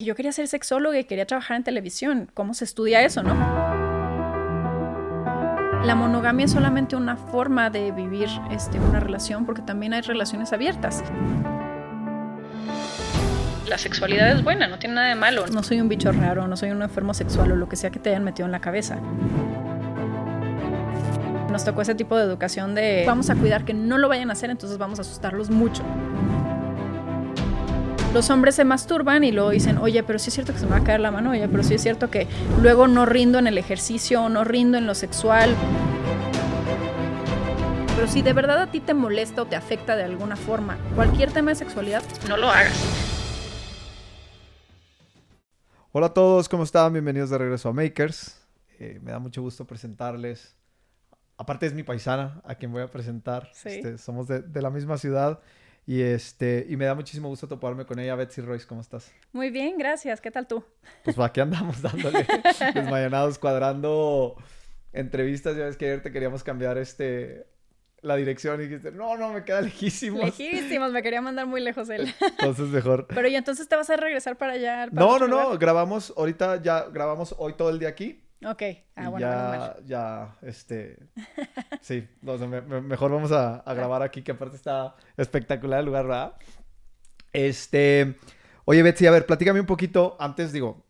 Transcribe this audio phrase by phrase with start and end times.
[0.00, 2.30] Yo quería ser sexóloga y quería trabajar en televisión.
[2.32, 3.34] ¿Cómo se estudia eso, no?
[5.84, 10.52] La monogamia es solamente una forma de vivir este, una relación porque también hay relaciones
[10.52, 11.02] abiertas.
[13.66, 15.48] La sexualidad es buena, no tiene nada de malo.
[15.48, 17.98] No soy un bicho raro, no soy un enfermo sexual o lo que sea que
[17.98, 19.00] te hayan metido en la cabeza.
[21.50, 24.34] Nos tocó ese tipo de educación de vamos a cuidar que no lo vayan a
[24.34, 25.82] hacer, entonces vamos a asustarlos mucho
[28.12, 30.72] los hombres se masturban y luego dicen, oye, pero sí es cierto que se me
[30.72, 32.26] va a caer la mano, oye, pero sí es cierto que
[32.60, 35.54] luego no rindo en el ejercicio, no rindo en lo sexual.
[37.94, 41.32] Pero si de verdad a ti te molesta o te afecta de alguna forma cualquier
[41.32, 42.78] tema de sexualidad, no lo hagas.
[45.92, 46.92] Hola a todos, ¿cómo están?
[46.92, 48.40] Bienvenidos de regreso a Makers.
[48.78, 50.56] Eh, me da mucho gusto presentarles.
[51.36, 53.50] Aparte es mi paisana a quien voy a presentar.
[53.64, 55.40] Este, somos de, de la misma ciudad.
[55.88, 58.14] Y, este, y me da muchísimo gusto toparme con ella.
[58.14, 59.10] Betsy Royce, ¿cómo estás?
[59.32, 60.20] Muy bien, gracias.
[60.20, 60.62] ¿Qué tal tú?
[61.02, 62.26] Pues aquí andamos dándole
[62.74, 64.36] desmayanados, cuadrando
[64.92, 65.56] entrevistas.
[65.56, 67.46] Ya ves que ayer te queríamos cambiar este,
[68.02, 70.26] la dirección y dijiste, no, no, me queda lejísimos.
[70.26, 72.14] Lejísimos, me quería mandar muy lejos él.
[72.38, 73.06] Entonces mejor.
[73.06, 74.88] Pero y entonces te vas a regresar para allá.
[74.92, 78.27] no, no, no, grabamos, ahorita ya grabamos hoy todo el día aquí.
[78.44, 78.62] Ok,
[78.94, 80.96] ah, bueno, ya, ya, este,
[81.80, 86.36] sí, mejor vamos a, grabar aquí, que aparte está espectacular el lugar, ¿verdad?
[87.32, 88.16] Este,
[88.64, 90.86] oye Betsy, a ver, platícame un poquito, antes digo,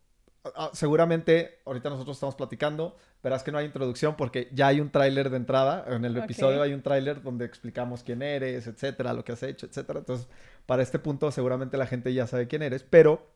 [0.74, 5.30] seguramente ahorita nosotros estamos platicando, verás que no hay introducción porque ya hay un tráiler
[5.30, 9.32] de entrada, en el episodio hay un tráiler donde explicamos quién eres, etcétera, lo que
[9.32, 10.28] has hecho, etcétera, entonces,
[10.66, 13.26] para este punto seguramente la gente ya sabe quién eres, pero,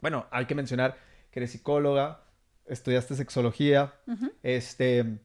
[0.00, 0.96] bueno, hay que mencionar
[1.30, 2.23] que eres psicóloga,
[2.66, 3.94] estudiaste sexología,
[4.42, 5.18] este,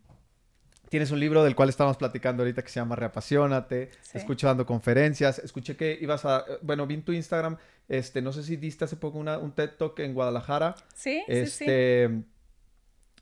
[0.90, 5.40] tienes un libro del cual estamos platicando ahorita que se llama Reapasionate, escucho dando conferencias,
[5.40, 8.98] escuché que ibas a, bueno, vi en tu Instagram, este, no sé si diste hace
[8.98, 10.76] poco una, un TED Talk en Guadalajara.
[10.94, 12.26] Sí, este, sí,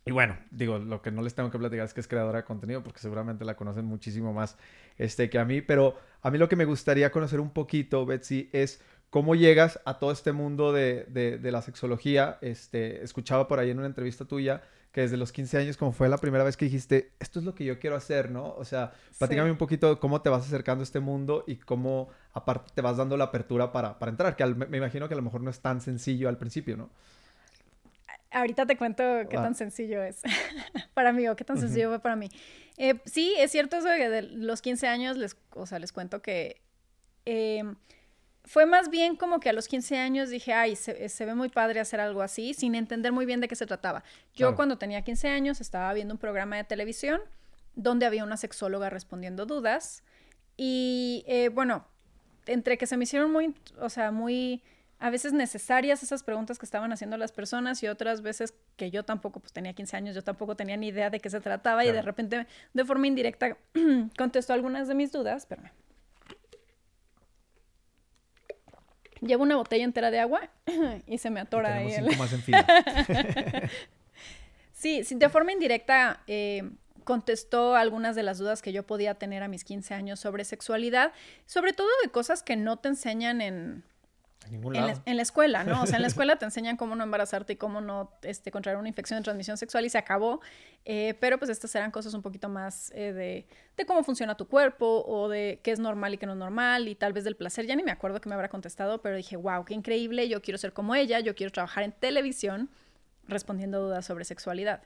[0.06, 2.46] Y bueno, digo, lo que no les tengo que platicar es que es creadora de
[2.46, 4.58] contenido, porque seguramente la conocen muchísimo más
[4.98, 8.50] este, que a mí, pero a mí lo que me gustaría conocer un poquito, Betsy,
[8.52, 12.38] es ¿Cómo llegas a todo este mundo de, de, la sexología?
[12.42, 16.10] Este, escuchaba por ahí en una entrevista tuya que desde los 15 años, como fue
[16.10, 18.54] la primera vez que dijiste, esto es lo que yo quiero hacer, ¿no?
[18.56, 22.10] O sea, platícame un poquito de cómo te vas acercando a este mundo y cómo
[22.34, 25.24] aparte te vas dando la apertura para, para entrar, que me imagino que a lo
[25.24, 26.90] mejor no es tan sencillo al principio, ¿no?
[28.32, 30.22] Ahorita te cuento qué tan sencillo es
[30.94, 32.30] para mí o qué tan sencillo fue para mí.
[32.78, 35.94] Eh, sí, es cierto eso de que de los 15 años, les, o sea, les
[35.94, 36.62] cuento que...
[37.26, 37.64] Eh,
[38.48, 41.82] fue más bien como que a los 15 años dije, ay, se, ve muy padre
[41.82, 44.06] hacer algo así, sin entender muy bien de qué se trataba.
[44.34, 47.20] Yo cuando tenía 15 años estaba viendo un programa de televisión
[47.76, 50.02] donde había una sexóloga respondiendo dudas
[50.56, 51.86] y eh, bueno,
[52.46, 54.64] entre que se me hicieron muy, o sea, muy
[55.00, 59.04] a veces necesarias esas preguntas que estaban haciendo las personas y otras veces que yo
[59.04, 61.92] tampoco, pues tenía 15 años, yo tampoco tenía ni idea de qué se trataba y
[61.92, 63.58] de repente de forma indirecta
[64.18, 65.70] contestó algunas de mis dudas, espérame.
[69.22, 70.50] Llevo una botella entera de agua
[71.08, 71.96] y se me atora ahí.
[72.18, 72.66] más en fila.
[74.74, 76.70] sí, de forma indirecta eh,
[77.04, 81.14] contestó algunas de las dudas que yo podía tener a mis 15 años sobre sexualidad,
[81.46, 83.84] sobre todo de cosas que no te enseñan en,
[84.52, 85.84] en, la, escuela, ¿no?
[85.84, 88.78] O sea, en la escuela te enseñan cómo no embarazarte y cómo no este, contraer
[88.78, 90.42] una infección de transmisión sexual y se acabó.
[90.86, 94.48] Eh, pero pues estas eran cosas un poquito más eh, de, de, cómo funciona tu
[94.48, 97.36] cuerpo o de qué es normal y qué no es normal y tal vez del
[97.36, 97.66] placer.
[97.66, 100.58] Ya ni me acuerdo que me habrá contestado, pero dije, wow, qué increíble, yo quiero
[100.58, 102.70] ser como ella, yo quiero trabajar en televisión
[103.28, 104.82] respondiendo dudas sobre sexualidad.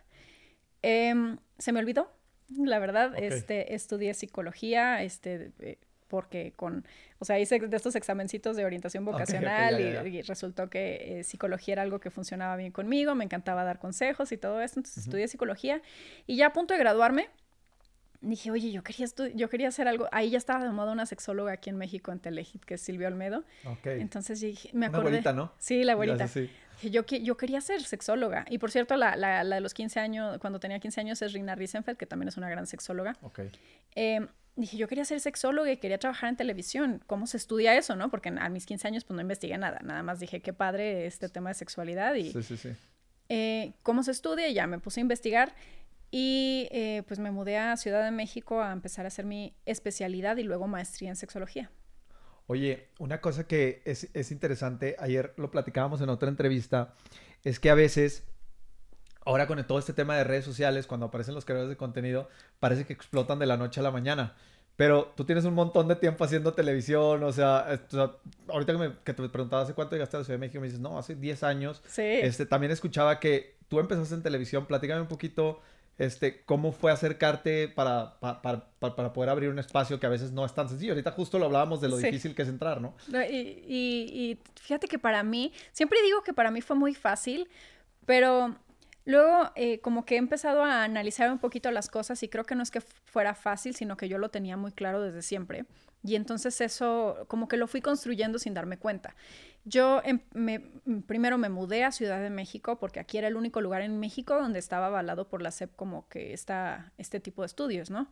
[0.82, 2.12] Em, se me olvidó,
[2.58, 5.78] la verdad, este, estudié psicología, este, eh,
[6.12, 6.86] porque con,
[7.20, 11.84] o sea, hice de estos examencitos de orientación vocacional y, resultó que eh, psicología era
[11.84, 15.82] algo que funcionaba bien conmigo, me encantaba dar consejos y todo eso, entonces estudié psicología
[16.28, 17.30] y ya a punto de graduarme,
[18.22, 20.08] dije, oye, yo quería, yo quería hacer algo.
[20.12, 23.08] Ahí ya estaba de moda una sexóloga aquí en México, en Telehit, que es Silvia
[23.08, 23.44] Olmedo.
[23.84, 25.00] Entonces dije, me acordé.
[25.00, 25.54] Una abuelita, ¿no?
[25.58, 26.28] Sí, la abuelita.
[26.84, 28.46] Yo, yo quería ser sexóloga.
[28.50, 31.34] Y por cierto, la, la, la, de los 15 años, cuando tenía 15 años, es
[31.34, 33.18] Rina Riesenfeld, que también es una gran sexóloga.
[33.22, 33.42] Ok.
[33.96, 34.28] Eh,
[34.62, 37.04] dije, yo quería ser sexóloga y quería trabajar en televisión.
[37.08, 38.10] ¿Cómo se estudia eso, no?
[38.10, 39.80] Porque a mis 15 años pues no investigué nada.
[39.84, 42.32] Nada más dije, qué padre este tema de sexualidad y...
[42.32, 42.70] Sí, sí, sí.
[43.30, 44.48] Eh, ¿Cómo se estudia?
[44.50, 45.56] Y ya me puse a investigar
[46.12, 50.38] y eh, pues me mudé a Ciudad de México a empezar a hacer mi especialidad
[50.38, 51.72] y luego maestría en sexología.
[52.48, 56.96] Oye, una cosa que es, es interesante, ayer lo platicábamos en otra entrevista,
[57.46, 58.26] es que a veces
[59.26, 62.30] ahora con todo este tema de redes sociales, cuando aparecen los creadores de contenido,
[62.60, 64.36] parece que explotan de la noche a la mañana.
[64.82, 67.68] Pero tú tienes un montón de tiempo haciendo televisión, o sea,
[68.48, 70.66] ahorita que, me, que te preguntaba hace cuánto llegaste a la Ciudad de México, me
[70.66, 71.84] dices, no, hace 10 años.
[71.86, 72.02] Sí.
[72.02, 75.62] Este, también escuchaba que tú empezaste en televisión, platícame un poquito
[76.00, 78.42] este, cómo fue acercarte para, para,
[78.80, 80.94] para, poder abrir un espacio que a veces no es tan sencillo.
[80.94, 82.96] Ahorita justo lo hablábamos de lo difícil que es entrar, ¿no?
[83.30, 83.38] Y,
[83.70, 87.48] y, fíjate que para mí, siempre digo que para mí fue muy fácil,
[88.08, 88.56] pero
[89.06, 92.56] luego eh, como que he empezado a analizar un poquito las cosas y creo que
[92.56, 95.66] no es que fuera fácil, sino que yo lo tenía muy claro desde siempre.
[96.04, 99.16] Y entonces eso como que lo fui construyendo sin darme cuenta.
[99.66, 100.60] Yo em, me,
[101.06, 104.36] primero me mudé a Ciudad de México porque aquí era el único lugar en México
[104.36, 108.08] donde estaba avalado por la SEP como que está este tipo de estudios, ¿no?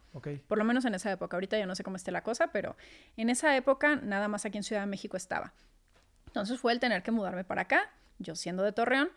[0.48, 1.36] Por lo menos en esa época.
[1.36, 2.76] Ahorita ya no sé cómo esté la cosa, pero
[3.18, 5.54] en esa época nada más aquí en Ciudad de México estaba.
[6.28, 7.90] Entonces fue el tener que mudarme para acá,
[8.20, 9.10] yo siendo de Torreón,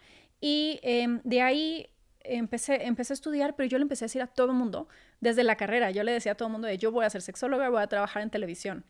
[0.43, 1.89] y em, de ahí
[2.21, 4.89] empecé, empecé a estudiar, pero yo le empecé a decir a todo el mundo,
[5.21, 7.69] desde la carrera, yo le decía a todo el mundo, yo voy a ser sexóloga,
[7.69, 8.85] voy a trabajar en televisión.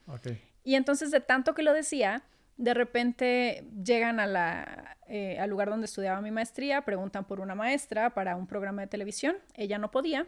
[0.64, 2.22] Y entonces de tanto que lo decía,
[2.56, 7.54] de repente llegan a la, eh, al lugar donde estudiaba mi maestría, preguntan por una
[7.54, 10.26] maestra para un programa de televisión, ella no podía,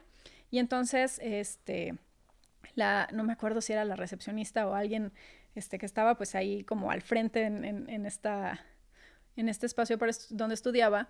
[0.51, 1.97] y entonces, este,
[2.75, 5.11] la, no me acuerdo si era la recepcionista o alguien
[5.55, 8.61] este, que estaba pues ahí como al frente en, en, esta,
[9.37, 11.09] en este espacio para donde estudiaba,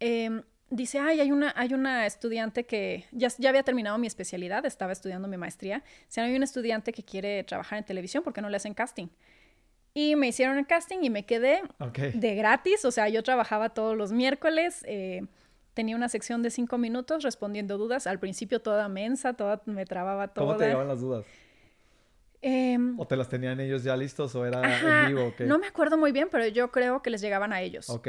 [0.00, 4.64] eh, dice, ay, hay una, hay una estudiante que ya, ya había terminado mi especialidad,
[4.66, 8.40] estaba estudiando mi maestría, si hay un estudiante que quiere trabajar en televisión, ¿por qué
[8.40, 9.08] no le hacen casting?
[9.94, 11.62] Y me hicieron el casting y me quedé
[12.12, 15.22] de gratis, o sea, yo trabajaba todos los miércoles, eh,
[15.72, 20.28] tenía una sección de cinco minutos respondiendo dudas, al principio toda mensa, toda, me trababa
[20.28, 20.46] todo.
[20.46, 21.24] ¿Cómo te llegaban las dudas?
[22.42, 24.62] Em, ¿O te las tenían ellos ya listos o era
[25.04, 25.34] en vivo?
[25.40, 27.90] No me acuerdo muy bien, pero yo creo que les llegaban a ellos.
[27.90, 28.08] Ok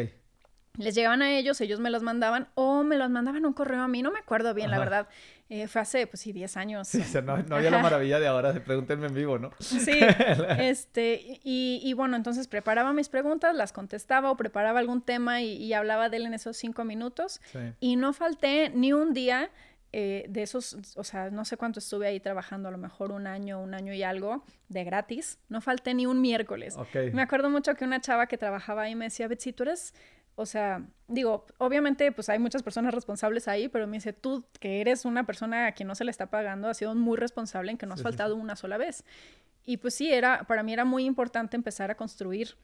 [0.78, 3.88] les llegaban a ellos, ellos me los mandaban o me los mandaban un correo a
[3.88, 5.08] mí, no me acuerdo bien, la verdad.
[5.50, 6.88] Eh, fue hace, pues sí, 10 años.
[6.88, 9.52] Sí, no, había la maravilla de ahora, pregúntenme en vivo, ¿no?
[9.60, 10.00] Sí,
[10.60, 16.10] este, y, bueno, entonces preparaba mis preguntas, las contestaba o preparaba algún tema y, hablaba
[16.10, 17.42] de él en esos cinco minutos.
[17.80, 19.50] Y no falté ni un día
[19.94, 23.28] eh, de esos, o sea, no sé cuánto estuve ahí trabajando, a lo mejor un
[23.28, 25.40] año, un año y algo, de gratis.
[25.50, 26.76] No falté ni un miércoles.
[27.14, 29.94] Me acuerdo mucho que una chava que trabajaba ahí me decía, Betsy, tú eres
[30.40, 34.82] o sea, digo, obviamente pues hay muchas personas responsables ahí, pero me dice, tú que
[34.82, 37.80] eres una persona a quien no se le está pagando, has sido muy responsable en
[37.80, 39.04] que no has faltado una sola vez.
[39.66, 42.56] Y pues sí, era, para mí era muy importante empezar a construir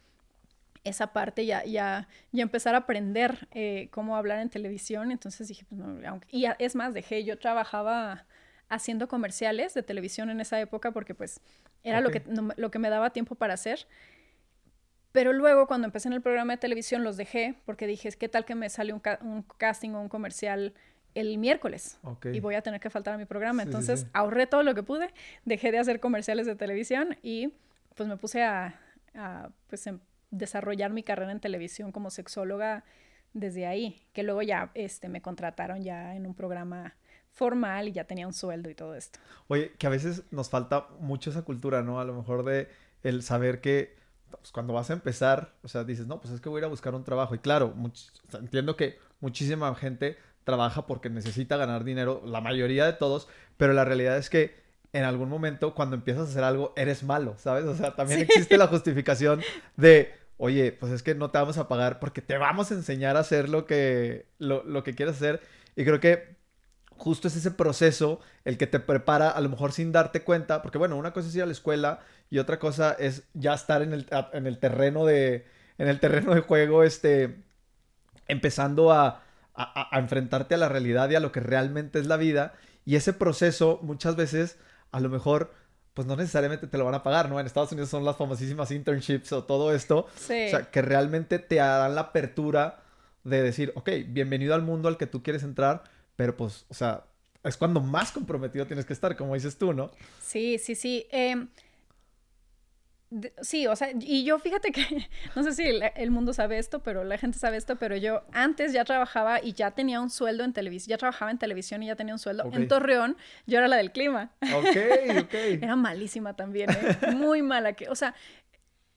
[0.84, 5.12] esa parte y a, empezar a aprender eh, cómo hablar en televisión.
[5.12, 8.26] Entonces dije, pues no, y es más, dejé, yo trabajaba
[8.70, 11.40] haciendo comerciales de televisión en esa época porque pues
[11.84, 12.24] era lo, que,
[12.58, 13.88] lo que me daba tiempo para hacer.
[15.12, 18.46] Pero luego cuando empecé en el programa de televisión los dejé porque dije, ¿qué tal
[18.46, 19.02] que me sale un,
[19.58, 20.74] casting o un comercial
[21.14, 22.00] el miércoles?
[22.32, 23.64] Y voy a tener que faltar a mi programa.
[23.64, 25.14] Entonces ahorré todo lo que pude,
[25.46, 27.54] dejé de hacer comerciales de televisión y
[27.96, 28.80] pues me puse a,
[29.68, 30.00] pues, em,
[30.34, 32.84] desarrollar mi carrera en televisión como sexóloga
[33.34, 36.96] desde ahí, que luego ya este, me contrataron ya en un programa
[37.32, 39.20] formal y ya tenía un sueldo y todo esto.
[39.48, 42.00] Oye, que a veces nos falta mucho esa cultura, ¿no?
[42.00, 42.68] A lo mejor de
[43.02, 43.96] el saber que
[44.30, 46.66] pues, cuando vas a empezar, o sea, dices, no, pues es que voy a ir
[46.66, 47.34] a buscar un trabajo.
[47.34, 47.74] Y claro,
[48.34, 53.28] entiendo que muchísima gente trabaja porque necesita ganar dinero, la mayoría de todos,
[53.58, 57.36] pero la realidad es que en algún momento cuando empiezas a hacer algo eres malo,
[57.38, 57.66] ¿sabes?
[57.66, 59.42] O sea, también existe la justificación
[59.76, 63.18] de, oye, pues es que no te vamos a pagar porque te vamos a enseñar
[63.18, 65.42] a hacer lo que, lo, lo que quieres hacer.
[65.76, 66.36] Y creo que
[66.98, 70.78] justo es ese proceso el que te prepara, a lo mejor sin darte cuenta, porque
[70.78, 73.94] bueno, una cosa es ir a la escuela y otra cosa es ya estar en
[73.94, 75.46] el, en el terreno de,
[75.78, 77.44] en el terreno de juego, este,
[78.28, 79.24] empezando a,
[79.56, 82.54] a, enfrentarte a la realidad y a lo que realmente es la vida.
[82.86, 84.58] Y ese proceso muchas veces,
[84.92, 85.54] a lo mejor,
[85.94, 87.40] pues no necesariamente te lo van a pagar, ¿no?
[87.40, 90.08] En Estados Unidos son las famosísimas internships o todo esto.
[90.16, 90.48] Sí.
[90.48, 92.84] O sea, que realmente te harán la apertura
[93.24, 95.84] de decir, ok, bienvenido al mundo al que tú quieres entrar,
[96.16, 97.06] pero pues, o sea,
[97.44, 99.92] es cuando más comprometido tienes que estar, como dices tú, ¿no?
[100.22, 101.06] Sí, sí, sí.
[103.42, 107.04] Sí, o sea, y yo fíjate que, no sé si el, mundo sabe esto, pero
[107.04, 110.54] la gente sabe esto, pero yo antes ya trabajaba y ya tenía un sueldo en
[110.54, 112.50] televisión, ya trabajaba en televisión y ya tenía un sueldo.
[112.52, 114.32] En Torreón, yo era la del clima.
[114.42, 114.66] Ok,
[115.24, 115.34] ok.
[115.62, 117.12] era malísima también, ¿eh?
[117.16, 117.74] Muy mala.
[117.74, 118.16] Que, o sea,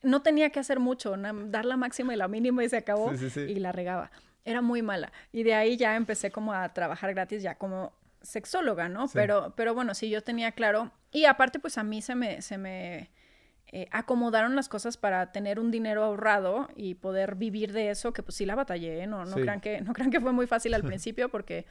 [0.02, 3.54] no tenía que hacer mucho, dar la máxima y la mínima y se acabó y
[3.56, 4.11] la regaba
[4.46, 5.12] era muy mala.
[5.32, 7.92] Y de ahí ya empecé como a trabajar gratis ya como
[8.23, 9.08] sexóloga, ¿no?
[9.12, 10.92] Pero, pero bueno, sí, yo tenía claro.
[11.11, 13.11] Y aparte, pues a mí se me, se me
[13.73, 18.23] eh, acomodaron las cosas para tener un dinero ahorrado y poder vivir de eso, que
[18.23, 19.06] pues sí la batallé, ¿eh?
[19.06, 21.66] No, no, crean que, no crean que fue muy fácil al principio porque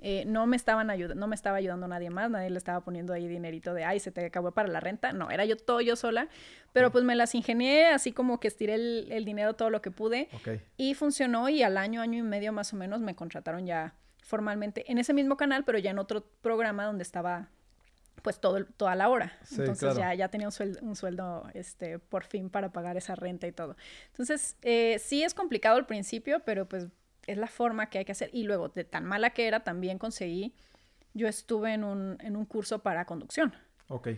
[0.00, 3.12] Eh, no me estaban ayudando, no me estaba ayudando nadie más, nadie le estaba poniendo
[3.12, 5.12] ahí dinerito de, ay, se te acabó para la renta.
[5.12, 6.28] No, era yo todo yo sola,
[6.72, 10.28] pero pues me las ingenié, así como que estiré el, dinero todo lo que pude.
[10.76, 14.90] Y funcionó y al año, año y medio más o menos me contrataron ya formalmente
[14.90, 17.48] en ese mismo canal, pero ya en otro programa donde estaba
[18.28, 19.32] pues todo, toda la hora.
[19.56, 23.46] Entonces ya, ya tenía un sueldo, un sueldo, este, por fin para pagar esa renta
[23.46, 23.74] y todo.
[24.08, 26.88] Entonces, eh, sí es complicado al principio, pero pues
[27.26, 28.28] es la forma que hay que hacer.
[28.34, 30.52] Y luego, de tan mala que era, también conseguí,
[31.14, 33.54] yo estuve en un, en un curso para conducción.
[33.88, 34.08] Ok.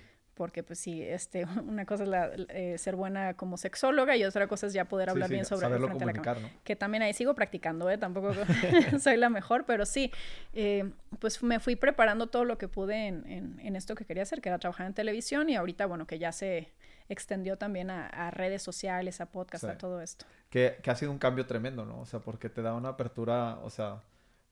[0.40, 4.49] Porque, pues sí, este, una cosa es la, eh, ser buena como sexóloga y otra
[4.49, 6.49] cosa es ya poder hablar bien sobre saberlo frente comunicar, ¿no?
[6.64, 7.99] Que también ahí sigo practicando, ¿eh?
[7.99, 8.32] Tampoco
[9.00, 10.11] soy la mejor, pero sí,
[10.54, 14.23] eh, pues me fui preparando todo lo que pude en, en, en, esto que quería
[14.23, 16.73] hacer, que era trabajar en televisión y ahorita, bueno, que ya se
[17.11, 20.25] extendió también a, redes sociales, a podcast, a todo esto.
[20.49, 22.00] Que, que, ha sido un cambio tremendo, ¿no?
[22.00, 24.00] O sea, porque te da una apertura, o sea,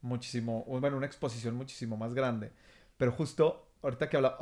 [0.03, 2.53] muchísimo, bueno, una exposición muchísimo más grande.
[2.99, 4.37] Pero justo ahorita que habla,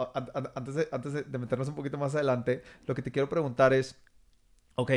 [0.55, 3.97] antes, de, antes de meternos un poquito más adelante, lo que te quiero preguntar es,
[4.76, 4.93] ok,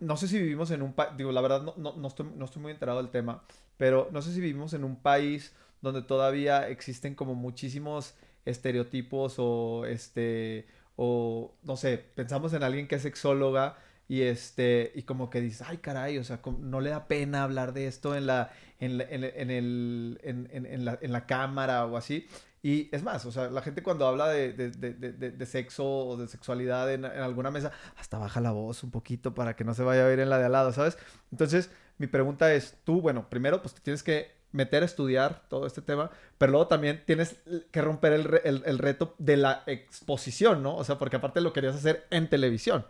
[0.00, 2.44] no sé si vivimos en un país, digo, la verdad no, no, no, estoy, no
[2.44, 3.44] estoy muy enterado del tema,
[3.76, 9.84] pero no sé si vivimos en un país donde todavía existen como muchísimos estereotipos o
[9.86, 13.76] este o no sé, pensamos en alguien que es sexóloga
[14.08, 17.72] y este y como que dices, ay caray, o sea, no le da pena hablar
[17.72, 22.26] de esto en la en, en, en el en, la, en la cámara o así.
[22.64, 26.16] Y es más, o sea, la gente cuando habla de, de, de, de sexo o
[26.16, 29.82] de sexualidad en, alguna mesa, hasta baja la voz un poquito para que no se
[29.82, 30.96] vaya a ver en la de al lado, ¿sabes?
[31.30, 35.82] Entonces, mi pregunta es, tú, bueno, primero, pues tienes que meter a estudiar todo este
[35.82, 37.36] tema, pero luego también tienes
[37.70, 40.74] que romper el, reto de la exposición, ¿no?
[40.74, 42.86] O sea, porque aparte lo querías hacer en televisión.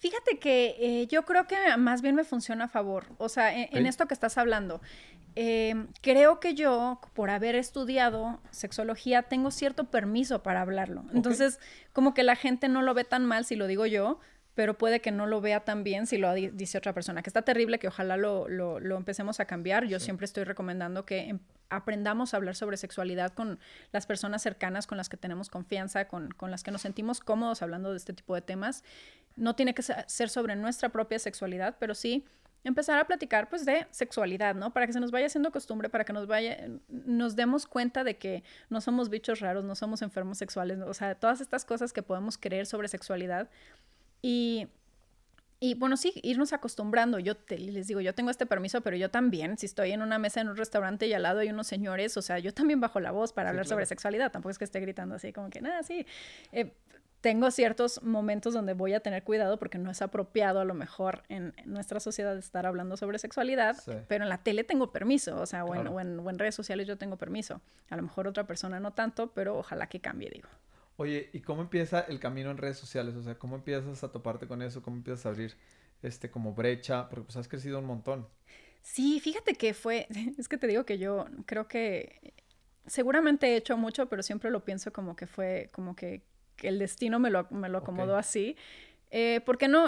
[0.00, 3.04] Fíjate que eh, yo creo que más bien me funciona a favor.
[3.18, 4.80] O sea, en, esto que estás hablando,
[5.36, 11.04] eh, creo que yo, por haber estudiado sexología, tengo cierto permiso para hablarlo.
[11.12, 11.60] Entonces,
[11.92, 14.18] como que la gente no lo ve tan mal si lo digo yo,
[14.54, 17.42] pero puede que no lo vea tan bien si lo dice otra persona, que está
[17.42, 19.86] terrible, que ojalá lo, lo, empecemos a cambiar.
[19.86, 21.38] Yo siempre estoy recomendando que em,
[21.68, 23.60] aprendamos a hablar sobre sexualidad con
[23.92, 27.62] las personas cercanas, con las que tenemos confianza, con, con, las que nos sentimos cómodos
[27.62, 28.82] hablando de este tipo de temas.
[29.36, 32.24] No tiene que ser sobre nuestra propia sexualidad, pero sí
[32.64, 34.72] empezar a platicar pues de sexualidad, ¿no?
[34.72, 38.18] Para que se nos vaya haciendo costumbre, para que nos vaya, nos demos cuenta de
[38.18, 42.02] que no somos bichos raros, no somos enfermos sexuales, o sea, todas estas cosas que
[42.02, 43.48] podemos creer sobre sexualidad
[44.20, 44.68] y,
[45.58, 47.18] y bueno, sí, irnos acostumbrando.
[47.18, 50.42] Yo les digo, yo tengo este permiso, pero yo también, si estoy en una mesa
[50.42, 53.10] en un restaurante y al lado hay unos señores, o sea, yo también bajo la
[53.10, 54.30] voz para hablar sobre sexualidad.
[54.32, 56.06] Tampoco es que esté gritando así como que, nada, sí.
[56.52, 56.72] Eh,
[57.20, 61.22] tengo ciertos momentos donde voy a tener cuidado porque no es apropiado a lo mejor
[61.28, 63.76] en, nuestra sociedad estar hablando sobre sexualidad,
[64.08, 66.96] pero en la tele tengo permiso, o sea, o, en, o en redes sociales yo
[66.96, 67.60] tengo permiso.
[67.90, 70.48] A lo mejor otra persona no tanto, pero ojalá que cambie, digo.
[71.00, 73.14] Oye, ¿y cómo empieza el camino en redes sociales?
[73.16, 74.82] O sea, ¿cómo empiezas a toparte con eso?
[74.82, 75.56] ¿Cómo empiezas a abrir
[76.02, 77.08] este como brecha?
[77.08, 78.28] Porque pues has crecido un montón.
[78.82, 80.06] Sí, fíjate que fue,
[80.38, 82.34] es que te digo que yo creo que
[82.86, 86.22] seguramente he hecho mucho, pero siempre lo pienso como que fue, como que,
[86.62, 88.56] el destino me lo, me lo acomodó así.
[89.10, 89.86] Eh, porque no,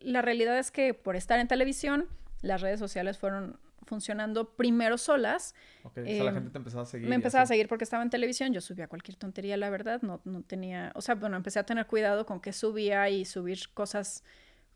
[0.00, 2.06] la realidad es que por estar en televisión,
[2.42, 5.54] las redes sociales fueron funcionando primero solas.
[5.84, 7.08] Ok, o sea, la em, gente te empezaba a seguir.
[7.08, 10.20] Me empezaba a seguir porque estaba en televisión, yo subía cualquier tontería, la verdad, no,
[10.24, 14.22] no tenía, o sea, bueno, empecé a tener cuidado con qué subía y subir cosas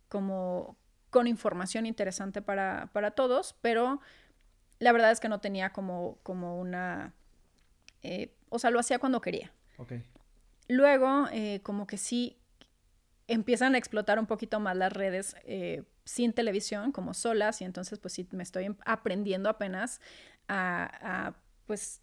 [0.09, 0.77] como
[1.11, 4.01] con información interesante para, para todos, pero
[4.79, 7.15] la verdad es que no tenía como, como una,
[8.03, 9.53] eh, o sea, lo hacía cuando quería.
[9.79, 9.93] Ok.
[10.69, 12.37] Luego, eh, como que sí
[13.29, 17.99] empiezan a explotar un poquito más las redes eh, sin televisión, como solas, y entonces
[17.99, 20.01] pues sí me estoy aprendiendo apenas
[20.49, 21.35] a,
[21.67, 22.01] pues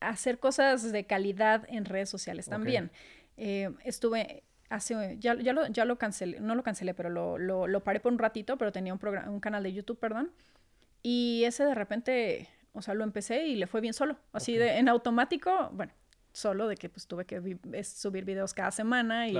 [0.00, 2.90] hacer cosas de calidad en redes sociales también.
[3.36, 7.66] Eh, estuve hace, ya, ya, lo, ya lo cancelé, no lo cancelé, pero lo, lo,
[7.66, 10.32] lo paré por un ratito, pero tenía un, programa, un canal de YouTube, perdón,
[11.02, 14.78] y ese de repente, o sea, lo empecé y le fue bien solo, así de
[14.78, 15.92] en automático, bueno,
[16.32, 17.40] solo de que pues tuve que
[17.84, 19.36] subir videos cada semana y...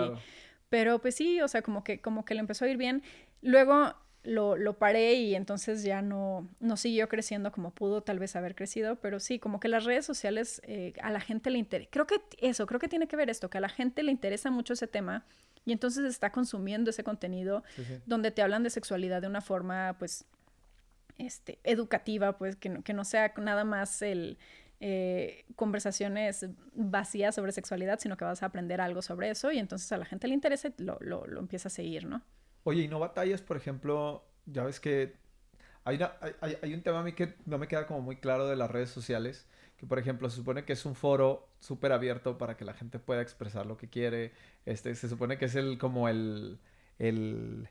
[0.68, 3.02] Pero pues sí, o sea, como que, como que le empezó a ir bien.
[3.42, 3.94] Luego
[4.24, 8.54] lo, lo, paré y entonces ya no, no siguió creciendo como pudo tal vez haber
[8.54, 12.06] crecido, pero sí, como que las redes sociales eh, a la gente le interesa, creo
[12.06, 14.72] que eso, creo que tiene que ver esto, que a la gente le interesa mucho
[14.72, 15.26] ese tema
[15.66, 17.64] y entonces está consumiendo ese contenido
[18.06, 20.24] donde te hablan de sexualidad de una forma pues
[21.18, 24.38] este, educativa, pues que que no sea nada más el,
[24.84, 29.92] eh, conversaciones vacías sobre sexualidad, sino que vas a aprender algo sobre eso y entonces
[29.92, 32.20] a la gente le interesa lo, lo, lo empieza a seguir, ¿no?
[32.64, 35.14] Oye, ¿y no batallas, por ejemplo, ya ves que
[35.84, 36.00] Hay,
[36.40, 38.72] hay, hay, un tema a mí que no me queda como muy claro de las
[38.72, 39.46] redes sociales,
[39.76, 42.98] que por ejemplo se supone que es un foro súper abierto para que la gente
[42.98, 44.32] pueda expresar lo que quiere.
[44.66, 46.58] Este, se supone que es el como el,
[46.98, 47.68] el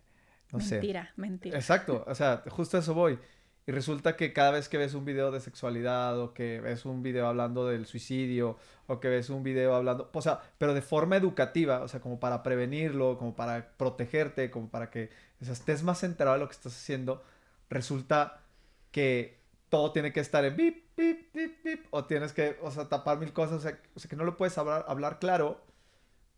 [0.54, 1.58] no mentira, mentira.
[1.58, 3.20] Exacto, o sea, justo a eso voy.
[3.68, 7.04] Y resulta que cada vez que ves un video de sexualidad o que ves un
[7.04, 11.16] video hablando del suicidio o que ves un video hablando, o sea, pero de forma
[11.16, 16.36] educativa, o sea, como para prevenirlo, como para protegerte, como para que estés más enterado
[16.36, 17.24] de lo que estás haciendo,
[17.70, 18.42] resulta
[18.92, 19.40] que
[19.70, 23.20] todo tiene que estar en bip, bip, bip, bip, o tienes que, o sea, tapar
[23.20, 25.62] mil cosas, o sea, o sea que no lo puedes hablar, hablar claro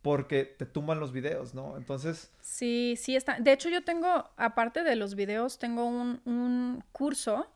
[0.04, 1.78] porque te tumban los videos, ¿no?
[1.78, 2.30] Entonces...
[2.42, 3.40] Sí, sí está.
[3.40, 7.50] De hecho, yo tengo, aparte de los videos, tengo un, curso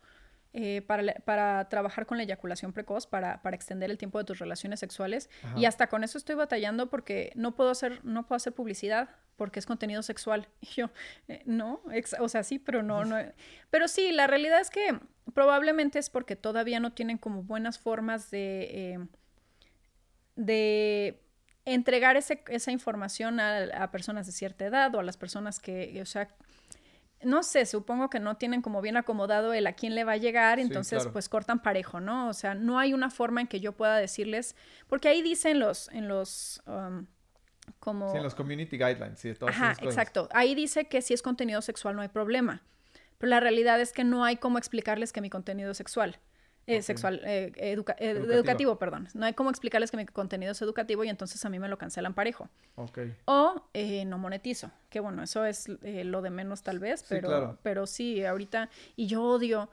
[0.54, 4.38] eh, para, para, trabajar con la eyaculación precoz, para, para, extender el tiempo de tus
[4.38, 5.28] relaciones sexuales.
[5.56, 9.58] Y hasta con eso estoy batallando porque no puedo hacer, no puedo hacer publicidad porque
[9.58, 10.48] es contenido sexual.
[10.62, 10.90] Y yo,
[11.28, 11.82] eh, no,
[12.18, 13.18] o sea, sí, pero no, no.
[13.68, 14.98] Pero sí, la realidad es que
[15.34, 18.68] probablemente es porque todavía no tienen como buenas formas de...
[18.70, 19.06] Eh,
[20.34, 21.20] de
[21.74, 26.28] entregar esa información a, personas de cierta edad o a las personas que, o sea,
[27.22, 30.16] no sé, supongo que no tienen como bien acomodado el a quién le va a
[30.16, 32.28] llegar, entonces pues cortan parejo, ¿no?
[32.28, 34.54] O sea, no hay una forma en que yo pueda decirles,
[34.88, 37.06] porque ahí dicen los, en los, um,
[37.80, 38.10] como...
[38.12, 40.28] Sí, en los community guidelines, sí, todas Ajá, exacto.
[40.32, 42.62] Ahí dice que si es contenido sexual no hay problema,
[43.18, 46.18] pero la realidad es que no hay cómo explicarles que mi contenido es sexual.
[46.68, 48.78] Eh, sexual, eh, eh, educativo.
[48.78, 49.08] perdón.
[49.14, 51.78] No hay cómo explicarles que mi contenido es educativo y entonces a mí me lo
[51.78, 52.50] cancelan parejo.
[53.24, 53.62] O
[54.06, 58.24] no monetizo, que bueno, eso es lo de menos tal vez, pero, sí, pero sí,
[58.24, 59.70] ahorita, y yo odio,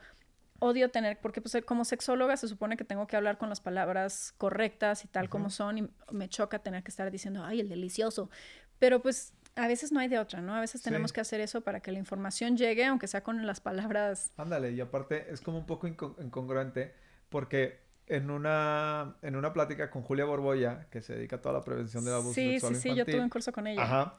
[0.58, 4.32] odio tener, porque pues como sexóloga se supone que tengo que hablar con las palabras
[4.38, 8.30] correctas y tal como son, y me choca tener que estar diciendo, ay, el delicioso,
[8.78, 10.54] pero pues a veces no hay de otra, ¿no?
[10.54, 13.60] A veces tenemos que hacer eso para que la información llegue, aunque sea con las
[13.60, 14.30] palabras.
[14.36, 16.92] Ándale, y aparte es como un poco incongruente,
[17.30, 21.62] porque en una, en una plática con Julia Borboya, que se dedica a toda la
[21.62, 23.82] prevención del abuso sí, sexual Sí, sí, sí, yo tuve un curso con ella.
[23.82, 24.18] Ajá.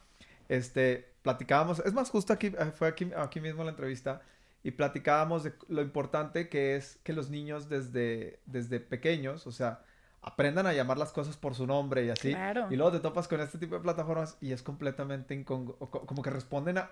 [0.49, 4.21] Este, platicábamos, es más, justo aquí, eh, fue aquí, aquí mismo la entrevista,
[4.63, 9.83] y platicábamos de lo importante que es que los niños desde, desde pequeños, o sea,
[10.27, 12.35] aprendan a llamar las cosas por su nombre y así.
[12.69, 16.29] Y luego te topas con este tipo de plataformas y es completamente incongruente, como que
[16.29, 16.89] responden a,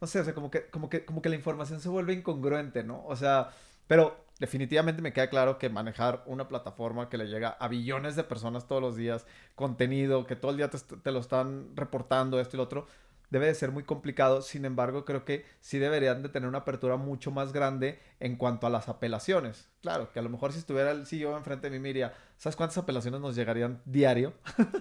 [0.00, 2.84] no sé, o sea, como que, como que, como que la información se vuelve incongruente,
[2.84, 3.04] ¿no?
[3.06, 3.50] O sea,
[3.88, 8.22] pero definitivamente me queda claro que manejar una plataforma que le llega a billones de
[8.22, 12.56] personas todos los días, contenido, que todo el día te, te lo están reportando, esto
[12.56, 12.86] y lo otro,
[13.30, 14.42] debe de ser muy complicado.
[14.42, 18.66] Sin embargo, creo que sí deberían de tener una apertura mucho más grande en cuanto
[18.66, 19.68] a las apelaciones.
[19.82, 22.78] Claro, que a lo mejor si estuviera el CEO enfrente de mí, Miria, ¿sabes cuántas
[22.78, 24.34] apelaciones nos llegarían diario?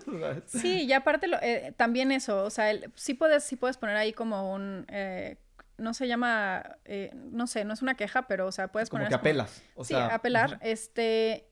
[0.45, 4.53] sí, y aparte eh, también eso, o sea, sí, puedes, sí puedes poner ahí como
[4.53, 4.85] un...
[4.89, 5.37] Eh,
[5.77, 8.99] no se llama, eh, no sé, no es una queja, pero, o sea, puedes como
[8.99, 9.09] poner...
[9.09, 9.61] Que apelas.
[9.75, 10.57] O sí, apelar.
[10.61, 11.49] Este,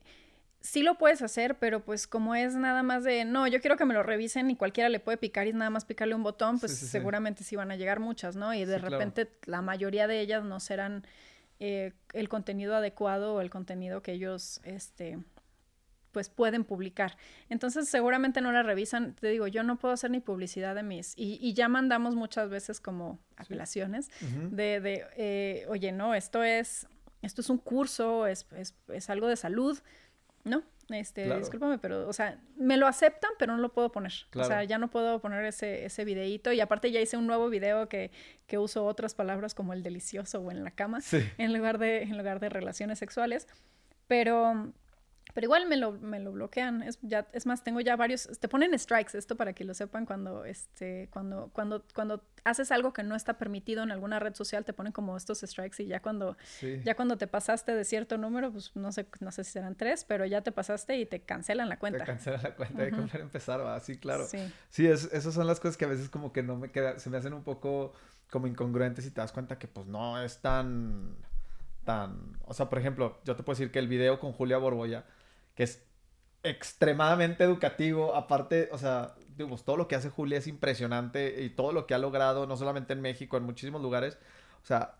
[0.64, 3.84] sí lo puedes hacer, pero pues como es nada más de, no, yo quiero que
[3.84, 6.74] me lo revisen y cualquiera le puede picar y nada más picarle un botón, pues
[6.76, 7.54] seguramente sí.
[7.54, 8.54] van a llegar muchas, ¿no?
[8.54, 11.06] Y de repente la mayoría de ellas no serán
[11.60, 15.18] eh, el contenido adecuado o el contenido que ellos, este,
[16.12, 17.18] pues pueden publicar.
[17.50, 19.14] Entonces seguramente no la revisan.
[19.16, 21.12] Te digo, yo no puedo hacer ni publicidad de mis...
[21.14, 24.10] Y, ya mandamos muchas veces como apelaciones
[24.50, 26.86] de, de eh, oye, no, esto es,
[27.20, 29.78] esto es un curso, es, es, es algo de salud
[30.44, 34.12] no, este, discúlpame, pero, o sea, me lo aceptan, pero no lo puedo poner.
[34.34, 36.52] O sea, ya no puedo poner ese, ese videíto.
[36.52, 38.10] Y aparte ya hice un nuevo video que,
[38.46, 41.00] que uso otras palabras como el delicioso o en la cama,
[41.38, 43.48] en, lugar de, en lugar de relaciones sexuales.
[44.06, 44.72] Pero
[45.34, 46.82] pero igual me lo, me lo bloquean.
[46.82, 48.28] Es, ya, es más, tengo ya varios.
[48.38, 52.92] Te ponen strikes, esto para que lo sepan cuando, este, cuando, cuando, cuando haces algo
[52.92, 56.00] que no está permitido en alguna red social, te ponen como estos strikes y ya
[56.00, 56.36] cuando,
[56.84, 60.04] ya cuando te pasaste de cierto número, pues no sé, no sé si serán tres,
[60.04, 61.98] pero ya te pasaste y te cancelan la cuenta.
[61.98, 63.10] Te cancelan la cuenta y -huh.
[63.10, 64.26] de empezar, va, sí, claro.
[64.26, 64.38] Sí,
[64.70, 67.10] sí es, esas son las cosas que a veces como que no me queda, se
[67.10, 67.92] me hacen un poco
[68.30, 71.16] como incongruentes y te das cuenta que pues no es tan,
[71.84, 75.04] tan, o sea, por ejemplo, yo te puedo decir que el video con Julia Borboya,
[75.54, 75.82] que es
[76.42, 78.14] extremadamente educativo.
[78.14, 81.94] Aparte, o sea, digamos, todo lo que hace Julia es impresionante y todo lo que
[81.94, 84.18] ha logrado, no solamente en México, en muchísimos lugares.
[84.62, 84.96] O sea,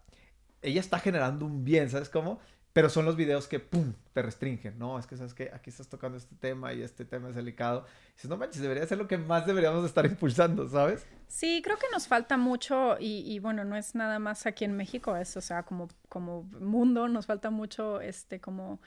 [0.63, 2.41] ella está generando un bien, ¿sabes cómo?
[2.73, 4.77] Pero son los videos que, ¡pum!, te restringen.
[4.79, 7.87] No, es que, ¿sabes que Aquí estás tocando este tema y este tema es delicado.
[8.09, 11.07] Y dices, no manches, debería ser lo que más deberíamos estar impulsando, ¿sabes?
[11.29, 14.77] Sí, creo que nos falta mucho y, y, bueno, no es nada más aquí en
[14.77, 18.81] México, es, o sea, como, como mundo, nos falta mucho, este, como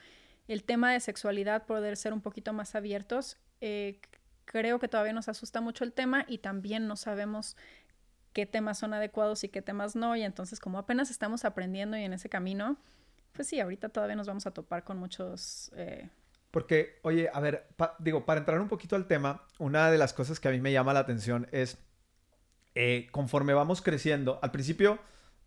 [0.48, 3.36] el tema de sexualidad, poder ser un poquito más abiertos.
[3.60, 4.00] Eh,
[4.46, 7.56] creo que todavía nos asusta mucho el tema y también no sabemos
[8.32, 10.16] qué temas son adecuados y qué temas no.
[10.16, 12.78] Y entonces como apenas estamos aprendiendo y en ese camino,
[13.32, 15.70] pues sí, ahorita todavía nos vamos a topar con muchos...
[15.76, 16.08] Eh,
[16.50, 20.40] porque, oye, a ver, digo, para entrar un poquito al tema, una de las cosas
[20.40, 21.76] que a mí me llama la atención es,
[22.74, 24.98] eh, conforme vamos creciendo, al principio,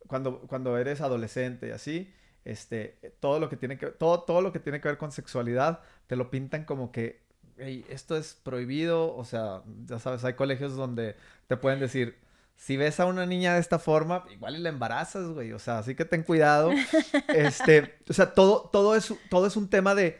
[0.06, 2.14] cuando, cuando eres adolescente y así,
[2.46, 5.82] este, todo lo que tiene que, todo, todo lo que tiene que ver con sexualidad,
[6.08, 7.22] te lo pintan como que,
[7.58, 11.16] esto es prohibido, o sea, ya sabes, hay colegios donde
[11.48, 12.18] te pueden decir,
[12.56, 15.80] si ves a una niña de esta forma, igual y la embarazas, güey, o sea,
[15.80, 16.72] así que ten cuidado,
[17.28, 20.20] este, o sea, todo, todo, es, todo es un tema de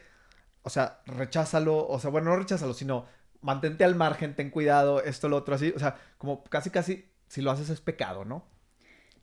[0.64, 3.06] o sea, recházalo, o sea, bueno, no recházalo, sino
[3.42, 7.42] mantente al margen, ten cuidado, esto, lo otro, así, o sea, como casi, casi, si
[7.42, 8.46] lo haces es pecado, ¿no?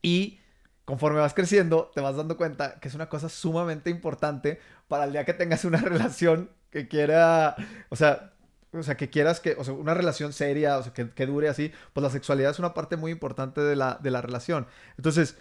[0.03, 0.41] Y
[0.89, 5.13] conforme vas creciendo, te vas dando cuenta que es una cosa sumamente importante para el
[5.13, 7.57] día que tengas una relación que quiera,
[7.91, 8.33] o sea,
[8.73, 11.51] o sea, que quieras que, o sea, una relación seria, o sea, que, que dure
[11.51, 14.67] así, pues la sexualidad es una parte muy importante de la, de la relación.
[14.97, 15.37] Entonces,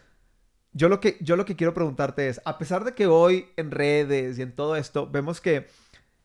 [0.73, 3.71] yo lo, que, yo lo que quiero preguntarte es, a pesar de que hoy en
[3.71, 5.67] redes y en todo esto vemos que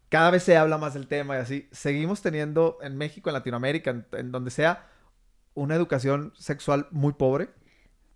[0.09, 1.69] cada vez se habla más del tema y así.
[1.71, 4.89] Seguimos teniendo en México, en Latinoamérica, en, donde sea,
[5.55, 7.51] una educación sexual muy pobre.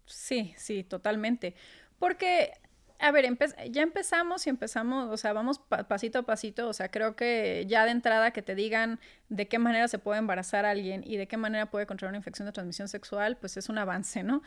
[0.06, 1.54] Sí, sí, totalmente.
[1.98, 2.52] Porque,
[2.98, 3.26] a ver,
[3.70, 7.84] ya empezamos y empezamos, o sea, vamos pasito a pasito, o sea, creo que ya
[7.84, 11.26] de entrada que te digan de qué manera se puede embarazar a alguien y de
[11.26, 14.42] qué manera puede controlar una infección de transmisión sexual, pues es un avance, ¿no?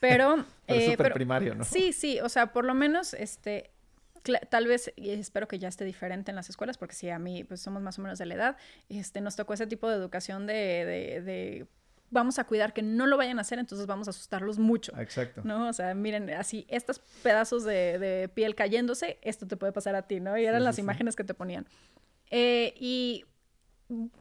[0.00, 0.44] Pero...
[0.66, 1.64] es súper eh, primario, ¿no?
[1.64, 3.70] Sí, sí, o sea, por lo menos, este,
[4.48, 7.44] tal vez, y espero que ya esté diferente en las escuelas, porque sí, a mí,
[7.44, 8.56] pues somos más o menos de la edad,
[8.88, 11.66] este, nos tocó ese tipo de educación de, de,
[12.14, 14.98] vamos a cuidar que no lo vayan a hacer, entonces vamos a asustarlos mucho.
[14.98, 15.42] Exacto.
[15.44, 15.68] ¿No?
[15.68, 20.02] O sea, miren, así, estos pedazos de, de piel cayéndose, esto te puede pasar a
[20.02, 20.38] ti, ¿no?
[20.38, 21.66] Y eran las imágenes que te ponían.
[22.30, 23.24] Eh, y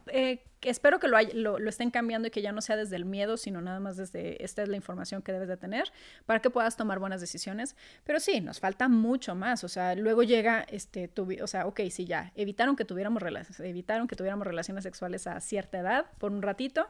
[0.08, 1.18] eh, espero que lo,
[1.60, 4.44] lo, estén cambiando y que ya no sea desde el miedo, sino nada más desde
[4.44, 5.92] esta es la información que debes de tener
[6.26, 7.76] para que puedas tomar buenas decisiones.
[8.04, 9.64] Pero sí, nos falta mucho más.
[9.64, 11.10] O sea, luego llega, este,
[11.42, 13.24] o sea, ok, sí, ya, evitaron que tuviéramos
[13.60, 16.88] evitaron que tuviéramos relaciones sexuales a cierta edad por un ratito.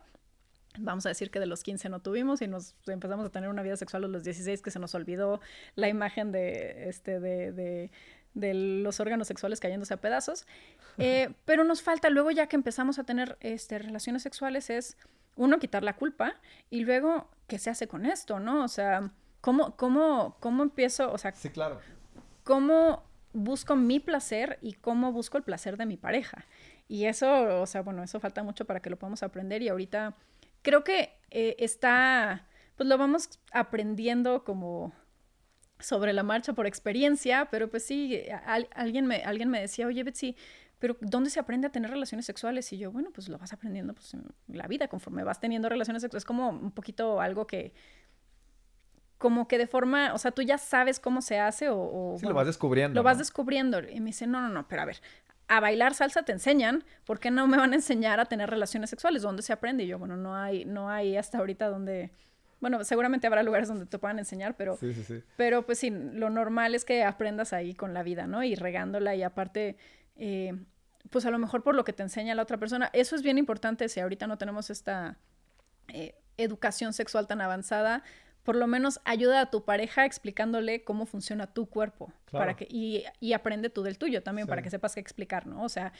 [0.79, 3.61] Vamos a decir que de los 15 no tuvimos y nos empezamos a tener una
[3.61, 5.39] vida sexual a los 16 que se nos olvidó
[5.75, 7.91] la imagen de, este, de
[8.33, 10.45] de los órganos sexuales cayéndose a pedazos.
[10.99, 14.95] Eh, pero nos falta, luego ya que empezamos a tener este, relaciones sexuales, es
[15.35, 16.35] uno, quitar la culpa
[16.69, 18.63] y luego, ¿qué se hace con esto, no?
[18.63, 19.09] O sea,
[19.41, 21.11] ¿cómo, cómo, cómo empiezo?
[21.11, 21.79] O sea, sí, claro.
[22.43, 26.45] ¿cómo busco mi placer y cómo busco el placer de mi pareja?
[26.87, 30.15] Y eso, o sea, bueno, eso falta mucho para que lo podamos aprender y ahorita
[30.63, 34.91] creo que eh, está, pues lo vamos aprendiendo como
[35.79, 38.19] sobre la marcha por experiencia, pero pues sí,
[38.73, 40.35] alguien, me, alguien me decía, oye Betsy,
[40.79, 42.71] pero ¿dónde se aprende a tener relaciones sexuales?
[42.73, 46.01] Y yo, bueno, pues lo vas aprendiendo pues, en la vida, conforme vas teniendo relaciones
[46.01, 46.23] sexuales.
[46.23, 47.73] Es como un poquito algo que,
[49.17, 52.17] como que de forma, o sea, tú ya sabes cómo se hace o...
[52.19, 52.99] sí, lo vas descubriendo.
[52.99, 53.79] Lo vas descubriendo.
[53.79, 55.01] Y me dice, no, no, no, pero a ver,
[55.47, 58.89] a bailar salsa te enseñan, ¿por qué no me van a enseñar a tener relaciones
[58.89, 59.21] sexuales?
[59.21, 59.83] ¿Dónde se aprende?
[59.83, 62.11] Y yo, bueno, no hay, no hay hasta ahorita donde
[62.63, 64.79] bueno, seguramente habrá lugares donde te puedan enseñar, pero,
[65.35, 68.41] pero pues sí, lo normal es que aprendas ahí con la vida, ¿no?
[68.41, 69.75] Y regándola y aparte,
[70.15, 70.53] eh,
[71.09, 73.37] pues a lo mejor por lo que te enseña la otra persona, eso es bien
[73.37, 75.17] importante si ahorita no tenemos esta
[75.89, 78.01] eh, educación sexual tan avanzada,
[78.43, 83.03] por lo menos ayuda a tu pareja explicándole cómo funciona tu cuerpo para que y,
[83.19, 85.63] y, aprende tú del tuyo también para que sepas qué explicar, ¿no?
[85.63, 85.93] O sea,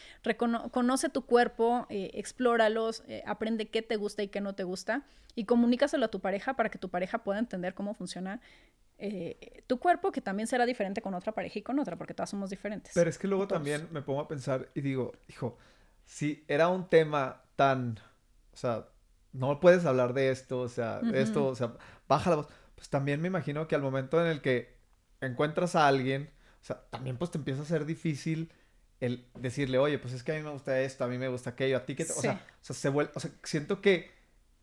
[0.71, 5.03] conoce tu cuerpo, eh, explóralos, eh, aprende qué te gusta y qué no te gusta
[5.35, 8.41] y comunícaselo a tu pareja para que tu pareja pueda entender cómo funciona
[8.97, 12.29] eh, tu cuerpo, que también será diferente con otra pareja y con otra, porque todas
[12.29, 12.93] somos diferentes.
[12.93, 15.57] Pero es que luego también me pongo a pensar y digo, hijo,
[16.05, 17.99] si era un tema tan,
[18.53, 18.87] o sea,
[19.33, 21.73] no puedes hablar de esto, o sea, de esto, o sea,
[22.07, 22.47] baja la voz.
[22.75, 24.75] Pues también me imagino que al momento en el que
[25.21, 26.29] encuentras a alguien,
[26.61, 28.51] o sea, también pues te empieza a ser difícil
[28.99, 31.51] el decirle, oye, pues es que a mí me gusta esto, a mí me gusta
[31.51, 32.03] aquello, a ti que...
[32.03, 34.11] O, sea, o sea, se vuelve, o sea, siento que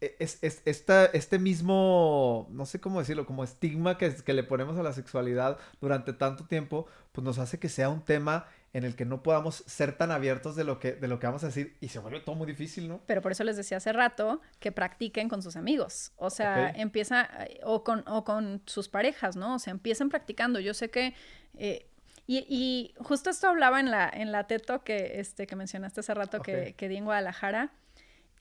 [0.01, 4.43] e, es, es esta, este mismo, no sé cómo decirlo, como estigma que, que le
[4.43, 8.85] ponemos a la sexualidad durante tanto tiempo, pues nos hace que sea un tema en
[8.85, 11.47] el que no podamos ser tan abiertos de lo que, de lo que vamos a
[11.47, 13.01] decir y se vuelve todo muy difícil, ¿no?
[13.07, 17.29] Pero por eso les decía hace rato que practiquen con sus amigos, o sea, empieza,
[17.65, 19.57] o con, o con sus parejas, ¿no?
[19.57, 20.61] O sea, empiecen practicando.
[20.61, 21.15] Yo sé que...
[21.57, 21.87] Eh,
[22.27, 26.15] y, y, justo esto hablaba en la, en la teto que, este, que mencionaste hace
[26.15, 27.73] rato que, que di en Guadalajara.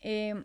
[0.01, 0.43] Eh,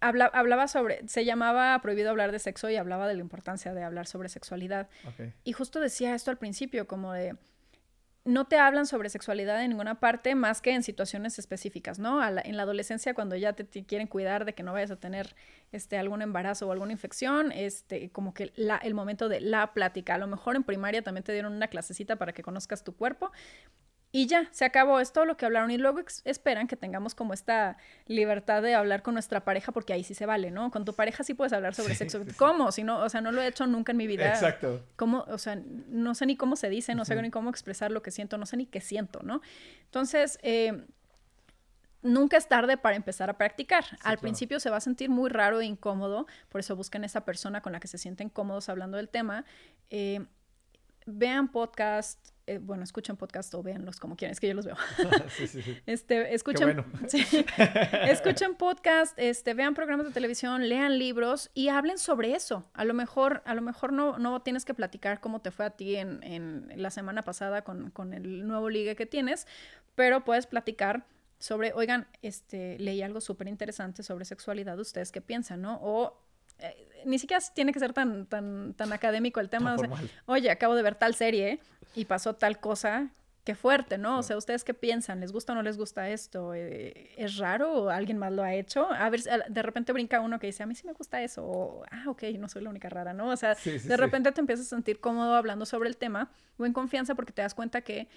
[0.00, 4.06] hablaba sobre, se llamaba Prohibido hablar de sexo y hablaba de la importancia de hablar
[4.06, 4.88] sobre sexualidad.
[5.44, 7.36] Y justo decía esto al principio, como de
[8.26, 12.20] no te hablan sobre sexualidad en ninguna parte más que en situaciones específicas, ¿no?
[12.26, 15.36] en la adolescencia, cuando ya te, quieren cuidar de que no vayas a tener
[15.70, 20.16] este, algún embarazo o alguna infección, este, como que la, el momento de la plática.
[20.16, 23.30] A lo mejor en primaria también te dieron una clasecita para que conozcas tu cuerpo,
[24.16, 25.70] y ya, se acabó, es todo lo que hablaron.
[25.70, 27.76] Y luego esperan que tengamos como esta
[28.06, 30.70] libertad de hablar con nuestra pareja, porque ahí sí se vale, ¿no?
[30.70, 32.24] Con tu pareja sí puedes hablar sobre sexo.
[32.38, 32.72] ¿Cómo?
[32.72, 34.30] Si no, o sea, no lo he hecho nunca en mi vida.
[34.30, 34.82] Exacto.
[34.96, 35.26] ¿Cómo?
[35.28, 38.10] O sea, no sé ni cómo se dice, no sé ni cómo expresar lo que
[38.10, 39.42] siento, no sé ni qué siento, ¿no?
[39.84, 40.86] Entonces, eh,
[42.00, 43.84] nunca es tarde para empezar a practicar.
[44.02, 47.60] Al principio se va a sentir muy raro e incómodo, por eso busquen esa persona
[47.60, 49.44] con la que se sienten cómodos hablando del tema.
[49.90, 50.24] Eh,
[51.04, 54.76] vean podcast, eh, bueno, escuchen podcast o véanlos como quieran, es que yo los veo.
[55.28, 55.78] sí, sí, sí.
[55.86, 56.84] Este, escuchen,
[58.08, 62.64] escuchen podcast, este, vean programas de televisión, lean libros y hablen sobre eso.
[62.74, 65.70] A lo mejor, a lo mejor no, no tienes que platicar cómo te fue a
[65.70, 69.48] ti en, en la semana pasada con, con el nuevo ligue que tienes,
[69.96, 71.04] pero puedes platicar
[71.38, 75.80] sobre, oigan, este, leí algo súper interesante sobre sexualidad, ¿ustedes qué piensan, no?
[75.82, 76.16] O
[76.58, 79.76] eh, ni siquiera tiene que ser tan, tan, tan académico el tema.
[80.24, 81.60] Oye, acabo de ver tal serie
[81.96, 83.10] y pasó tal cosa.
[83.42, 84.18] Qué fuerte, ¿no?
[84.18, 85.20] O sea, ¿ustedes qué piensan?
[85.20, 86.52] ¿Les gusta o no les gusta esto?
[86.52, 88.90] Eh, ¿Es raro o alguien más lo ha hecho?
[88.90, 91.44] A ver, de repente brinca uno que dice, a mí sí me gusta eso.
[91.46, 93.28] O, ah, ok, no soy la única rara, ¿no?
[93.28, 96.72] O sea, de repente te empiezas a sentir cómodo hablando sobre el tema o en
[96.72, 98.08] confianza porque te das cuenta que...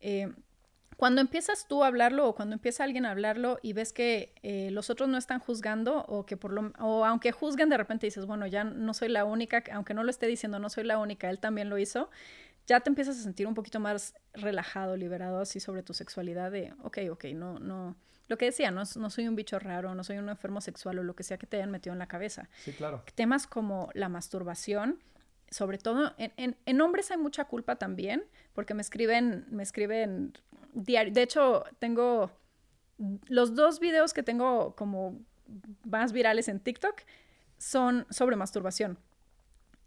[0.00, 0.32] Eh,
[1.02, 4.70] cuando empiezas tú a hablarlo o cuando empieza alguien a hablarlo y ves que eh,
[4.70, 8.24] los otros no están juzgando o que por lo o aunque juzguen de repente dices,
[8.24, 11.28] bueno, ya no soy la única, aunque no lo esté diciendo, no soy la única,
[11.28, 12.08] él también lo hizo,
[12.66, 16.72] ya te empiezas a sentir un poquito más relajado, liberado así sobre tu sexualidad de,
[16.82, 17.96] ok, ok, no, no,
[18.28, 21.02] lo que decía, no, no soy un bicho raro, no soy un enfermo sexual o
[21.02, 22.48] lo que sea que te hayan metido en la cabeza.
[22.64, 23.04] Sí, claro.
[23.14, 24.98] Temas como la masturbación,
[25.50, 30.32] sobre todo en, en, en hombres hay mucha culpa también, porque me escriben, me escriben
[30.72, 31.12] diario.
[31.12, 32.30] De hecho, tengo
[33.26, 35.20] los dos videos que tengo como
[35.84, 37.02] más virales en TikTok
[37.58, 38.98] son sobre masturbación.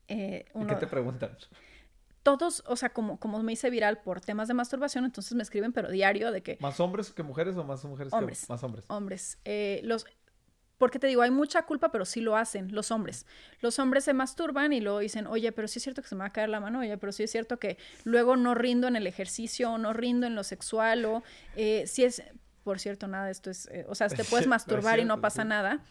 [0.08, 1.38] Eh, ¿Y qué te preguntan?
[2.26, 5.74] Todos, o sea, como, como me hice viral por temas de masturbación, entonces me escriben,
[5.74, 6.58] pero diario, de que...
[6.60, 8.86] ¿Más hombres que mujeres o más mujeres hombres, que más hombres?
[8.88, 9.38] Hombres.
[9.46, 10.08] Eh, los,
[10.80, 13.28] porque te digo, hay mucha culpa, pero sí lo hacen los hombres.
[13.60, 16.22] Los hombres se masturban y luego dicen, oye, pero sí es cierto que se me
[16.22, 18.96] va a caer la mano, oye, pero sí es cierto que luego no rindo en
[18.96, 21.22] el ejercicio, o no rindo en lo sexual, o
[21.56, 22.24] eh, si es,
[22.64, 25.84] por cierto, nada, esto es, eh, o sea, te puedes masturbar y no pasa nada.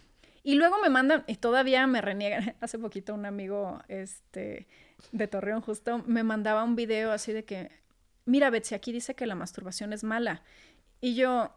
[0.44, 4.68] Y luego me mandan, y todavía me reniegan, hace poquito un amigo, este,
[5.10, 7.70] de Torreón justo, me mandaba un video así de que,
[8.26, 10.42] mira, Betsy, aquí dice que la masturbación es mala.
[11.00, 11.56] Y yo,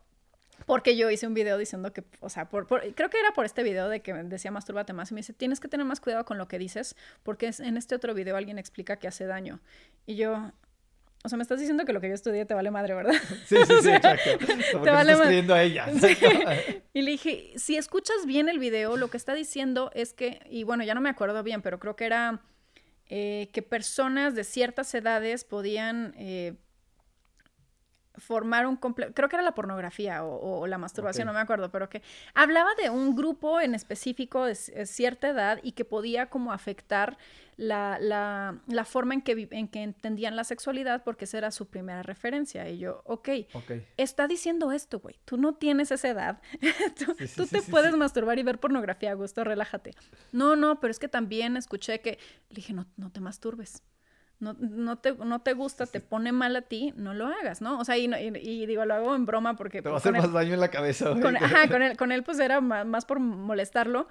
[0.66, 3.62] porque yo hice un video diciendo que, o sea, por, creo que era por este
[3.62, 6.38] video de que decía mastúrbate más y me dice, tienes que tener más cuidado con
[6.38, 9.60] lo que dices porque en este otro video alguien explica que hace daño.
[10.06, 10.52] Y yo,
[11.28, 13.14] o sea, me estás diciendo que lo que yo estudié te vale madre, ¿verdad?
[13.46, 14.82] Sí, sí, sí, exacto.
[14.82, 15.54] te vale madre.
[15.54, 15.88] a ella.
[16.94, 20.64] Y le dije, si escuchas bien el video, lo que está diciendo es que, y
[20.64, 22.42] bueno, ya no me acuerdo bien, pero creo que era
[23.08, 26.14] eh, que personas de ciertas edades podían...
[26.18, 26.56] Eh,
[28.18, 31.90] formar un complejo, creo que era la pornografía o, la masturbación, no me acuerdo, pero
[31.90, 32.02] que
[32.34, 37.18] hablaba de un grupo en específico de cierta edad y que podía como afectar
[37.58, 41.68] la, la, la forma en que, en que entendían la sexualidad porque esa era su
[41.68, 42.70] primera referencia.
[42.70, 43.86] Y yo, ok, okay.
[43.98, 46.42] está diciendo esto, güey, tú no tienes esa edad,
[47.36, 49.92] tú, te puedes masturbar y ver pornografía a gusto, relájate.
[50.32, 53.84] No, no, pero es que también escuché que, le dije, no, no te masturbes
[54.40, 57.80] no, no, te, no te gusta, te pone mal a ti, no lo hagas, ¿no?
[57.80, 59.82] O sea, y, y, digo, lo hago en broma porque...
[59.82, 61.10] Te va a hacer más daño en la cabeza.
[61.20, 64.08] Con, ajá, con él, con él pues era más, por molestarlo,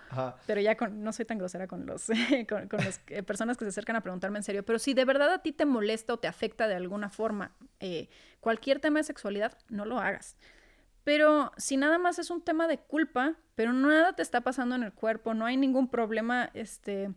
[0.47, 2.07] pero ya con, no soy tan grosera con los
[2.49, 5.05] con, con las eh, personas que se acercan a preguntarme en serio, pero si de
[5.05, 8.09] verdad a ti te molesta o te afecta de alguna forma eh,
[8.41, 10.37] cualquier tema de sexualidad, no lo hagas.
[11.05, 14.83] Pero si nada más es un tema de culpa, pero nada te está pasando en
[14.83, 17.15] el cuerpo, no hay ningún problema, este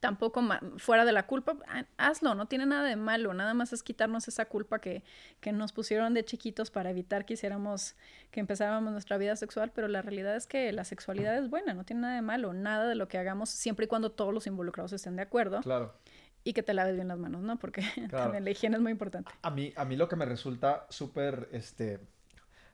[0.00, 0.42] tampoco
[0.78, 1.56] fuera de la culpa,
[1.96, 5.02] hazlo, no tiene nada de malo, nada más es quitarnos esa culpa que,
[5.40, 7.96] que nos pusieron de chiquitos para evitar que hiciéramos,
[8.30, 11.84] que empezáramos nuestra vida sexual, pero la realidad es que la sexualidad es buena, no
[11.84, 14.92] tiene nada de malo, nada de lo que hagamos, siempre y cuando todos los involucrados
[14.92, 15.60] estén de acuerdo.
[15.60, 15.94] Claro.
[16.44, 17.58] Y que te laves bien las manos, ¿no?
[17.58, 19.32] Porque también la higiene es muy importante.
[19.42, 22.00] A mí, a mí lo que me resulta súper, este,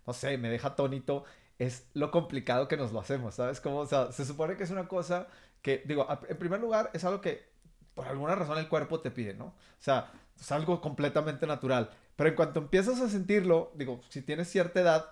[0.06, 1.24] no sé, me deja atónito
[1.58, 3.60] es lo complicado que nos lo hacemos, ¿sabes?
[3.60, 5.28] Como, o sea, se supone que es una cosa
[5.62, 7.50] que, digo, en primer lugar, es algo que
[7.94, 9.46] por alguna razón el cuerpo te pide, ¿no?
[9.46, 11.90] O sea, es algo completamente natural.
[12.16, 15.10] Pero en cuanto empiezas a sentirlo, digo, si tienes cierta edad,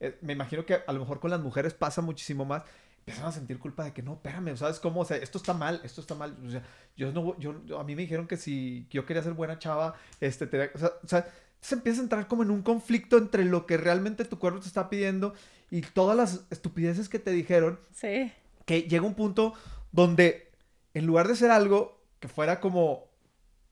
[0.00, 2.62] eh, me imagino que a lo mejor con las mujeres pasa muchísimo más,
[3.00, 5.00] empiezan a sentir culpa de que no, espérame, ¿sabes cómo?
[5.00, 6.36] O sea, esto está mal, esto está mal.
[6.46, 6.62] O sea,
[6.96, 10.44] yo no, yo, a mí me dijeron que si yo quería ser buena chava, este,
[10.44, 11.26] o sea, o sea
[11.60, 14.68] se empieza a entrar como en un conflicto entre lo que realmente tu cuerpo te
[14.68, 15.34] está pidiendo
[15.70, 17.80] y todas las estupideces que te dijeron.
[17.92, 18.32] Sí.
[18.64, 19.54] Que llega un punto
[19.92, 20.50] donde
[20.94, 23.10] en lugar de ser algo que fuera como,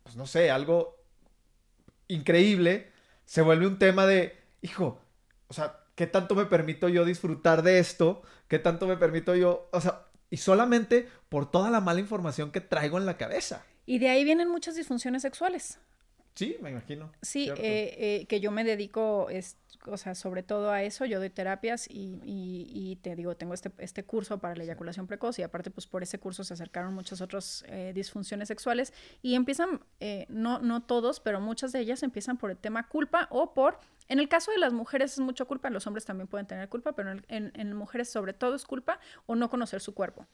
[0.03, 0.97] pues no sé, algo
[2.09, 2.93] increíble,
[3.25, 5.01] se vuelve un tema de, hijo,
[5.49, 8.23] o sea, ¿qué tanto me permito yo disfrutar de esto?
[8.49, 12.61] ¿Qué tanto me permito yo, o sea, y solamente por toda la mala información que
[12.61, 13.65] traigo en la cabeza?
[13.85, 15.79] Y de ahí vienen muchas disfunciones sexuales.
[16.37, 17.11] Sí, me imagino.
[17.23, 21.19] Sí, eh, eh, que yo me dedico, es, o sea, sobre todo a eso, yo
[21.19, 25.43] doy terapias y, y, te digo, tengo este, este curso para la eyaculación precoz y
[25.43, 29.81] aparte pues por ese curso se acercaron muchas otras eh, disfunciones sexuales y empiezan,
[30.29, 34.19] no, no todos, pero muchas de ellas empiezan por el tema culpa o por, en
[34.19, 37.13] el caso de las mujeres es mucho culpa, los hombres también pueden tener culpa, pero
[37.13, 40.27] en, en, en mujeres sobre todo es culpa o no conocer su cuerpo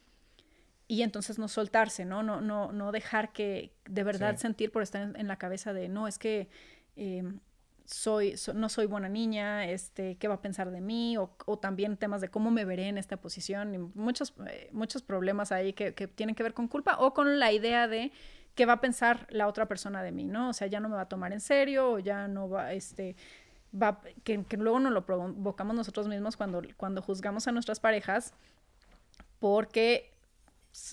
[0.92, 2.22] y entonces no soltarse, ¿no?
[2.22, 6.06] No, no, no dejar que de verdad sentir por estar en, la cabeza de, no,
[6.06, 6.50] es que
[6.96, 7.40] em,
[7.86, 11.96] soy, no soy buena niña, este, qué va a pensar de mí, o, o, también
[11.96, 15.94] temas de cómo me veré en esta posición, y muchos, eh, muchos problemas ahí que,
[15.94, 18.12] que, tienen que ver con culpa o con la idea de
[18.54, 20.50] qué va a pensar la otra persona de mí, ¿no?
[20.50, 23.16] O sea, ya no me va a tomar en serio, o ya no va, este,
[23.74, 28.34] va, que, que luego nos lo provocamos nosotros mismos cuando, cuando juzgamos a nuestras parejas,
[29.38, 30.11] porque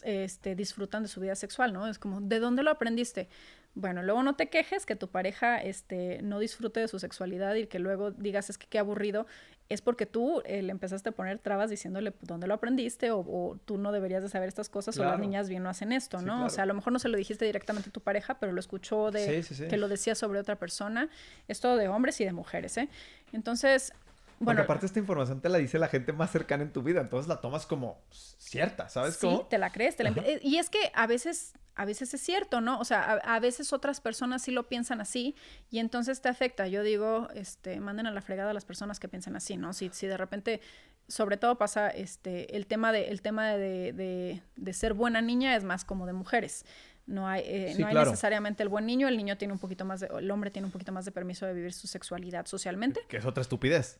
[0.03, 1.87] este, disfrutan de su vida sexual, ¿no?
[1.87, 3.29] Es como, ¿de dónde lo aprendiste?
[3.75, 7.67] Bueno, luego no te quejes que tu pareja este, no disfrute de su sexualidad y
[7.67, 9.25] que luego digas es que qué aburrido,
[9.69, 13.77] es porque tú eh, le empezaste a poner trabas diciéndole dónde lo aprendiste o, tú
[13.77, 16.45] no deberías de saber estas cosas o las niñas bien no hacen esto, ¿no?
[16.45, 18.59] O sea, a lo mejor no se lo dijiste directamente a tu pareja, pero lo
[18.59, 21.07] escuchó de que lo decía sobre otra persona.
[21.47, 22.89] Es todo de hombres y de mujeres, ¿eh?
[23.31, 23.93] Entonces,
[24.39, 27.01] bueno, Porque aparte esta información te la dice la gente más cercana en tu vida,
[27.01, 30.13] entonces la tomas como cierta, ¿sabes sí, te la crees, te la...
[30.41, 32.79] Y es que a veces, a veces es cierto, ¿no?
[32.79, 35.35] O sea, a, veces otras personas sí lo piensan así
[35.69, 36.67] y entonces te afecta.
[36.67, 39.73] Yo digo, este, manden a la fregada a las personas que piensan así, ¿no?
[39.73, 40.61] Si, si de repente,
[41.09, 45.55] sobre todo pasa, este, el tema de, el tema de, de, de ser buena niña
[45.57, 46.65] es más como de mujeres.
[47.09, 49.99] No hay, eh, no hay necesariamente el buen niño, el niño tiene un poquito más
[49.99, 53.01] de, el hombre tiene un poquito más de permiso de vivir su sexualidad socialmente.
[53.07, 53.99] Que es otra estupidez.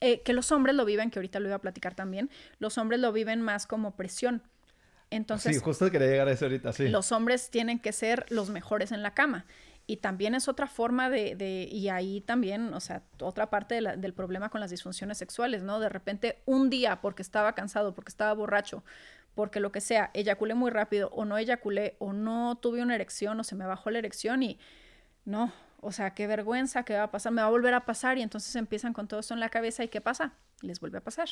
[0.00, 3.00] Eh, que los hombres lo viven, que ahorita lo iba a platicar también, los hombres
[3.00, 4.42] lo viven más como presión.
[5.10, 6.88] Entonces, sí, justo quería llegar a eso ahorita, sí.
[6.88, 9.46] Los hombres tienen que ser los mejores en la cama.
[9.86, 14.14] Y también es otra forma de, de y ahí también, o sea, otra parte del
[14.14, 15.78] problema con las disfunciones sexuales, ¿no?
[15.78, 18.82] De repente, un día, porque estaba cansado, porque estaba borracho,
[19.34, 23.38] porque lo que sea, eyaculé muy rápido, o no eyaculé, o no tuve una erección,
[23.38, 24.58] o se me bajó la erección y
[25.26, 25.52] no,
[25.84, 28.22] o sea, qué vergüenza, qué va a pasar, me va a volver a pasar y
[28.22, 30.32] entonces empiezan con todo esto en la cabeza y ¿qué pasa?
[30.62, 31.28] Les vuelve a pasar.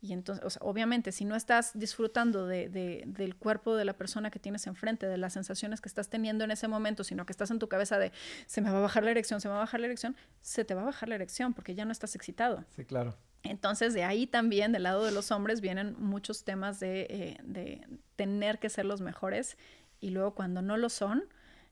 [0.00, 3.94] Y entonces, o sea, obviamente, si no estás disfrutando de, de, del cuerpo de la
[3.94, 7.32] persona que tienes enfrente, de las sensaciones que estás teniendo en ese momento, sino que
[7.32, 8.12] estás en tu cabeza de
[8.46, 10.64] se me va a bajar la erección, se me va a bajar la erección, se
[10.64, 12.64] te va a bajar la erección porque ya no estás excitado.
[12.76, 13.16] Sí, claro.
[13.42, 17.86] Entonces, de ahí también, del lado de los hombres, vienen muchos temas de, eh, de
[18.16, 19.56] tener que ser los mejores
[20.00, 21.24] y luego cuando no lo son,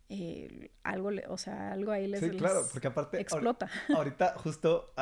[0.09, 3.69] eh, algo, o sea, algo ahí les, sí, claro, porque aparte explota.
[3.95, 4.93] Ahorita, justo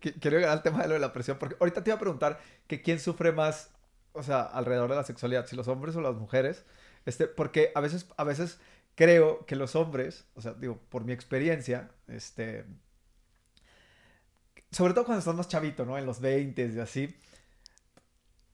[0.00, 2.40] quiero llegar al tema de lo de la presión, porque ahorita te iba a preguntar
[2.68, 3.70] que quién sufre más,
[4.12, 6.64] o sea, alrededor de la sexualidad, si los hombres o las mujeres,
[7.04, 8.60] este, porque a veces, a veces
[8.94, 12.64] creo que los hombres, o sea, digo, por mi experiencia, este,
[14.70, 15.98] sobre todo cuando estás más chavito, ¿no?
[15.98, 17.16] En los 20 y así,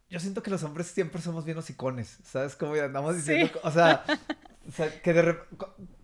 [0.08, 2.56] yo siento que los hombres siempre somos bien hocicones, ¿sabes?
[2.56, 4.04] Como andamos diciendo, o sea,
[4.68, 5.36] o sea, que de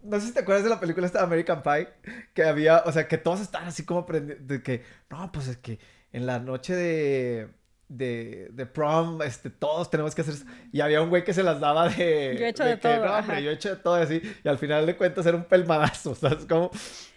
[0.02, 1.88] No sé si te acuerdas de la película esta de American Pie,
[2.34, 5.78] que había, o sea, que todos estaban así como de que, no, pues es que
[6.12, 7.48] en la noche de,
[7.88, 10.34] de, de prom, este, todos tenemos que hacer.
[10.72, 12.36] Y había un güey que se las daba de...
[12.38, 13.04] Yo he hecho de, todo.
[13.04, 14.22] No, hombre, yo he hecho de todo así.
[14.42, 16.70] Y al final de cuentas era un pelmadazo, ¿sabes cómo?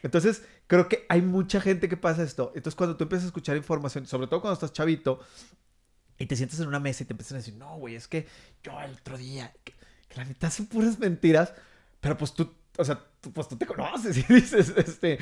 [0.03, 2.51] Entonces, creo que hay mucha gente que pasa esto.
[2.55, 5.19] Entonces, cuando tú empiezas a escuchar información, sobre todo cuando estás chavito,
[6.17, 8.27] y te sientas en una mesa y te empiezan a decir, no, güey, es que
[8.61, 9.53] yo el otro día
[10.09, 11.53] que la mitad son puras mentiras,
[12.01, 12.99] pero pues tú, o sea,
[13.33, 15.19] pues tú te conoces y dices, este,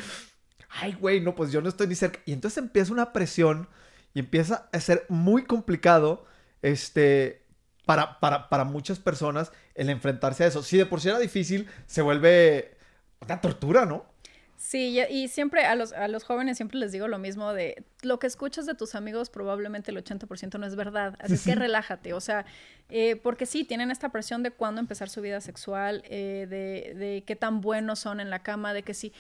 [0.69, 2.19] ay, güey, no, pues yo no estoy ni cerca.
[2.26, 3.67] Y entonces empieza una presión
[4.13, 6.26] y empieza a ser muy complicado,
[6.62, 7.43] este,
[7.86, 10.63] para, para, para muchas personas el enfrentarse a eso.
[10.63, 12.78] Si de por sí era difícil, se vuelve
[13.21, 14.06] una tortura, ¿no?
[14.58, 18.17] Sí, y siempre a los, a los jóvenes siempre les digo lo mismo de lo
[18.17, 22.20] que escuchas de tus amigos probablemente el 80% no es verdad, así que relájate, o
[22.20, 22.44] sea,
[22.90, 27.23] eh, porque sí, tienen esta presión de cuándo empezar su vida sexual, eh, de, de
[27.23, 29.13] qué tan buenos son en la cama, de que sí,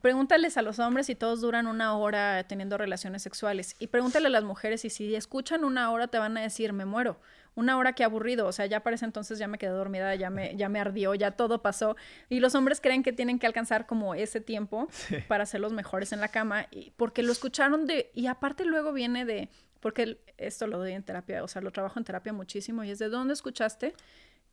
[0.00, 4.30] pregúntales a los hombres si todos duran una hora teniendo relaciones sexuales y pregúntale a
[4.30, 7.20] las mujeres y si escuchan una hora te van a decir me muero
[7.54, 10.30] una hora que aburrido, o sea, ya para ese entonces ya me quedé dormida, ya
[10.30, 11.96] me, ya me ardió, ya todo pasó.
[12.28, 14.88] Y los hombres creen que tienen que alcanzar como ese tiempo
[15.28, 18.92] para ser los mejores en la cama, y, porque lo escucharon de, y aparte luego
[18.92, 19.48] viene de,
[19.80, 22.98] porque esto lo doy en terapia, o sea, lo trabajo en terapia muchísimo, y es
[22.98, 23.94] de dónde escuchaste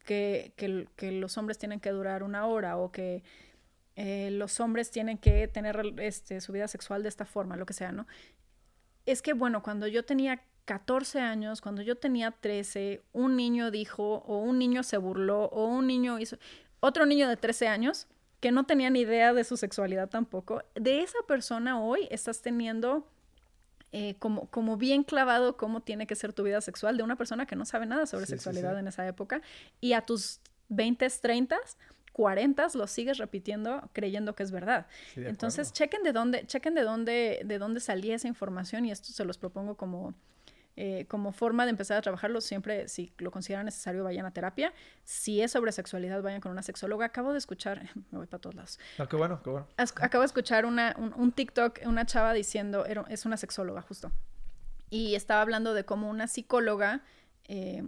[0.05, 3.23] que, que, que los hombres tienen que durar una hora o que
[3.95, 7.73] eh, los hombres tienen que tener este, su vida sexual de esta forma, lo que
[7.73, 8.07] sea, ¿no?
[9.05, 14.23] Es que, bueno, cuando yo tenía 14 años, cuando yo tenía 13, un niño dijo,
[14.25, 16.37] o un niño se burló, o un niño hizo,
[16.79, 18.07] otro niño de 13 años
[18.39, 23.05] que no tenía ni idea de su sexualidad tampoco, de esa persona hoy estás teniendo
[23.91, 27.45] eh, como, como bien clavado cómo tiene que ser tu vida sexual de una persona
[27.45, 29.41] que no sabe nada sobre sexualidad en esa época
[29.81, 31.57] y a tus 20, 30
[32.13, 34.87] 40 lo sigues repitiendo creyendo que es verdad.
[35.15, 39.25] Entonces, chequen de dónde, chequen de dónde, de dónde salía esa información y esto se
[39.25, 40.13] los propongo como,
[40.77, 42.39] eh, como forma de empezar a trabajarlo.
[42.41, 44.73] Siempre, si lo consideran necesario, vayan a terapia.
[45.03, 47.05] Si es sobre sexualidad, vayan con una sexóloga.
[47.05, 48.79] Acabo de escuchar, me voy para todos lados.
[48.97, 49.67] No, qué bueno, qué bueno.
[49.77, 54.11] Acabo de escuchar una, un, TikTok, una chava diciendo, es una sexóloga justo.
[54.89, 57.01] Y estaba hablando de cómo una psicóloga
[57.47, 57.83] eh,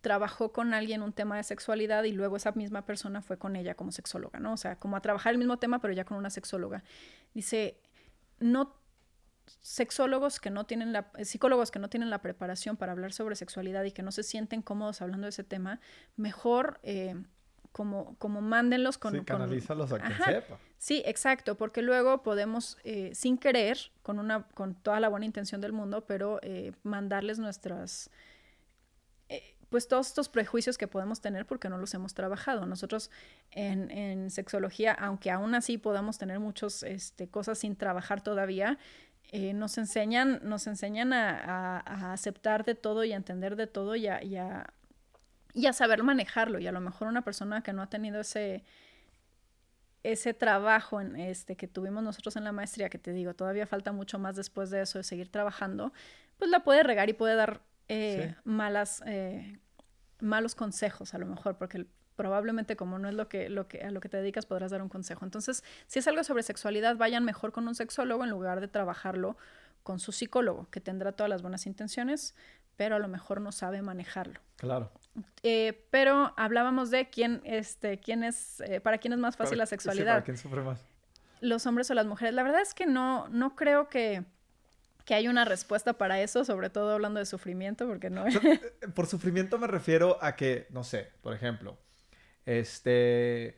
[0.00, 3.74] trabajó con alguien un tema de sexualidad y luego esa misma persona fue con ella
[3.74, 4.52] como sexóloga, ¿no?
[4.52, 6.84] O sea, como a trabajar el mismo tema, pero ya con una sexóloga.
[7.34, 7.80] Dice,
[8.38, 8.76] no
[9.60, 13.84] sexólogos que no tienen la, psicólogos que no tienen la preparación para hablar sobre sexualidad
[13.84, 15.80] y que no se sienten cómodos hablando de ese tema,
[16.16, 17.14] mejor eh,
[17.72, 19.12] como, como mándenlos con...
[19.12, 20.58] Sí, canalízalos a quien sepa.
[20.78, 25.60] Sí, exacto, porque luego podemos, eh, sin querer, con, una, con toda la buena intención
[25.60, 28.10] del mundo, pero eh, mandarles nuestras
[29.68, 32.64] pues todos estos prejuicios que podemos tener porque no los hemos trabajado.
[32.66, 33.10] Nosotros
[33.50, 38.78] en, sexología, aunque aún así podamos tener muchas este, cosas sin trabajar todavía,
[39.30, 44.06] eh, nos enseñan, nos enseñan a, aceptar de todo y a entender de todo y
[44.06, 46.58] a, y a, saber manejarlo.
[46.58, 48.64] Y a lo mejor una persona que no ha tenido ese,
[50.02, 53.92] ese trabajo en este que tuvimos nosotros en la maestría, que te digo, todavía falta
[53.92, 55.92] mucho más después de eso, de seguir trabajando,
[56.38, 59.58] pues la puede regar y puede dar eh, malas, eh,
[60.20, 63.92] malos consejos a lo mejor, porque probablemente como no es lo que, lo que, a
[63.92, 65.24] lo que te dedicas podrás dar un consejo.
[65.24, 69.36] Entonces, si es algo sobre sexualidad, vayan mejor con un sexólogo en lugar de trabajarlo
[69.84, 72.34] con su psicólogo, que tendrá todas las buenas intenciones,
[72.76, 74.40] pero a lo mejor no sabe manejarlo.
[74.56, 74.90] Claro.
[75.42, 80.14] Eh, pero hablábamos de quién, este, quién es, para quién es más fácil la sexualidad.
[80.14, 80.84] ¿Para quién sufre más?
[81.40, 82.34] Los hombres o las mujeres.
[82.34, 84.24] La verdad es que no, no creo que
[85.08, 88.26] que hay una respuesta para eso, sobre todo hablando de sufrimiento, porque no...
[88.28, 88.60] Eh,
[88.94, 91.78] por sufrimiento me refiero a que, no sé, por ejemplo,
[92.44, 93.56] este,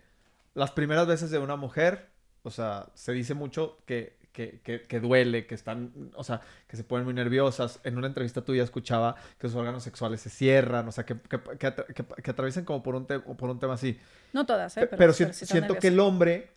[0.55, 2.07] las primeras veces de una mujer,
[2.45, 6.85] o sea, se dice mucho que, que, que, duele, que están, o sea, que se
[6.85, 7.81] ponen muy nerviosas.
[7.83, 12.31] En una entrevista tuya escuchaba que sus órganos sexuales se cierran, o sea, que, que,
[12.31, 13.99] atraviesan como por un, por un tema así.
[14.33, 14.87] No todas, ¿eh?
[14.87, 16.53] Pero, siento que el hombre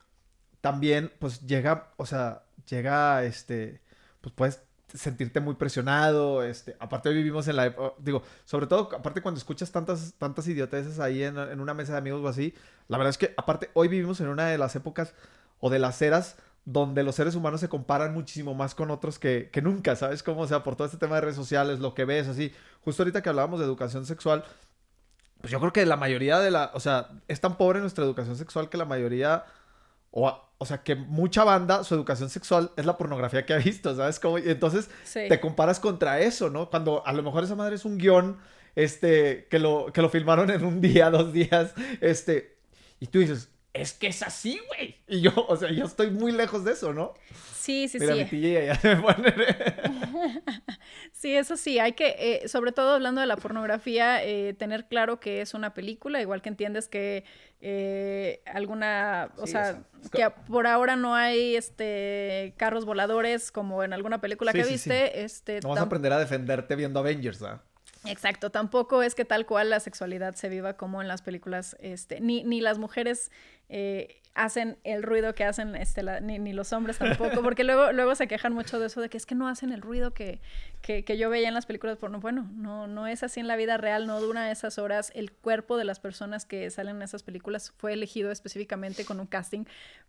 [0.62, 3.82] también, pues llega, o sea, llega, este,
[4.22, 9.40] pues puedes sentirte muy presionado, este, aparte vivimos en la digo, sobre todo, aparte cuando
[9.40, 12.54] escuchas tantas, tantas idioteces ahí en, en, una mesa de amigos o así,
[12.88, 15.14] la verdad es que aparte hoy vivimos en una de las épocas
[15.60, 19.50] o de las eras donde los seres humanos se comparan muchísimo más con otros que,
[19.52, 20.42] que nunca, ¿sabes cómo?
[20.42, 23.22] O sea, por todo este tema de redes sociales, lo que ves, así, justo ahorita
[23.22, 24.46] que hablábamos de educación sexual,
[25.42, 28.38] pues yo creo que la mayoría de la, o sea, es tan pobre nuestra educación
[28.38, 29.44] sexual que la mayoría
[30.12, 33.94] o, o sea, que mucha banda, su educación sexual es la pornografía que ha visto,
[33.94, 34.18] ¿sabes?
[34.18, 36.70] Como, y entonces te comparas contra eso, ¿no?
[36.70, 38.38] Cuando a lo mejor esa madre es un guion,
[38.74, 42.56] este, que lo, que lo filmaron en un día, dos días, este,
[43.02, 44.98] y tú dices, es que es así, güey.
[45.08, 47.14] Y yo, o sea, yo estoy muy lejos de eso, ¿no?
[47.56, 48.36] Sí, sí, Mira, sí.
[48.36, 49.34] Mi ya se me pone...
[51.12, 55.20] sí, eso sí, hay que, eh, sobre todo hablando de la pornografía, eh, tener claro
[55.20, 57.24] que es una película, igual que entiendes que
[57.62, 64.20] eh, alguna, o sea, que por ahora no hay este carros voladores como en alguna
[64.22, 65.24] película que viste.
[65.24, 67.64] Este, Vamos a aprender a defenderte viendo Avengers, ¿ah?
[68.06, 72.20] Exacto, tampoco es que tal cual la sexualidad se viva como en las películas, este,
[72.20, 73.32] ni, ni las mujeres
[73.70, 78.16] eh, hacen el ruido que hacen, este, ni, ni, los hombres tampoco, porque luego, luego
[78.16, 80.42] se quejan mucho de eso, de que es que no hacen el ruido que,
[80.82, 82.20] que, que yo veía en las películas porno.
[82.20, 85.12] Bueno, no, no es así en la vida real, no dura esas horas.
[85.16, 89.28] El cuerpo de las personas que salen en esas películas fue elegido específicamente con un
[89.28, 89.66] casting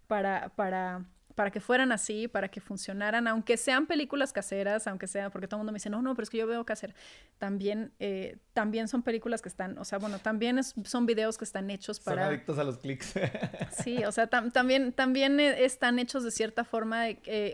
[0.07, 5.31] para, para para que fueran así, para que funcionaran, aunque sean películas caseras, aunque sea,
[5.31, 6.95] porque todo el mundo me dice, no, no, pero es que yo veo casera.
[7.39, 11.71] También, eh, también son películas que están, o sea, bueno, también son videos que están
[11.71, 12.23] hechos para...
[12.23, 13.15] Son adictos a los clics.
[13.83, 17.05] sí, o sea, también, también e, están hechos de cierta forma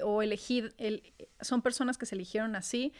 [0.04, 1.02] o elegir, el,
[1.40, 2.92] son personas que se eligieron así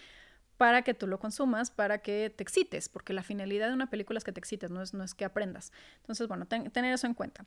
[0.61, 4.19] para que tú lo consumas, para que te excites, porque la finalidad de una película
[4.19, 5.73] es que te excites, no es, no es que aprendas.
[6.03, 7.47] Entonces, bueno, tener eso en cuenta.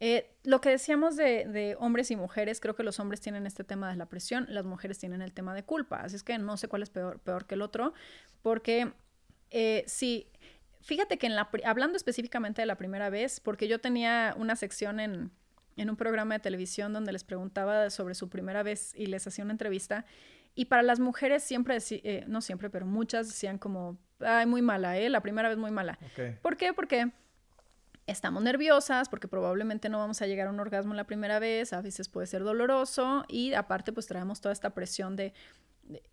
[0.00, 3.90] Eh, lo que decíamos de, hombres y mujeres, creo que los hombres tienen este tema
[3.90, 6.68] de la presión, las mujeres tienen el tema de culpa, así es que no sé
[6.68, 7.92] cuál es peor, peor que el otro,
[8.40, 8.92] porque
[9.50, 10.26] eh, sí,
[10.80, 15.00] fíjate que en la, hablando específicamente de la primera vez, porque yo tenía una sección
[15.00, 15.30] en,
[15.76, 19.44] en un programa de televisión donde les preguntaba sobre su primera vez y les hacía
[19.44, 20.06] una entrevista,
[20.54, 24.98] y para las mujeres siempre, eh, no siempre, pero muchas decían como, ay, muy mala,
[24.98, 25.08] ¿eh?
[25.08, 25.98] La primera vez muy mala.
[26.42, 26.72] ¿Por qué?
[26.72, 27.10] Porque
[28.10, 31.80] estamos nerviosas porque probablemente no vamos a llegar a un orgasmo la primera vez, a
[31.80, 35.32] veces puede ser doloroso y aparte pues traemos toda esta presión de,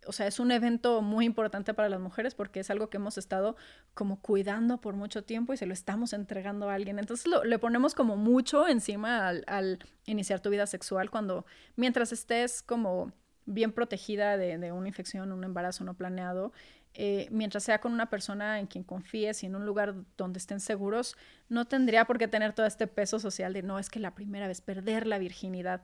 [0.06, 3.18] o sea, es un evento muy importante para las mujeres porque es algo que hemos
[3.18, 3.56] estado
[3.94, 6.98] como cuidando por mucho tiempo y se lo estamos entregando a alguien.
[6.98, 11.44] Entonces lo, le ponemos como mucho encima al, iniciar tu vida sexual cuando
[11.76, 13.12] mientras estés como
[13.44, 16.52] bien protegida de, de una infección, un embarazo no planeado,
[16.94, 20.60] eh, mientras sea con una persona en quien confíes y en un lugar donde estén
[20.60, 21.16] seguros,
[21.48, 24.48] no tendría por qué tener todo este peso social de no, es que la primera
[24.48, 25.82] vez perder la virginidad.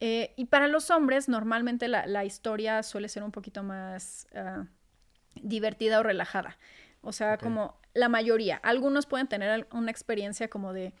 [0.00, 4.64] Eh, y para los hombres, normalmente la, historia suele ser un poquito más ah,
[5.40, 6.58] divertida o relajada.
[7.02, 8.56] O sea, como la mayoría.
[8.56, 10.92] Algunos pueden tener una experiencia como de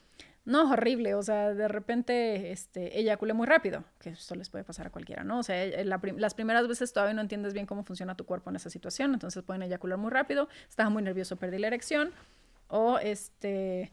[0.44, 4.88] no, horrible, o sea, de repente este, eyaculé muy rápido, que eso les puede pasar
[4.88, 5.38] a cualquiera, ¿no?
[5.38, 8.56] O sea, eh, las primeras veces todavía no entiendes bien cómo funciona tu cuerpo en
[8.56, 12.10] esa situación, entonces pueden eyacular muy rápido, estaba muy nervioso, perdí la erección,
[12.66, 13.92] o este,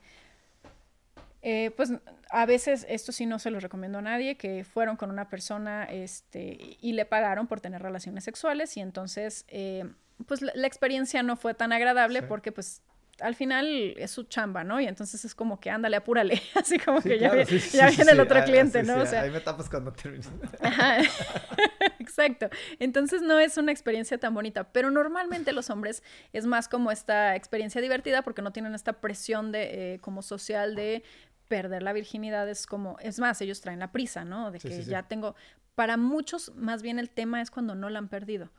[1.41, 1.93] eh, pues
[2.29, 5.83] a veces esto sí no se lo recomiendo a nadie, que fueron con una persona
[5.85, 9.85] este, y le pagaron por tener relaciones sexuales y entonces, eh,
[10.27, 12.81] pues la, experiencia no fue tan agradable porque pues
[13.21, 14.79] al final es su chamba, ¿no?
[14.79, 18.43] Y entonces es como que ándale, apúrale, así como que ya, viene el otro ah,
[18.43, 18.97] cliente, ¿no?
[19.01, 20.29] o sea, ahí me tapas cuando termines.
[21.99, 22.49] exacto.
[22.79, 26.03] Entonces no es una experiencia tan bonita, pero normalmente los hombres
[26.33, 30.75] es más como esta experiencia divertida porque no tienen esta presión de eh, como social
[30.75, 31.03] de
[31.47, 34.51] perder la virginidad, es como, es más, ellos traen la prisa, ¿no?
[34.51, 35.35] De que ya tengo,
[35.75, 38.51] para muchos más bien el tema es cuando no la han perdido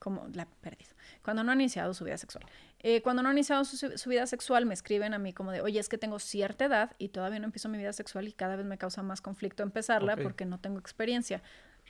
[0.00, 0.90] como la perdido,
[1.22, 2.44] cuando no han iniciado su vida sexual.
[2.80, 5.78] Eh, cuando no han iniciado su, vida sexual, me escriben a mí como de, oye,
[5.78, 8.66] es que tengo cierta edad y todavía no empiezo mi vida sexual y cada vez
[8.66, 11.42] me causa más conflicto empezarla porque no tengo experiencia.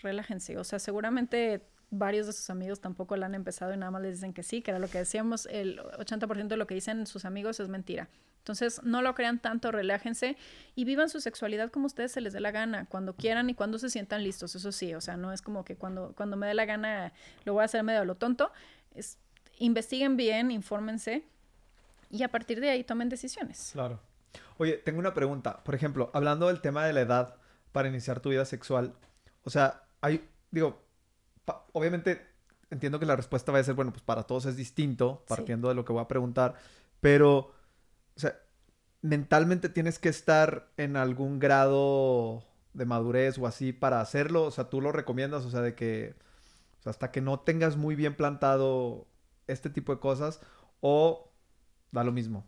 [0.02, 4.02] Relájense, o sea, seguramente varios de sus amigos tampoco la han empezado y nada más
[4.02, 7.06] les dicen que sí, que era lo que decíamos, el 80% de lo que dicen
[7.06, 8.08] sus amigos es mentira.
[8.41, 10.36] Entonces, no lo crean tanto, relájense
[10.74, 13.78] y vivan su sexualidad como ustedes se les dé la gana, cuando quieran y cuando
[13.78, 16.55] se sientan listos, eso sí, o sea, no es como que cuando, cuando me dé
[16.55, 17.12] la gana
[17.45, 18.51] lo voy a hacer medio a lo tonto,
[18.95, 19.18] es,
[19.59, 21.22] investiguen bien, infórmense
[22.11, 23.70] y a partir de ahí tomen decisiones.
[23.72, 24.01] Claro.
[24.57, 27.36] Oye, tengo una pregunta, por ejemplo, hablando del tema de la edad
[27.72, 28.95] para iniciar tu vida sexual,
[29.45, 30.82] o sea, hay, digo,
[31.72, 32.26] obviamente
[32.70, 35.74] entiendo que la respuesta va a ser, bueno, pues para todos es distinto, partiendo de
[35.74, 36.55] lo que voy a preguntar,
[37.01, 37.53] pero
[38.20, 38.38] o sea,
[39.00, 42.44] mentalmente tienes que estar en algún grado
[42.74, 44.44] de madurez o así para hacerlo.
[44.44, 46.14] O sea, tú lo recomiendas, o sea, de que
[46.80, 49.06] o sea, hasta que no tengas muy bien plantado
[49.46, 50.40] este tipo de cosas
[50.80, 51.30] o
[51.92, 52.44] da lo mismo.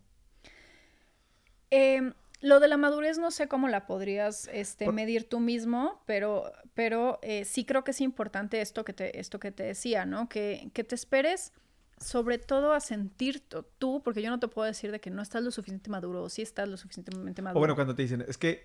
[1.71, 2.13] Em,
[2.43, 7.19] lo de la madurez no sé cómo la podrías este, medir tú mismo, pero, pero
[7.23, 10.29] eh, sí creo que es importante esto que te, esto que te decía, ¿no?
[10.29, 11.55] Que, que te esperes
[12.03, 13.43] sobre todo a sentir
[13.79, 16.29] tú, porque yo no te puedo decir de que no estás lo suficientemente maduro o
[16.29, 17.59] sí estás lo suficientemente maduro.
[17.59, 18.65] O bueno, cuando te dicen, es que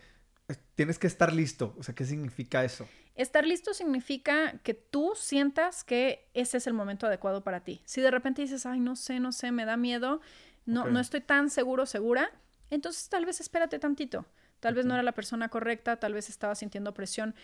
[0.75, 2.87] tienes que estar listo, o sea, ¿qué significa eso?
[3.15, 7.81] Estar listo significa que tú sientas que ese es el momento adecuado para ti.
[7.85, 10.21] Si de repente dices, ay, no sé, no sé, me da miedo,
[10.65, 12.31] no, no estoy tan seguro, segura,
[12.69, 14.25] entonces tal vez espérate tantito.
[14.59, 17.35] Tal vez no era la persona correcta, tal vez estaba sintiendo presión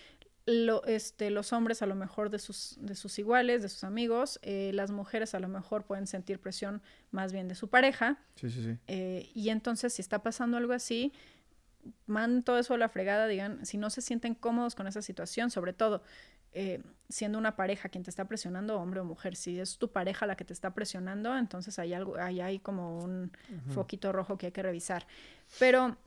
[0.46, 4.40] lo, este, los hombres a lo mejor de sus, de sus iguales, de sus amigos,
[4.42, 6.82] eh, las mujeres a lo mejor pueden sentir presión
[7.12, 8.18] más bien de su pareja.
[8.36, 8.78] Sí, sí, sí.
[8.88, 11.14] Eh, y entonces si está pasando algo así,
[12.06, 15.50] manden todo eso a la fregada, digan, si no se sienten cómodos con esa situación,
[15.50, 16.02] sobre todo
[16.56, 20.26] eh, siendo una pareja quien te está presionando, hombre o mujer, si es tu pareja
[20.26, 23.32] la que te está presionando, entonces hay algo, ahí hay como un
[23.70, 25.08] foquito rojo que hay que revisar.
[25.60, 25.98] Pero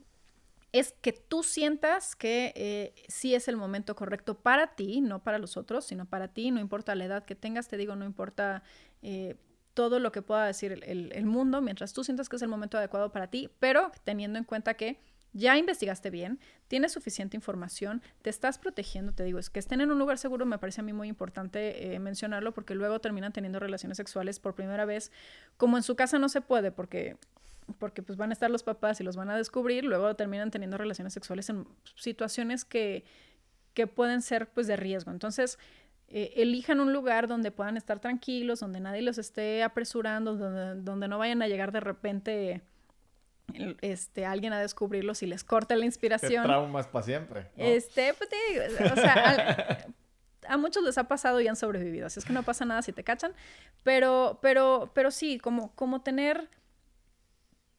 [0.71, 5.39] es que tú sientas que eh, sí es el momento correcto para ti, no para
[5.39, 8.63] los otros, sino para ti, no importa la edad que tengas, te digo, no importa
[9.01, 9.35] eh,
[9.73, 13.11] todo lo que pueda decir el, mundo, mientras tú sientas que es el momento adecuado
[13.11, 14.99] para ti, pero teniendo en cuenta que
[15.33, 19.91] ya investigaste bien, tienes suficiente información, te estás protegiendo, te digo, es que estén en
[19.91, 23.59] un lugar seguro me parece a mí muy importante eh, mencionarlo porque luego terminan teniendo
[23.59, 25.11] relaciones sexuales por primera vez,
[25.57, 27.17] como en su casa no se puede, porque
[27.79, 30.77] porque pues van a estar los papás y los van a descubrir, luego terminan teniendo
[30.77, 33.03] relaciones sexuales en situaciones que,
[33.73, 35.11] que pueden ser pues de riesgo.
[35.11, 35.59] Entonces,
[36.09, 41.07] eh, elijan un lugar donde puedan estar tranquilos, donde nadie los esté apresurando, donde, donde
[41.07, 42.61] no vayan a llegar de repente
[43.81, 46.43] este, alguien a descubrirlos y les corta la inspiración.
[46.43, 47.47] traumas para siempre.
[47.57, 48.29] Este, pues,
[48.91, 49.85] o sea,
[50.47, 52.93] a, muchos les ha pasado y han sobrevivido, así es que no pasa nada si
[52.93, 53.33] te cachan,
[53.83, 56.49] pero, pero, pero sí, como, como tener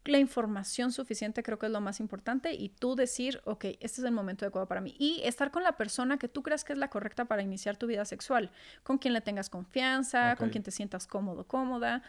[0.09, 4.05] la información suficiente creo que es lo más importante y tú decir, ok, este es
[4.05, 4.95] el momento adecuado para mí.
[4.99, 7.87] Y estar con la persona que tú creas que es la correcta para iniciar tu
[7.87, 8.51] vida sexual,
[8.83, 12.03] con quien le tengas confianza, con quien te sientas cómodo, cómoda.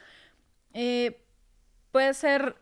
[0.74, 1.26] Eh,
[1.91, 2.56] puede ser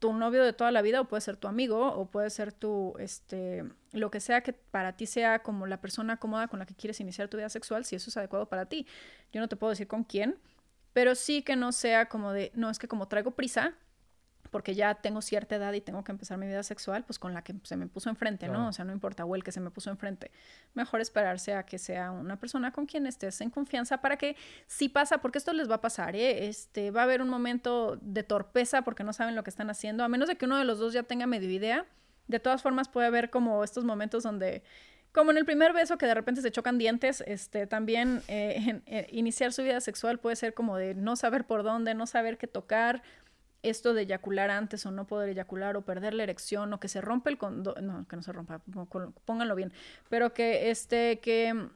[0.00, 2.94] tu novio de toda la vida o puede ser tu amigo o puede ser tu,
[2.98, 6.74] este, lo que sea que para ti sea como la persona cómoda con la que
[6.74, 8.86] quieres iniciar tu vida sexual, si eso es adecuado para ti.
[9.30, 10.38] Yo no te puedo decir con quién,
[10.94, 13.74] pero sí que no sea como de, no, es que como traigo prisa,
[14.50, 17.42] porque ya tengo cierta edad y tengo que empezar mi vida sexual, pues con la
[17.42, 18.68] que se me puso enfrente, ¿no?
[18.68, 20.30] O sea, no importa, o el que se me puso enfrente.
[20.74, 24.36] Mejor esperarse a que sea una persona con quien estés en confianza para que
[24.66, 26.48] si pasa, porque esto les va a pasar, ¿eh?
[26.48, 30.04] Este, va a haber un momento de torpeza porque no saben lo que están haciendo,
[30.04, 31.86] a menos de que uno de los dos ya tenga medio idea.
[32.26, 34.62] De todas formas, puede haber como estos momentos donde
[35.12, 39.08] como en el primer beso que de repente se chocan dientes, este, también eh, eh,
[39.10, 42.46] iniciar su vida sexual puede ser como de no saber por dónde, no saber qué
[42.46, 43.02] tocar,
[43.62, 47.00] esto de eyacular antes o no poder eyacular o perder la erección o que se
[47.00, 48.60] rompe el condón, no, que no se rompa,
[49.24, 49.72] pónganlo bien,
[50.08, 51.68] pero que este, que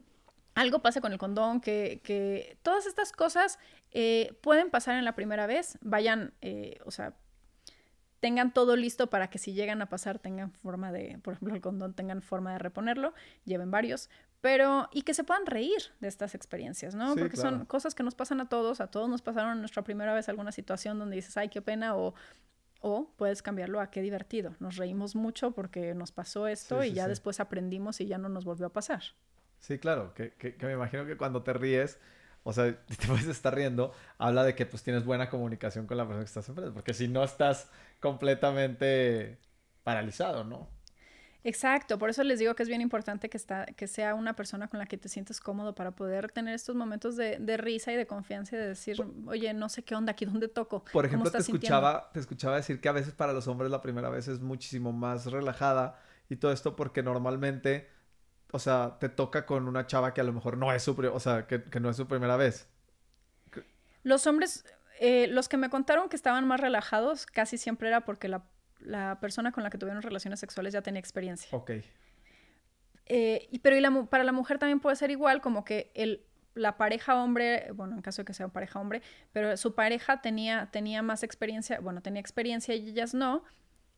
[0.55, 3.59] algo pase con el condón, que, que todas estas cosas
[3.91, 7.13] eh, pueden pasar en la primera vez, vayan, eh, o sea,
[8.21, 11.61] tengan todo listo para que si llegan a pasar tengan forma de, por ejemplo, el
[11.61, 13.13] condón tengan forma de reponerlo,
[13.43, 14.09] lleven varios,
[14.45, 17.15] pero y que se puedan reír de estas experiencias, ¿no?
[17.15, 20.13] Porque son cosas que nos pasan a todos, a todos nos pasaron en nuestra primera
[20.13, 22.13] vez alguna situación donde dices, ay, qué pena, o,
[22.79, 24.55] o puedes cambiarlo a qué divertido.
[24.59, 28.45] Nos reímos mucho porque nos pasó esto y ya después aprendimos y ya no nos
[28.45, 29.01] volvió a pasar.
[29.61, 31.97] Sí, claro, que, que, que me imagino que cuando te ríes
[32.43, 36.03] o sea, te puedes estar riendo, habla de que pues tienes buena comunicación con la
[36.03, 39.39] persona que estás enfrente, porque si no estás completamente
[39.83, 40.69] paralizado, ¿no?
[41.45, 44.67] Exacto, por eso les digo que es bien importante que, está, que sea una persona
[44.67, 48.07] con la que te sientes cómodo para poder tener estos momentos de, risa y de
[48.07, 50.83] confianza y de decir, oye, no sé qué onda aquí, ¿dónde toco?
[50.91, 54.09] Por ejemplo, te escuchaba, te escuchaba decir que a veces para los hombres la primera
[54.09, 57.89] vez es muchísimo más relajada y todo esto porque normalmente
[58.51, 61.19] o sea, te toca con una chava que a lo mejor no es su, o
[61.19, 62.69] sea, que, no es su primera vez.
[64.01, 64.65] Los hombres,
[64.99, 68.45] eh, los que me contaron que estaban más relajados, casi siempre era porque la,
[69.19, 71.49] persona con la que tuvieron relaciones sexuales ya tenía experiencia.
[71.51, 71.71] Ok.
[73.07, 76.25] Eh, y, pero y la, para la mujer también puede ser igual, como que el,
[76.55, 79.01] la pareja hombre, bueno, en caso de que sea pareja hombre,
[79.31, 83.43] pero su pareja tenía, tenía más experiencia, bueno, tenía experiencia y ellas no,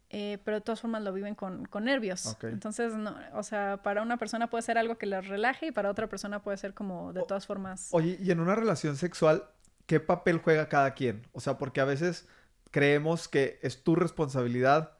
[0.09, 2.37] eh, pero de todas formas lo viven con, con nervios.
[2.43, 5.89] Entonces, no, o sea, para una persona puede ser algo que les relaje y para
[5.89, 7.89] otra persona puede ser como de todas formas.
[7.91, 9.43] Oye, y en una relación sexual,
[9.85, 11.27] ¿qué papel juega cada quien?
[11.33, 12.27] O sea, porque a veces
[12.77, 14.91] creemos que es tu responsabilidad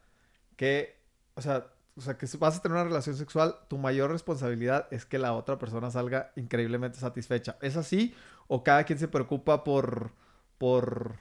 [0.56, 1.00] que,
[1.36, 4.88] o sea, o sea, que si vas a tener una relación sexual, tu mayor responsabilidad
[4.90, 7.56] es que la otra persona salga increíblemente satisfecha.
[7.62, 8.16] ¿Es así?
[8.48, 10.10] ¿O cada quien se preocupa por,
[10.58, 11.20] por,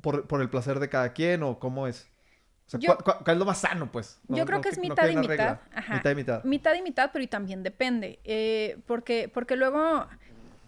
[0.00, 1.44] por, por el placer de cada quien?
[1.44, 2.10] ¿O cómo es?
[3.04, 4.20] ¿cuál, es lo más sano, pues?
[4.26, 5.60] yo creo que es mitad y mitad.
[5.88, 6.42] Mitad y mitad.
[6.42, 8.18] Mitad y mitad, pero y también depende.
[8.24, 10.04] Eh, porque, porque luego,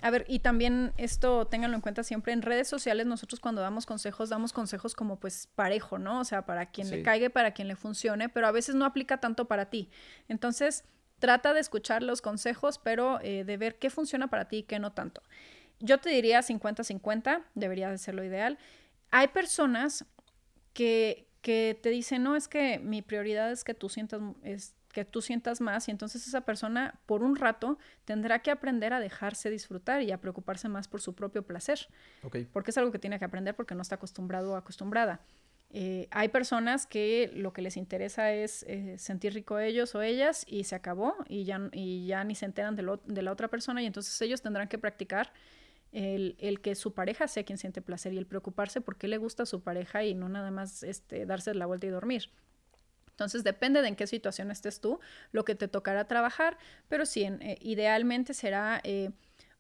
[0.03, 3.87] a ver, y también esto ténganlo en cuenta siempre, en redes sociales nosotros cuando damos
[3.87, 6.21] consejos, damos consejos como pues parejo, ¿no?
[6.21, 9.19] O sea, para quien le caiga, para quien le funcione, pero a veces no aplica
[9.19, 9.91] tanto para ti.
[10.29, 10.85] Entonces,
[11.19, 14.79] trata de escuchar los consejos, pero eh, de ver qué funciona para ti y qué
[14.79, 15.23] no tanto.
[15.79, 18.59] Yo te diría 50-50, debería de ser lo ideal.
[19.11, 20.05] Hay personas
[20.73, 25.05] que, que te dice, no, es que mi prioridad es que tú sientas, es que
[25.05, 29.51] tú sientas más y entonces esa persona por un rato tendrá que aprender a dejarse
[29.51, 31.89] disfrutar y a preocuparse más por su propio placer.
[32.53, 35.21] Porque es algo que tiene que aprender porque no está acostumbrado o acostumbrada.
[35.73, 40.45] Eh, hay personas que lo que les interesa es eh, sentir rico ellos o ellas
[40.49, 43.47] y se acabó y ya, y ya ni se enteran de, lo, de la otra
[43.47, 45.33] persona y entonces ellos tendrán que practicar
[45.93, 49.45] el, que su pareja sea quien siente placer y el preocuparse por qué le gusta
[49.45, 52.31] a su pareja y no nada más este, darse la vuelta y dormir.
[53.21, 54.99] Entonces depende de en qué situación estés tú,
[55.31, 56.57] lo que te tocará trabajar,
[56.89, 58.81] pero sí, eh, idealmente será...
[58.83, 59.11] Eh,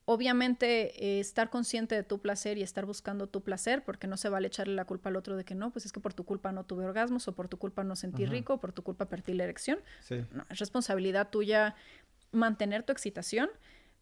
[0.06, 4.28] obviamente eh, estar consciente de tu placer y estar buscando tu placer, porque no se
[4.28, 6.50] vale echarle la culpa al otro de que no, pues es que por tu culpa
[6.50, 9.34] no tuve orgasmos o por tu culpa no sentí rico, o por tu culpa perdí
[9.34, 9.78] la erección.
[10.32, 11.76] No, es responsabilidad tuya
[12.32, 13.50] mantener tu excitación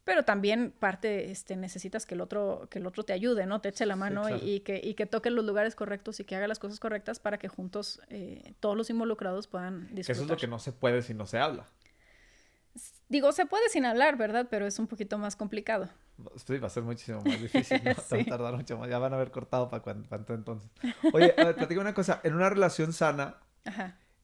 [0.08, 3.60] pero también parte este, necesitas que el otro que el otro te ayude, ¿no?
[3.60, 6.48] Te eche la mano y, que, y que toque los lugares correctos y que haga
[6.48, 10.12] las cosas correctas para que juntos eh, todos los involucrados puedan disfrutar.
[10.12, 11.66] Eso es lo que no se puede si no se habla.
[13.10, 14.46] Digo, se puede sin hablar, ¿verdad?
[14.50, 15.90] Pero es un poquito más complicado.
[16.36, 17.90] Sí, va a ser muchísimo más difícil, ¿no?
[18.16, 18.88] Va a tardar mucho más.
[18.88, 20.70] Ya van a haber cortado para cuánto entonces.
[21.12, 22.22] Oye, a ver, platica una cosa.
[22.24, 23.36] En una relación sana,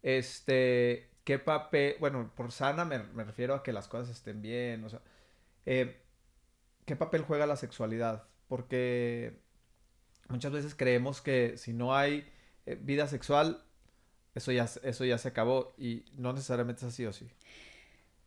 [0.02, 1.96] este, ¿qué papel?
[2.00, 5.02] Bueno, por sana me, refiero a que las cosas estén bien, o sea,
[5.66, 6.00] eh,
[6.84, 8.24] ¿qué papel juega la sexualidad?
[8.48, 9.40] Porque
[10.28, 12.30] muchas veces creemos que si no hay
[12.66, 13.64] eh, vida sexual,
[14.34, 17.28] eso ya, eso ya se acabó y no necesariamente es así o sí.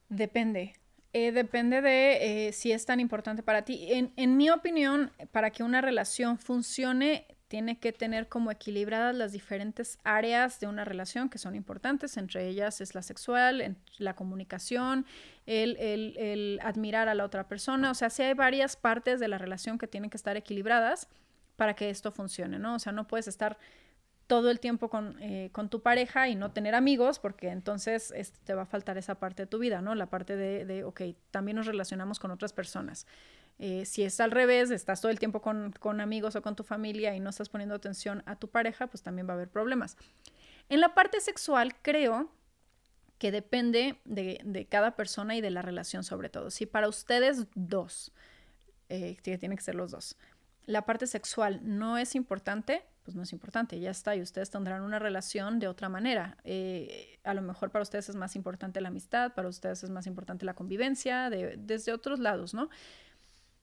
[0.09, 0.73] Depende.
[1.13, 3.91] Eh, depende de si es tan importante para ti.
[3.91, 9.31] En, en, mi opinión, para que una relación funcione, tiene que tener como equilibradas las
[9.31, 12.17] diferentes áreas de una relación que son importantes.
[12.17, 15.05] Entre ellas es la sexual, la comunicación,
[15.45, 17.91] el, el, el admirar a la otra persona.
[17.91, 21.07] O sea, sí hay varias partes de la relación que tienen que estar equilibradas
[21.55, 22.75] para que esto funcione, ¿no?
[22.75, 23.57] O sea, no puedes estar
[24.27, 24.89] todo el tiempo
[25.21, 28.97] eh, con, tu pareja y no tener amigos, porque entonces este, te va a faltar
[28.97, 29.95] esa parte de tu vida, ¿no?
[29.95, 33.07] La parte de, de ok, también nos relacionamos con otras personas.
[33.59, 37.15] Eh, si es al revés, estás todo el tiempo con, amigos o con tu familia
[37.15, 39.97] y no estás poniendo atención a tu pareja, pues también va a haber problemas.
[40.69, 42.31] En la parte sexual, creo
[43.17, 46.51] que depende de, cada persona y de la relación sobre todo.
[46.51, 48.11] Si para ustedes dos,
[48.89, 50.17] eh, tiene que ser los dos,
[50.67, 54.81] la parte sexual no es importante, pues no es importante, ya está, y ustedes tendrán
[54.81, 56.37] una relación de otra manera.
[56.43, 60.05] Eh, a lo mejor para ustedes es más importante la amistad, para ustedes es más
[60.07, 62.69] importante la convivencia, desde otros lados, ¿no?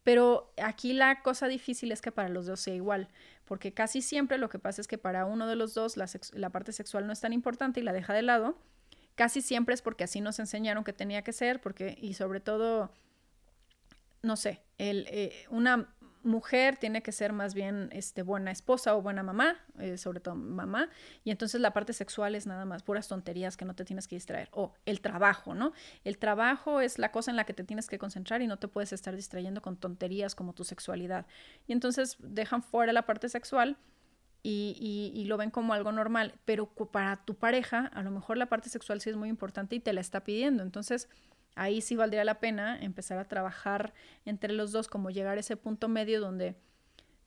[0.05, 3.09] Pero aquí la cosa difícil es que para los dos sea igual,
[3.47, 6.73] porque casi siempre lo que pasa es que para uno de los dos la, parte
[6.73, 8.57] sexual no es tan importante y la deja de lado.
[9.15, 12.91] Casi siempre es porque así nos enseñaron que tenía que ser, porque, y sobre todo,
[14.23, 15.94] no sé, el, eh, una
[16.25, 20.35] mujer tiene que ser más bien este, buena esposa o buena mamá, eh, sobre todo
[20.35, 20.89] mamá,
[21.23, 24.17] y entonces la parte sexual es nada más puras tonterías que no te tienes que
[24.17, 24.49] distraer.
[24.53, 25.73] O el trabajo, ¿no?
[26.05, 28.69] El trabajo es la cosa en la que te tienes que concentrar y no te
[28.69, 31.27] puedes estar distrayendo con tonterías como tu sexualidad.
[31.67, 33.77] Y entonces dejan fuera la parte sexual.
[34.47, 38.45] Y, y, lo ven como algo normal, pero para tu pareja a lo mejor la
[38.45, 40.63] parte sexual sí es muy importante y te la está pidiendo.
[40.63, 41.09] Entonces,
[41.55, 43.95] ahí sí valdría la pena empezar a trabajar
[44.25, 46.57] entre los dos, como llegar a ese punto medio donde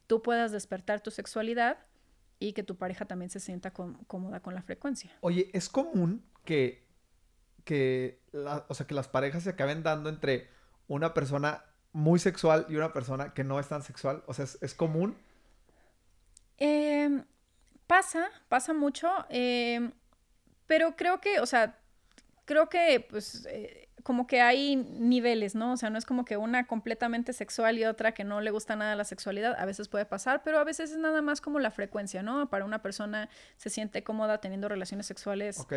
[0.07, 1.77] tú puedas despertar tu sexualidad
[2.39, 5.11] y que tu pareja también se sienta cómoda con la frecuencia.
[5.21, 6.85] Oye, es común que,
[7.63, 8.21] que,
[8.67, 10.49] o sea, que las parejas se acaben dando entre
[10.87, 14.23] una persona muy sexual y una persona que no es tan sexual.
[14.27, 15.17] O sea, ¿es, común?
[16.57, 17.25] Em,
[17.87, 19.91] pasa, pasa mucho, em,
[20.67, 21.79] pero creo que, o sea,
[22.45, 25.73] creo que pues eh, como que hay niveles, ¿no?
[25.73, 28.77] O sea, no es como que una completamente sexual y otra que no le gusta
[28.77, 29.59] nada la sexualidad.
[29.59, 32.49] A veces puede pasar, pero a veces es nada más como la frecuencia, ¿no?
[32.49, 33.27] Para una persona
[33.57, 35.67] se siente cómoda teniendo relaciones sexuales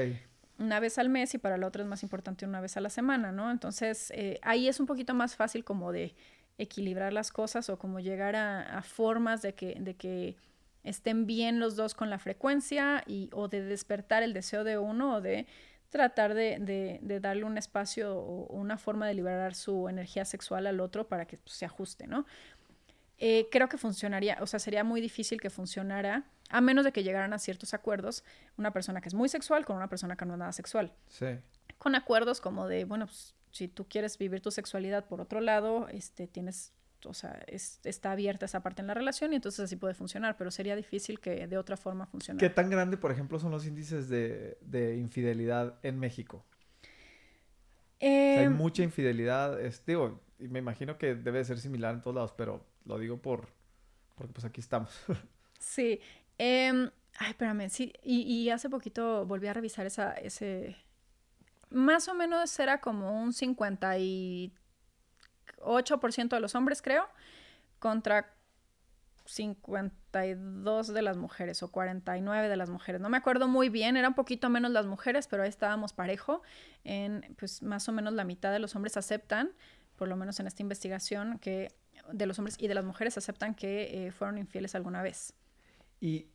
[0.60, 2.88] una vez al mes y para la otra es más importante una vez a la
[2.88, 3.50] semana, ¿no?
[3.50, 6.14] Entonces, eh, ahí es un poquito más fácil como de
[6.56, 10.36] equilibrar las cosas o como llegar a, a formas de que, de que
[10.84, 15.16] estén bien los dos con la frecuencia y o de despertar el deseo de uno
[15.16, 15.46] o de
[15.90, 21.08] tratar de, darle un espacio o una forma de liberar su energía sexual al otro
[21.08, 22.24] para que pues, se ajuste, ¿no?
[23.18, 27.02] Eh, creo que funcionaría, o sea, sería muy difícil que funcionara, a menos de que
[27.02, 28.24] llegaran a ciertos acuerdos,
[28.56, 30.94] una persona que es muy sexual con una persona que no es nada sexual.
[31.08, 31.26] Sí.
[31.76, 35.88] Con acuerdos como de, bueno, pues, si tú quieres vivir tu sexualidad por otro lado,
[35.88, 36.72] este, tienes
[37.04, 40.50] o sea, está abierta esa parte en la relación y entonces así puede funcionar, pero
[40.50, 42.46] sería difícil que de otra forma funcionara.
[42.46, 46.44] ¿Qué tan grande, por ejemplo, son los índices de, infidelidad en México?
[48.02, 52.14] hay em, mucha infidelidad, es, digo, y me imagino que debe ser similar en todos
[52.14, 53.48] lados, pero lo digo por,
[54.14, 54.90] porque pues aquí estamos.
[55.58, 56.00] sí,
[56.38, 60.76] em, ay, espérame, sí, y, y, hace poquito volví a revisar esa, ese,
[61.68, 64.52] más o menos era como un 50 y
[65.60, 67.06] 8% de los hombres, creo,
[67.78, 68.34] contra
[69.30, 73.00] 52 de las mujeres o 49 de las mujeres.
[73.00, 76.42] No me acuerdo muy bien, era un poquito menos las mujeres, pero ahí estábamos parejo.
[76.84, 79.52] En, pues más o menos la mitad de los hombres aceptan,
[79.96, 81.72] por lo menos en esta investigación, que
[82.12, 85.34] de los hombres y de las mujeres aceptan que eh, fueron infieles alguna vez.
[86.00, 86.26] Y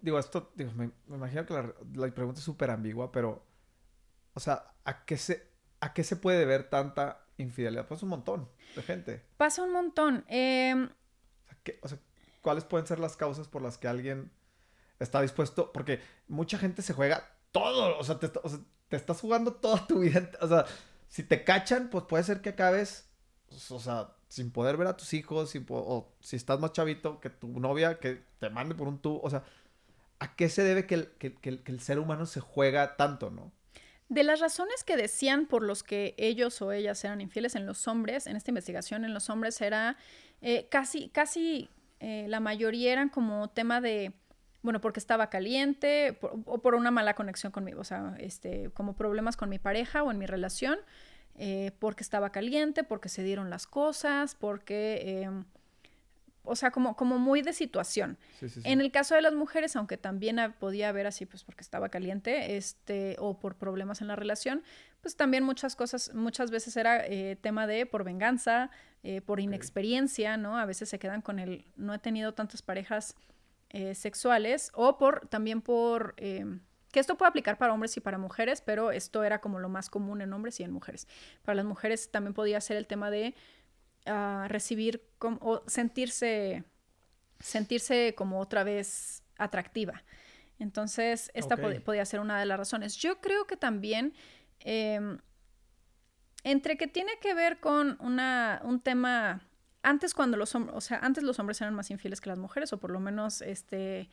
[0.00, 3.44] digo, esto, me, imagino que la, la pregunta es súper ambigua, pero,
[4.34, 8.48] o sea, ¿a qué, se, ¿a qué se puede ver tanta infidelidad pasa un montón
[8.76, 9.22] de gente.
[9.36, 10.24] Pasa un montón.
[10.28, 10.88] Em,
[11.82, 11.98] o, sea,
[12.42, 14.30] ¿cuáles pueden ser las causas por las que alguien
[15.00, 15.72] está dispuesto?
[15.72, 18.30] Porque mucha gente se juega todo, o sea, te,
[18.90, 20.30] estás jugando toda tu vida.
[20.40, 20.64] O sea,
[21.08, 23.08] si te cachan, pues puede ser que acabes,
[23.70, 27.48] o sea, sin poder ver a tus hijos, o si estás más chavito, que tu
[27.60, 29.44] novia que te mande por un tubo, o sea,
[30.18, 33.52] ¿a qué se debe que el, que el ser humano se juega tanto, no?
[34.08, 37.88] De las razones que decían por los que ellos o ellas eran infieles en los
[37.88, 39.96] hombres, en esta investigación en los hombres era
[40.42, 44.12] eh, casi, casi eh, la mayoría eran como tema de,
[44.62, 49.38] bueno, porque estaba caliente o por una mala conexión conmigo, o sea, este, como problemas
[49.38, 50.78] con mi pareja o en mi relación,
[51.36, 55.44] eh, porque estaba caliente, porque se dieron las cosas, porque em,
[56.44, 58.18] o sea, como, como muy de situación.
[58.64, 62.56] En el caso de las mujeres, aunque también podía haber así, pues porque estaba caliente,
[62.56, 64.62] este, o por problemas en la relación,
[65.00, 68.70] pues también muchas cosas, muchas veces era eh, tema de por venganza,
[69.02, 70.58] eh, por inexperiencia, ¿no?
[70.58, 73.16] A veces se quedan con el, no he tenido tantas parejas
[73.70, 76.60] eh, sexuales, o por, también por, em,
[76.92, 79.90] que esto puede aplicar para hombres y para mujeres, pero esto era como lo más
[79.90, 81.08] común en hombres y en mujeres.
[81.42, 83.34] Para las mujeres también podía ser el tema de
[84.48, 86.64] recibir como, o sentirse,
[87.40, 90.02] sentirse como otra vez atractiva.
[90.58, 92.96] Entonces, esta podía ser una de las razones.
[92.96, 94.14] Yo creo que también,
[94.60, 95.18] em,
[96.44, 99.42] entre que tiene que ver con una, un tema
[99.84, 102.72] antes cuando los hombres, o sea, antes los hombres eran más infieles que las mujeres,
[102.72, 104.08] o por lo menos este,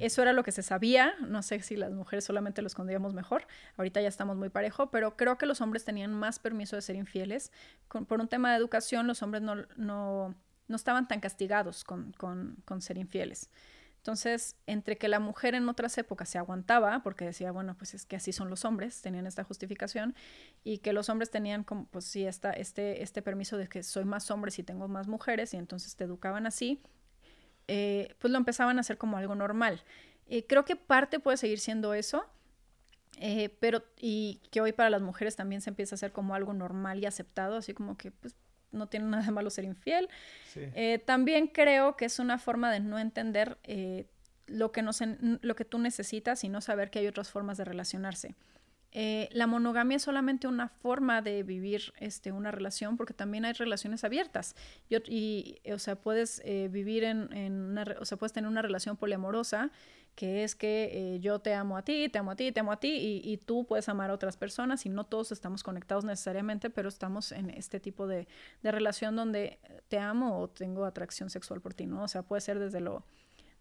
[0.00, 1.14] eso era lo que se sabía.
[1.20, 3.46] No sé si las mujeres solamente lo escondíamos mejor.
[3.76, 6.96] Ahorita ya estamos muy parejo, pero creo que los hombres tenían más permiso de ser
[6.96, 7.52] infieles.
[8.08, 10.34] por un tema de educación, los hombres no, no,
[10.68, 13.50] no estaban tan castigados con, con, con ser infieles.
[14.00, 18.06] Entonces, entre que la mujer en otras épocas se aguantaba, porque decía, bueno, pues es
[18.06, 20.14] que así son los hombres, tenían esta justificación,
[20.64, 24.06] y que los hombres tenían como, pues sí, esta, este, este permiso de que soy
[24.06, 26.80] más hombre si tengo más mujeres, y entonces te educaban así,
[27.68, 29.82] eh, pues lo empezaban a hacer como algo normal.
[30.28, 32.24] Eh, creo que parte puede seguir siendo eso,
[33.18, 36.54] eh, pero, y que hoy para las mujeres también se empieza a hacer como algo
[36.54, 38.34] normal y aceptado, así como que, pues,
[38.72, 40.08] no tiene nada de malo ser infiel.
[40.56, 44.06] Eh, también creo que es una forma de no entender eh,
[44.46, 48.34] lo, que lo que tú necesitas y no saber que hay otras formas de relacionarse.
[48.92, 53.52] Eh, la monogamia es solamente una forma de vivir este, una relación porque también hay
[53.52, 54.56] relaciones abiertas.
[54.88, 59.70] Y, o sea, puedes vivir en, en una, o sea, puedes tener una relación poliamorosa
[60.14, 62.72] que es que eh, yo te amo a ti, te amo a ti, te amo
[62.72, 66.70] a ti, y, tú puedes amar a otras personas y no todos estamos conectados necesariamente,
[66.70, 68.28] pero estamos en este tipo de,
[68.62, 69.58] relación donde
[69.88, 72.02] te amo o tengo atracción sexual por ti, ¿no?
[72.02, 73.04] O sea, puede ser desde lo,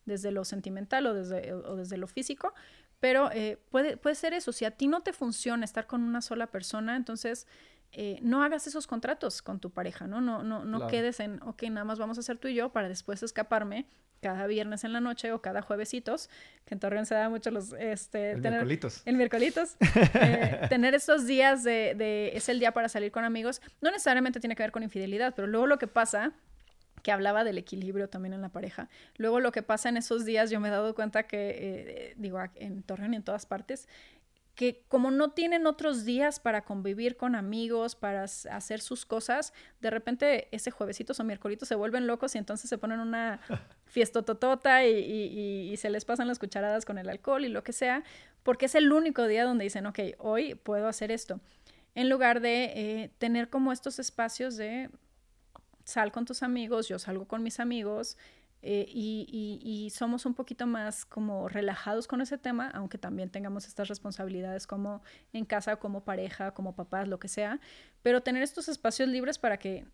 [0.05, 2.53] desde lo sentimental o desde, o desde lo físico,
[2.99, 4.51] pero eh, puede, puede ser eso.
[4.51, 7.47] Si a ti no te funciona estar con una sola persona, entonces...
[7.91, 10.21] Eh, no hagas esos contratos con tu pareja, ¿no?
[10.21, 12.87] No, no, no quedes en, ok, nada más vamos a hacer tú y yo para
[12.87, 13.87] después escaparme
[14.21, 16.29] cada viernes en la noche o cada juevesitos,
[16.65, 17.73] que en Torreón se da mucho los...
[17.73, 18.61] Este, el tener,
[19.05, 19.75] El miércolitos.
[20.21, 24.39] Eh, tener estos días de, de, es el día para salir con amigos, no necesariamente
[24.39, 26.33] tiene que ver con infidelidad, pero luego lo que pasa
[27.01, 28.89] que hablaba del equilibrio también en la pareja.
[29.17, 32.39] Luego lo que pasa en esos días, yo me he dado cuenta que, eh, digo,
[32.55, 33.87] en Torreón y en todas partes,
[34.59, 39.89] que como no tienen otros días para convivir con amigos, para hacer sus cosas, de
[39.89, 43.39] repente ese juevesito o miércoles se vuelven locos y entonces se ponen una
[43.89, 47.73] fiesta totota y, y, se les pasan las cucharadas con el alcohol y lo que
[47.73, 48.03] sea,
[48.43, 51.41] porque es el único día donde dicen, ok, hoy puedo hacer esto,
[51.95, 54.89] en lugar de eh, tener como estos espacios de
[55.83, 58.15] sal con tus amigos, yo salgo con mis amigos,
[58.61, 63.87] eh, y, somos un poquito más como relajados con ese tema, aunque también tengamos estas
[63.87, 65.01] responsabilidades como
[65.33, 67.59] en casa, como pareja, como papás, lo que sea,
[68.03, 69.85] pero tener estos espacios libres para que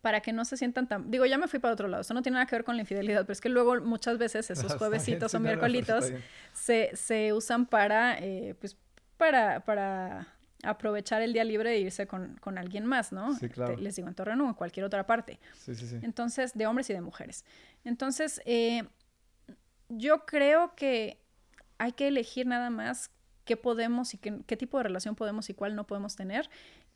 [0.00, 1.10] para que no se sientan tan...
[1.10, 2.82] Digo, ya me fui para otro lado, eso no tiene nada que ver con la
[2.82, 6.12] infidelidad, pero es que luego muchas veces esos juevesitos o miércolitos
[6.52, 8.76] se, se, usan para, eh, pues,
[9.16, 10.28] para, para
[10.62, 13.34] aprovechar el día libre de irse con, con alguien más, ¿no?
[13.36, 13.76] Sí, claro.
[13.76, 15.38] Les digo, en Torreón o en cualquier otra parte.
[15.58, 15.98] Sí, sí, sí.
[16.02, 17.44] Entonces, de hombres y de mujeres.
[17.84, 18.84] Entonces, eh,
[19.88, 21.18] yo creo que
[21.78, 23.10] hay que elegir nada más
[23.44, 26.48] qué podemos y qué, qué, tipo de relación podemos y cuál no podemos tener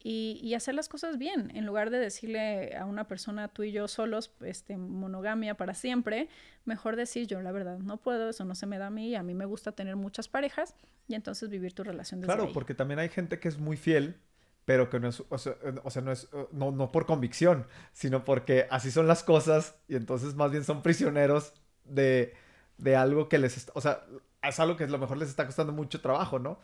[0.07, 3.89] y, hacer las cosas bien, en lugar de decirle a una persona tú y yo
[3.89, 6.29] solos, este, monogamia para siempre,
[6.67, 9.23] mejor decir yo la verdad no puedo, eso no se me da a mí, a
[9.23, 10.75] mí me gusta tener muchas parejas
[11.09, 14.21] y entonces vivir tu relación desde Claro, porque también hay gente que es muy fiel,
[14.67, 15.57] pero que no es, o sea,
[16.03, 20.51] no es, no, no por convicción, sino porque así son las cosas y entonces más
[20.51, 22.35] bien son prisioneros de,
[22.77, 24.05] de algo que les, o sea,
[24.43, 26.59] es algo que a lo mejor les está costando mucho trabajo, ¿no?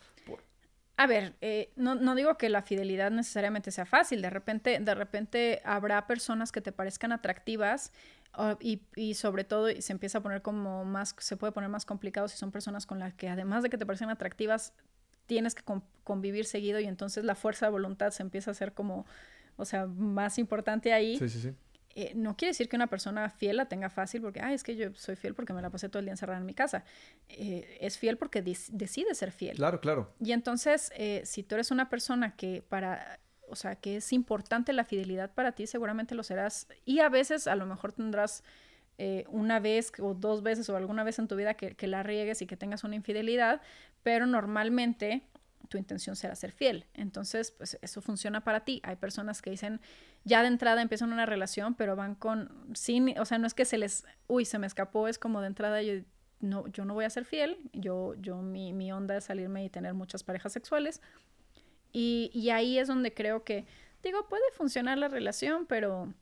[1.00, 4.20] A ver, eh, no, no, digo que la fidelidad necesariamente sea fácil.
[4.20, 7.90] De repente, de repente habrá personas que te parezcan atractivas
[8.60, 12.28] y, y, sobre todo se empieza a poner como más, se puede poner más complicado
[12.28, 14.74] si son personas con las que además de que te parecen atractivas,
[15.24, 15.62] tienes que
[16.04, 19.06] convivir seguido y entonces la fuerza de voluntad se empieza a hacer como,
[19.56, 21.16] o sea, más importante ahí.
[21.16, 21.54] Sí, sí, sí.
[22.02, 24.92] Eh, no quiere decir que una persona fiel la tenga fácil porque, es que yo
[24.94, 26.84] soy fiel porque me la pasé todo el día encerrada en mi casa.
[27.28, 29.56] Eh, es fiel porque decide ser fiel.
[29.56, 30.14] Claro, claro.
[30.20, 34.72] Y entonces, eh, si tú eres una persona que para, o sea, que es importante
[34.72, 36.68] la fidelidad para ti, seguramente lo serás.
[36.84, 38.42] Y a veces a lo mejor tendrás
[39.30, 42.42] una vez o dos veces o alguna vez en tu vida que, que la riegues
[42.42, 43.62] y que tengas una infidelidad,
[44.02, 45.22] pero normalmente
[45.70, 46.84] tu intención será ser fiel.
[46.94, 48.80] Entonces, pues eso funciona para ti.
[48.82, 49.80] Hay personas que dicen,
[50.24, 53.64] ya de entrada empiezan una relación, pero van con, sin, o sea, no es que
[53.64, 56.02] se les, uy, se me escapó, es como de entrada yo
[56.40, 59.70] no, yo no voy a ser fiel, yo, yo, mi, mi onda es salirme y
[59.70, 61.00] tener muchas parejas sexuales.
[61.92, 63.64] Y, y ahí es donde creo que,
[64.02, 66.12] digo, puede funcionar la relación, pero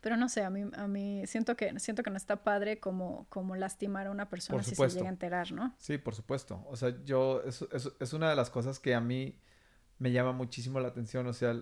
[0.00, 3.26] pero no sé, a mí, a mí siento que siento que no está padre como,
[3.28, 5.74] como lastimar a una persona si se llega a enterar, ¿no?
[5.78, 6.64] Sí, por supuesto.
[6.68, 9.38] O sea, yo, es, es, es una de las cosas que a mí
[9.98, 11.26] me llama muchísimo la atención.
[11.26, 11.56] O sea,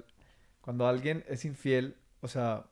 [0.60, 2.66] cuando alguien es infiel, o sea,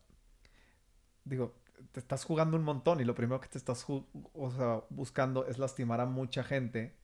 [1.24, 1.54] digo,
[1.92, 5.58] te estás jugando un montón y lo primero que te estás o sea, buscando es
[5.58, 6.96] lastimar a mucha gente.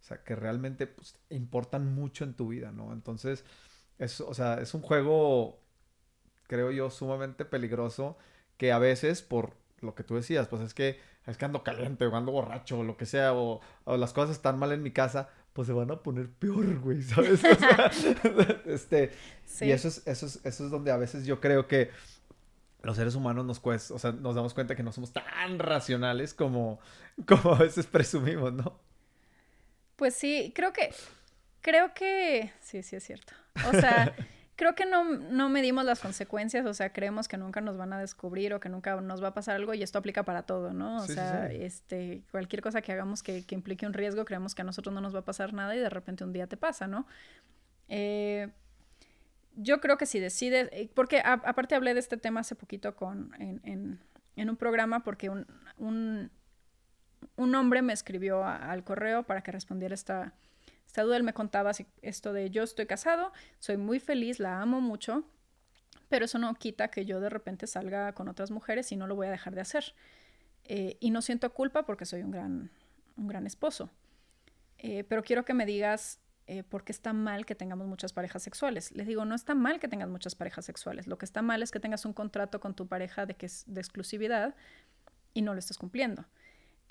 [0.00, 2.92] O sea, que realmente pues, importan mucho en tu vida, ¿no?
[2.92, 3.44] Entonces,
[3.98, 5.60] es, o sea, es un juego
[6.50, 8.18] creo yo, sumamente peligroso
[8.56, 10.98] que a veces por lo que tú decías, pues es que
[11.28, 14.58] es que ando caliente o ando borracho o lo que sea, o, las cosas están
[14.58, 17.40] mal en mi casa, pues se van a poner peor, güey, ¿sabes?
[18.66, 19.12] este,
[19.60, 21.90] y eso es, eso, es, eso es donde a veces yo creo que
[22.82, 26.34] los seres humanos nos cuesta, o sea, nos damos cuenta que no somos tan racionales
[26.34, 26.80] como,
[27.28, 28.76] como a veces presumimos, ¿no?
[29.94, 30.92] Pues sí, creo que,
[31.60, 33.34] creo que, sí, sí es cierto.
[33.68, 34.16] O sea,
[34.60, 37.98] creo que no, no medimos las consecuencias, o sea, creemos que nunca nos van a
[37.98, 40.98] descubrir o que nunca nos va a pasar algo y esto aplica para todo, ¿no?
[40.98, 44.66] O sea, este, cualquier cosa que hagamos que, que, implique un riesgo, creemos que a
[44.66, 47.06] nosotros no nos va a pasar nada y de repente un día te pasa, ¿no?
[47.88, 48.50] Eh,
[49.56, 53.32] yo creo que si decides, eh, porque aparte hablé de este tema hace poquito con,
[53.38, 53.98] en, en,
[54.36, 55.46] en un programa porque un,
[55.78, 56.30] un,
[57.36, 60.34] un hombre me escribió al correo para que respondiera esta
[60.90, 61.70] esta él me contaba
[62.02, 65.22] esto de yo estoy casado, soy muy feliz, la amo mucho,
[66.08, 69.14] pero eso no quita que yo de repente salga con otras mujeres y no lo
[69.14, 69.94] voy a dejar de hacer.
[70.64, 72.70] Eh, y no siento culpa porque soy un gran,
[73.16, 73.88] un gran esposo.
[74.78, 76.18] Eh, pero quiero que me digas
[76.48, 78.90] eh, por qué está mal que tengamos muchas parejas sexuales.
[78.90, 81.06] Les digo, no está mal que tengas muchas parejas sexuales.
[81.06, 83.62] Lo que está mal es que tengas un contrato con tu pareja de que es
[83.68, 84.56] de exclusividad
[85.34, 86.24] y no lo estés cumpliendo.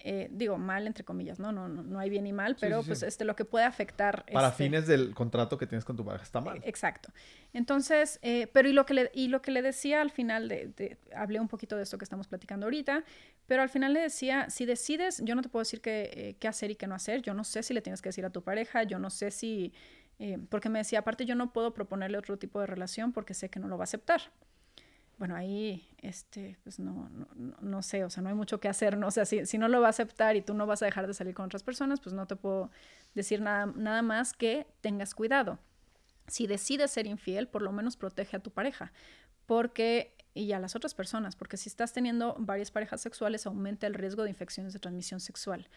[0.01, 1.51] Eh, digo, mal entre comillas, ¿no?
[1.51, 4.25] No, no, no hay bien y mal, pero pues este, lo que puede afectar...
[4.31, 6.61] Para este fines del contrato que tienes con tu pareja está mal.
[6.63, 7.11] Exacto.
[7.51, 10.97] Entonces, eh, pero y lo, que le, y lo que le decía al final, de,
[11.13, 13.03] hablé un poquito de esto que estamos platicando ahorita,
[13.45, 16.47] pero al final le decía, si decides, yo no te puedo decir qué, eh, qué
[16.47, 18.41] hacer y qué no hacer, yo no sé si le tienes que decir a tu
[18.41, 19.73] pareja, yo no sé si...
[20.49, 23.59] porque me decía, aparte yo no puedo proponerle otro tipo de relación porque sé que
[23.59, 24.31] no lo va a aceptar
[25.19, 27.27] bueno, ahí, este, pues no, no,
[27.59, 29.11] no, sé, o sea, no hay mucho que hacer, ¿no?
[29.11, 31.13] Sea, si, si, no lo va a aceptar y tú no vas a dejar de
[31.13, 32.71] salir con otras personas, pues no te puedo
[33.15, 35.59] decir nada, nada más que tengas cuidado.
[36.27, 38.93] Si decides ser infiel, por lo menos protege a tu pareja,
[39.45, 43.95] porque, y a las otras personas, porque si estás teniendo varias parejas sexuales, aumenta el
[43.95, 45.67] riesgo de infecciones de transmisión sexual.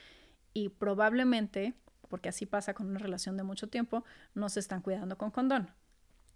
[0.54, 1.74] Y probablemente,
[2.08, 5.72] porque así pasa con una relación de mucho tiempo, no se están cuidando con condón.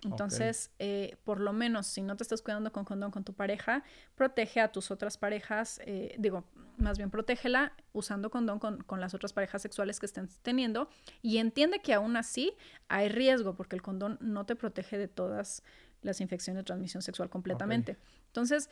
[0.02, 3.82] Entonces, eh, por lo menos, si no te estás cuidando con condón con tu pareja,
[4.14, 6.44] protege a tus otras parejas, eh, digo,
[6.76, 10.90] más bien protégela usando condón con, con, las otras parejas sexuales que estén teniendo
[11.22, 12.52] y entiende que aún así
[12.88, 15.62] hay riesgo porque el condón no te protege de todas
[16.02, 17.96] las infecciones de transmisión sexual completamente.
[18.26, 18.68] Entonces,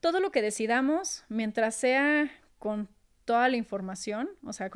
[0.00, 2.88] todo lo que decidamos, mientras sea con
[3.24, 4.70] toda la información, o sea,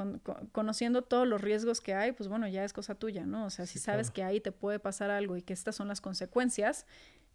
[0.53, 3.47] conociendo todos los riesgos que hay, pues bueno, ya es cosa tuya, ¿no?
[3.47, 6.01] O sea, si sabes que ahí te puede pasar algo y que estas son las
[6.01, 6.87] consecuencias,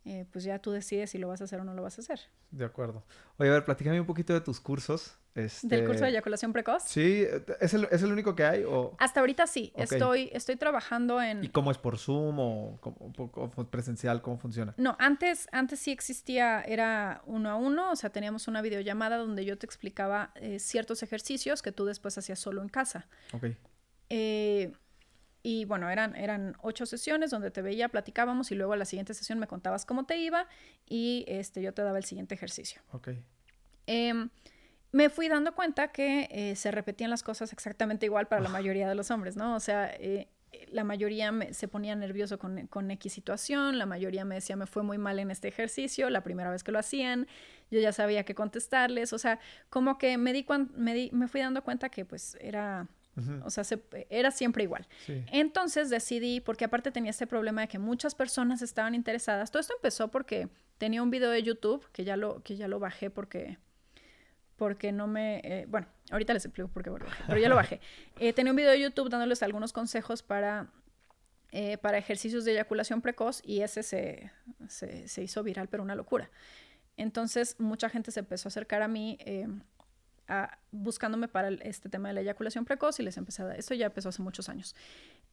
[0.06, 2.02] eh, pues ya tú decides si lo vas a hacer o no lo vas a
[2.02, 2.22] hacer.
[2.50, 3.04] De acuerdo.
[3.38, 5.18] Oye, a ver, platícame un poquito de tus cursos.
[5.34, 5.68] Este...
[5.68, 6.84] ¿Del curso de eyaculación precoz?
[6.84, 7.26] Sí,
[7.60, 8.64] ¿es el, ¿es el único que hay?
[8.64, 8.96] O...
[9.00, 11.44] Hasta ahorita sí, estoy, estoy trabajando en...
[11.44, 14.22] ¿Y cómo es por Zoom o, presencial?
[14.22, 14.74] ¿Cómo funciona?
[14.78, 19.46] No, antes, antes sí existía, era uno a uno, o sea, teníamos una videollamada donde
[19.46, 23.08] yo te explicaba eh, ciertos ejercicios que tú después hacías solo en casa.
[23.34, 23.46] Ok.
[24.10, 24.74] Eh,
[25.44, 29.14] y bueno, eran, eran ocho sesiones donde te veía, platicábamos y luego a la siguiente
[29.14, 30.48] sesión me contabas cómo te iba
[30.86, 32.82] y este, yo te daba el siguiente ejercicio.
[32.92, 33.10] Ok.
[33.88, 34.30] Em,
[34.92, 38.88] me fui dando cuenta que eh, se repetían las cosas exactamente igual para la mayoría
[38.88, 39.56] de los hombres, ¿no?
[39.56, 40.28] O sea, eh,
[40.70, 44.84] la mayoría se ponía nervioso con, con, X situación, la mayoría me decía me fue
[44.84, 47.28] muy mal en este ejercicio, la primera vez que lo hacían,
[47.70, 49.40] yo ya sabía qué contestarles, o sea,
[49.70, 52.88] como que me, di, me, di, me fui dando cuenta que pues era
[53.44, 53.64] o sea,
[54.10, 54.88] era siempre igual.
[55.32, 59.52] Entonces decidí, porque aparte tenía este problema de que muchas personas estaban interesadas.
[59.52, 62.80] Todo esto empezó porque tenía un video de YouTube que ya lo, que ya lo
[62.80, 63.58] bajé porque,
[64.62, 65.42] porque no me...
[65.44, 66.92] Eh, bueno, ahorita les explico por qué
[67.26, 67.82] pero ya lo bajé.
[68.20, 70.68] Eh, tenía un video de YouTube dándoles algunos consejos para,
[71.50, 74.32] eh, para ejercicios de eyaculación precoz y ese se,
[74.68, 76.30] se, se, hizo viral, pero una locura.
[76.96, 79.18] Entonces mucha gente se empezó a acercar a mí
[80.72, 83.88] buscándome para este tema de la eyaculación precoz y les empecé a dar, esto ya
[83.88, 84.76] empezó hace muchos años.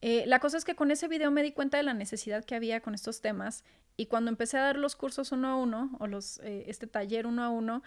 [0.01, 2.55] Eh, la cosa es que con ese video me di cuenta de la necesidad que
[2.55, 3.63] había con estos temas
[3.97, 7.27] y cuando empecé a dar los cursos uno a uno o los, eh, este taller
[7.27, 7.83] uno a uno,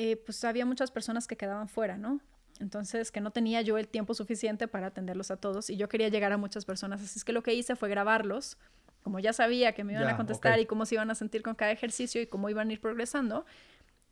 [0.00, 2.20] eh, pues había muchas personas que quedaban fuera, ¿no?
[2.60, 6.08] Entonces, que no tenía yo el tiempo suficiente para atenderlos a todos y yo quería
[6.08, 7.02] llegar a muchas personas.
[7.02, 8.58] Así es que lo que hice fue grabarlos,
[9.02, 11.56] como ya sabía que me iban a contestar y cómo se iban a sentir con
[11.56, 13.44] cada ejercicio y cómo iban a ir progresando,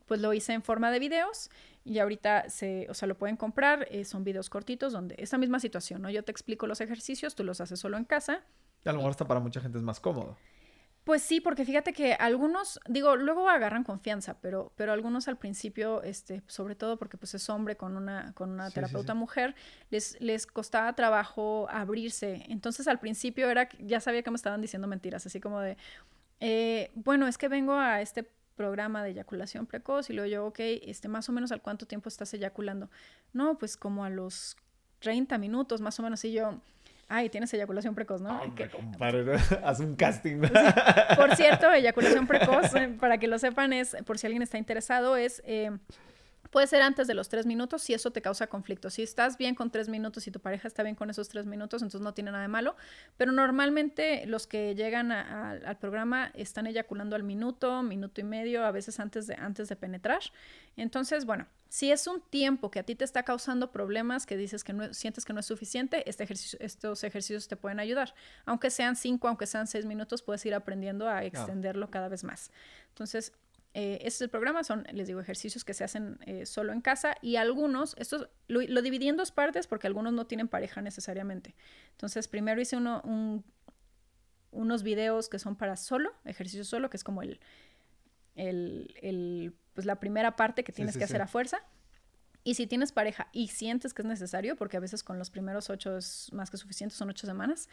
[0.07, 1.51] pues lo hice en forma de videos
[1.85, 5.61] y ahorita se, o sea, lo pueden comprar, eh, son videos cortitos donde esa misma
[5.61, 6.11] situación, ¿no?
[6.11, 8.43] Yo te explico los ejercicios, tú los haces solo en casa.
[8.85, 10.37] Y a lo mejor hasta para mucha gente es más cómodo.
[11.07, 16.03] Pues sí, porque fíjate que algunos, digo, luego agarran confianza, pero, pero algunos al principio,
[16.03, 19.55] este, sobre todo porque pues es hombre con una, con una terapeuta mujer,
[19.91, 22.45] les, les costaba trabajo abrirse.
[22.49, 25.77] Entonces al principio era, ya sabía que me estaban diciendo mentiras, así como de,
[26.41, 30.59] eh, bueno, es que vengo a este programa de eyaculación precoz y luego yo, ok,
[30.59, 32.91] este, más o menos al cuánto tiempo estás eyaculando.
[33.33, 34.57] No, pues como a los
[34.99, 36.61] 30 minutos más o menos y yo,
[37.09, 38.41] ay, tienes eyaculación precoz, ¿no?
[39.65, 40.41] haz un casting.
[41.17, 45.17] Por cierto, eyaculación precoz, eh, para que lo sepan, es, por si alguien está interesado,
[45.17, 45.43] es...
[45.47, 45.71] Eh,
[46.57, 48.89] Puede ser antes de los tres minutos si eso te causa conflicto.
[48.89, 51.83] Si estás bien con tres minutos y tu pareja está bien con esos tres minutos,
[51.83, 52.77] entonces no tiene nada de malo.
[53.19, 58.71] Pero normalmente los que llegan al programa están eyaculando al minuto, minuto y medio, a
[58.71, 60.23] veces antes de, antes de penetrar.
[60.79, 64.65] Entonces, bueno, si es un tiempo que a ti te está causando problemas, que dices
[64.65, 68.15] que no, sientes que no es suficiente, este ejercicio, estos ejercicios te pueden ayudar.
[68.47, 72.51] Aunque sean cinco, aunque sean seis minutos, puedes ir aprendiendo a extenderlo cada vez más.
[72.89, 73.35] Entonces,
[73.79, 76.81] eh, este es el programa, son, les digo, ejercicios que se hacen eh, solo en
[76.81, 81.55] casa y algunos, esto lo, dividí en dos partes porque algunos no tienen pareja necesariamente.
[81.91, 83.03] Entonces, primero hice uno,
[84.51, 87.39] unos videos que son para solo, ejercicio solo, que es como el,
[88.35, 91.59] el, pues la primera parte que tienes que hacer a fuerza.
[92.45, 95.69] Y si tienes pareja y sientes que es necesario, porque a veces con los primeros
[95.69, 97.69] ocho es más que suficiente, son ocho semanas,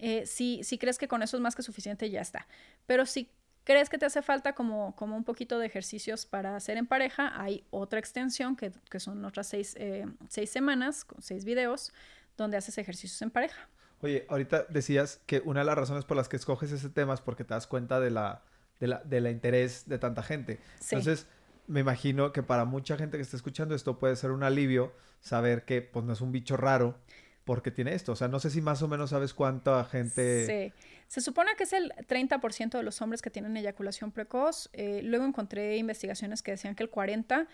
[0.00, 2.48] eh, si, si crees que con eso es más que suficiente, ya está.
[2.86, 3.30] Pero si
[3.64, 7.32] crees que te hace falta como, como un poquito de ejercicios para hacer en pareja,
[7.40, 11.92] hay otra extensión que, que son otras seis, eh, seis semanas, con seis videos,
[12.36, 13.68] donde haces ejercicios en pareja.
[14.00, 17.20] Oye, ahorita decías que una de las razones por las que escoges ese tema es
[17.20, 18.42] porque te das cuenta de la,
[18.78, 20.60] de la, de la interés de tanta gente.
[20.82, 21.26] Entonces,
[21.66, 25.64] me imagino que para mucha gente que está escuchando esto puede ser un alivio saber
[25.64, 26.98] que pues no es un bicho raro
[27.44, 28.12] porque tiene esto.
[28.12, 30.46] O sea, no sé si más o menos sabes cuánta gente...
[30.46, 30.72] Sí.
[31.08, 34.68] Se supone que es el 30% de los hombres que tienen eyaculación precoz.
[34.72, 37.46] Eh, luego encontré investigaciones que decían que el 40%.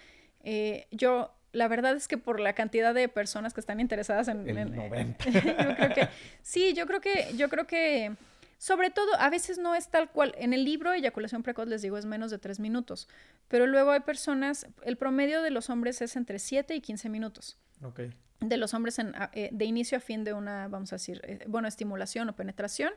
[0.42, 4.48] Eh, yo, la verdad es que por la cantidad de personas que están interesadas en...
[4.48, 5.24] El 90.
[5.30, 5.40] yo
[5.76, 6.08] creo que...
[6.42, 7.32] Sí, yo creo que...
[7.36, 8.12] Yo creo que...
[8.58, 10.34] Sobre todo, a veces no es tal cual.
[10.36, 13.08] En el libro, eyaculación precoz, les digo, es menos de 3 minutos.
[13.48, 17.58] Pero luego hay personas, el promedio de los hombres es entre 7 y 15 minutos.
[17.82, 18.00] Ok
[18.40, 21.44] de los hombres en, eh, de inicio a fin de una, vamos a decir, eh,
[21.46, 22.92] bueno, estimulación o penetración.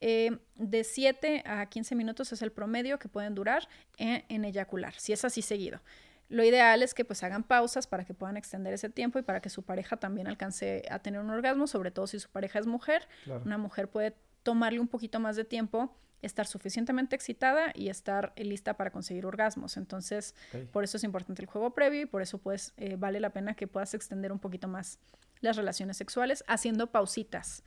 [0.00, 3.68] Eh, de 7 a 15 minutos es el promedio que pueden durar
[3.98, 5.80] en, eyacular, si es así seguido.
[6.28, 9.40] Lo ideal es que pues hagan pausas para que puedan extender ese tiempo y para
[9.40, 12.66] que su pareja también alcance a tener un orgasmo, sobre todo si su pareja es
[12.66, 13.06] mujer.
[13.44, 18.74] Una mujer puede tomarle un poquito más de tiempo estar suficientemente excitada y estar lista
[18.74, 19.76] para conseguir orgasmos.
[19.76, 20.34] Entonces,
[20.72, 23.54] por eso es importante el juego previo y por eso pues eh, vale la pena
[23.54, 24.98] que puedas extender un poquito más
[25.40, 27.62] las relaciones sexuales haciendo pausitas.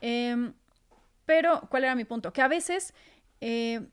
[0.00, 0.52] Em,
[1.28, 2.32] pero, ¿cuál era mi punto?
[2.32, 2.94] Que a veces
[3.42, 3.86] eh,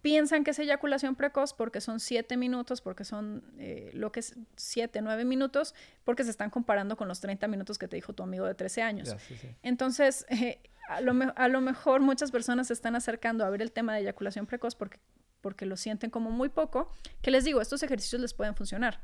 [0.00, 4.36] piensan que es eyaculación precoz porque son siete minutos, porque son eh, lo que es
[4.54, 5.74] siete, nueve minutos,
[6.04, 8.82] porque se están comparando con los 30 minutos que te dijo tu amigo de 13
[8.82, 9.16] años.
[9.64, 10.24] Entonces,
[10.88, 14.02] a lo, a lo mejor muchas personas se están acercando a ver el tema de
[14.02, 15.00] eyaculación precoz porque,
[15.40, 16.92] porque lo sienten como muy poco,
[17.22, 19.00] que les digo, estos ejercicios les pueden funcionar.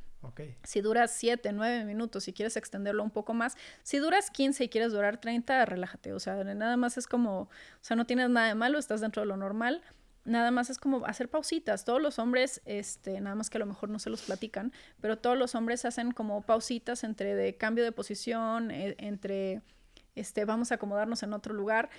[0.65, 4.69] Si duras 7, 9 minutos y quieres extenderlo un poco más, si duras 15 y
[4.69, 7.49] quieres durar 30, relájate, o sea, nada más es como, o
[7.81, 9.83] sea, no tienes nada de malo, estás dentro de lo normal.
[10.25, 11.85] Nada más es como hacer pausitas.
[11.85, 14.73] Todos los hombres, este, nada más que a lo mejor no se los platican,
[15.03, 19.61] pero todos los hombres hacen como pausitas entre de cambio de posición, e, entre
[20.15, 21.91] este, vamos a acomodarnos en otro lugar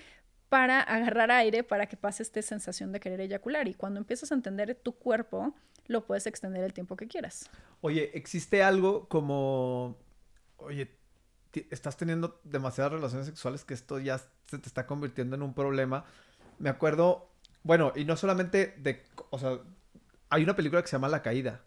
[0.48, 3.68] para agarrar aire para que pase esta sensación de querer eyacular.
[3.68, 5.54] Y cuando empiezas a entender tu cuerpo,
[5.86, 7.50] lo puedes extender el tiempo que quieras.
[7.80, 9.96] Oye, ¿existe algo como,
[10.58, 10.90] oye,
[11.70, 16.04] estás teniendo demasiadas relaciones sexuales que esto ya se te está convirtiendo en un problema?
[16.58, 17.30] Me acuerdo,
[17.62, 19.58] bueno, y no solamente de, o sea,
[20.28, 21.62] hay una película que se llama La Caída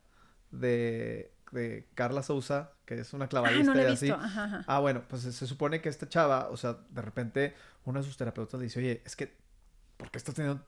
[0.52, 4.12] de, de Carla Souza, que es una ah, clavadista y así.
[4.12, 7.56] Ah, bueno, pues se, supone que esta chava, o sea, de repente
[7.86, 9.36] uno de sus terapeutas le dice, oye, es que,
[9.98, 10.64] ¿por qué estás teniendo,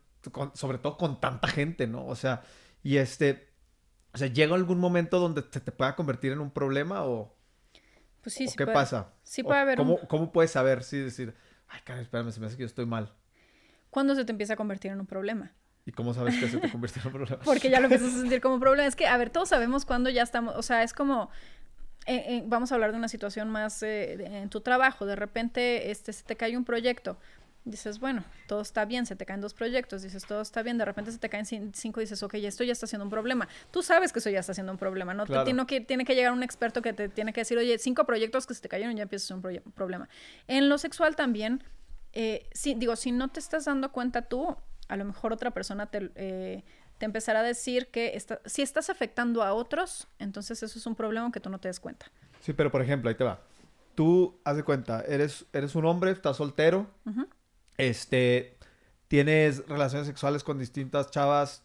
[0.53, 2.05] sobre todo con tanta gente, ¿no?
[2.05, 2.43] O sea,
[2.83, 3.49] y este,
[4.13, 7.35] o sea, ¿llega algún momento donde te, te pueda convertir en un problema o...
[8.21, 9.13] Pues sí, ¿Qué pasa?
[9.23, 10.83] Sí puede haber ¿cómo, ¿Cómo puedes saber?
[10.83, 11.33] Sí, decir,
[11.67, 13.13] ay, cara, espérame, se me hace que yo estoy mal.
[13.89, 15.53] ¿Cuándo se te empieza a convertir en un problema?
[15.85, 17.39] ¿Y cómo sabes que se te convierte en un problema?
[17.43, 18.87] Porque ya lo empiezas a sentir como un problema.
[18.87, 21.29] Es que, a ver, todos sabemos cuándo ya estamos, o sea, es como,
[22.05, 25.91] eh, eh, vamos a hablar de una situación más eh, en tu trabajo, de repente
[25.91, 27.17] este, se te cae un proyecto,
[27.63, 30.85] dices, bueno, todo está bien, se te caen dos proyectos, dices, todo está bien, de
[30.85, 33.47] repente se te caen cinco, dices, ok, esto ya está siendo un problema.
[33.71, 35.25] Tú sabes que eso ya está siendo un problema, ¿no?
[35.25, 35.67] Claro.
[35.67, 38.53] que, tiene que llegar un experto que te tiene que decir, oye, cinco proyectos que
[38.53, 40.09] se te cayeron ya empieza a ser un problema.
[40.47, 41.63] En lo sexual también,
[42.53, 44.55] sí, digo, si no te estás dando cuenta tú,
[44.87, 46.63] a lo mejor otra persona te, eh,
[46.97, 51.31] te empezará a decir que si estás afectando a otros, entonces eso es un problema
[51.31, 52.07] que tú no te des cuenta.
[52.41, 53.39] Sí, pero por ejemplo, ahí te va.
[53.95, 56.87] Tú, haz de cuenta, eres, eres un hombre, estás soltero,
[57.81, 58.57] este,
[59.07, 61.63] tienes relaciones sexuales con distintas chavas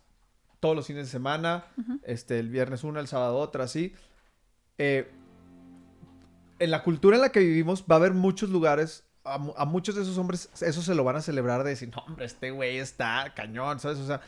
[0.61, 1.67] todos los fines de semana,
[2.05, 3.95] este, el viernes una, el sábado otra, así.
[4.79, 5.11] Eh,
[6.59, 10.03] en la cultura en la que vivimos va a haber muchos lugares a, muchos de
[10.03, 13.33] esos hombres eso se lo van a celebrar de decir, no, hombre, este güey está
[13.35, 13.99] cañón, ¿sabes?
[13.99, 14.21] O sea,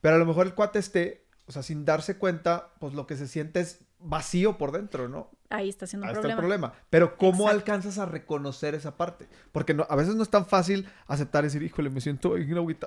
[0.00, 3.16] pero a lo mejor el cuate esté, o sea, sin darse cuenta, pues lo que
[3.16, 5.30] se siente es vacío por dentro, ¿no?
[5.50, 6.32] Ahí está siendo un Ahí problema.
[6.32, 6.72] Está el problema.
[6.90, 9.28] Pero ¿cómo alcanzas a reconocer esa parte?
[9.52, 12.34] Porque no, a veces no es tan fácil aceptar y decir, híjole, me siento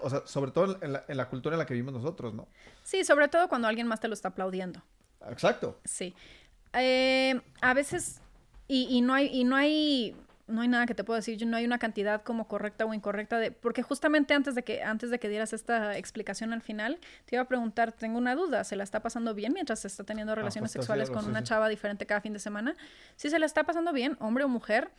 [0.02, 2.48] O sea, sobre todo en la, en la cultura en la que vivimos nosotros, ¿no?
[2.84, 4.82] Sí, sobre todo cuando alguien más te lo está aplaudiendo.
[5.30, 5.80] Exacto.
[5.84, 6.16] Sí.
[6.74, 8.22] Eh, a veces,
[8.68, 10.16] y, y, no hay, y no hay
[10.48, 13.38] no hay nada que te pueda decir, no hay una cantidad como correcta o incorrecta
[13.40, 17.36] de, porque justamente antes de que antes de que dieras esta explicación al final, te
[17.36, 20.36] iba a preguntar, tengo una duda, ¿se la está pasando bien mientras está teniendo ah,
[20.36, 22.76] relaciones pues, sexuales con una chava diferente cada fin de semana?
[23.16, 24.92] Si se la está pasando bien, hombre o mujer,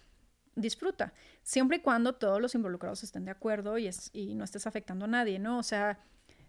[0.57, 1.13] disfruta,
[1.43, 5.05] siempre y cuando todos los involucrados estén de acuerdo y es y no estés afectando
[5.05, 5.59] a nadie, ¿no?
[5.59, 5.99] O sea,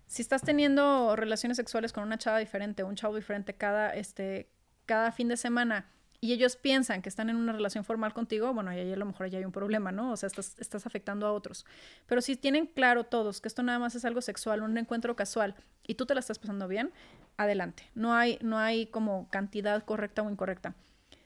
[0.08, 4.50] si estás teniendo relaciones sexuales con una chava diferente, un chavo diferente cada este
[4.86, 5.90] cada fin de semana,
[6.26, 9.28] y ellos piensan que están en una relación formal contigo, bueno, ahí a lo mejor
[9.30, 10.12] ya hay un problema, ¿no?
[10.12, 11.68] O sea, estás, estás afectando a otros.
[12.08, 15.54] Pero si tienen claro todos que esto nada más es algo sexual, un encuentro casual,
[15.86, 16.92] y tú te la estás pasando bien,
[17.38, 17.84] adelante.
[17.94, 20.74] No hay, no hay como cantidad correcta o incorrecta.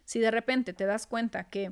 [0.04, 1.72] Si de repente te das cuenta que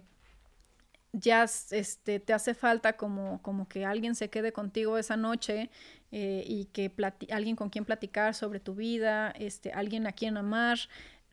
[1.12, 5.70] ya este, te hace falta como, como que alguien se quede contigo esa noche
[6.12, 6.94] eh, y que
[7.32, 10.80] alguien con quien platicar sobre tu vida, este, alguien a quien amar,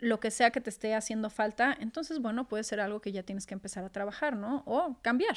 [0.05, 3.23] lo que sea que te esté haciendo falta, entonces, bueno, puede ser algo que ya
[3.23, 4.63] tienes que empezar a trabajar, ¿no?
[4.67, 5.37] O cambiar.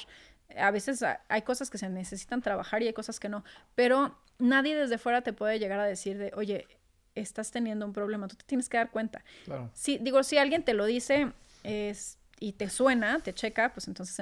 [0.58, 3.44] A veces hay cosas que se necesitan trabajar y hay cosas que no,
[3.76, 6.68] pero nadie desde fuera te puede llegar a decir de, oye,
[7.16, 9.24] estás teniendo un problema, tú te tienes que dar cuenta.
[9.46, 9.72] Claro.
[9.74, 11.32] Si, digo, si alguien te lo dice,
[11.64, 14.18] es y te suena, te checa, pues entonces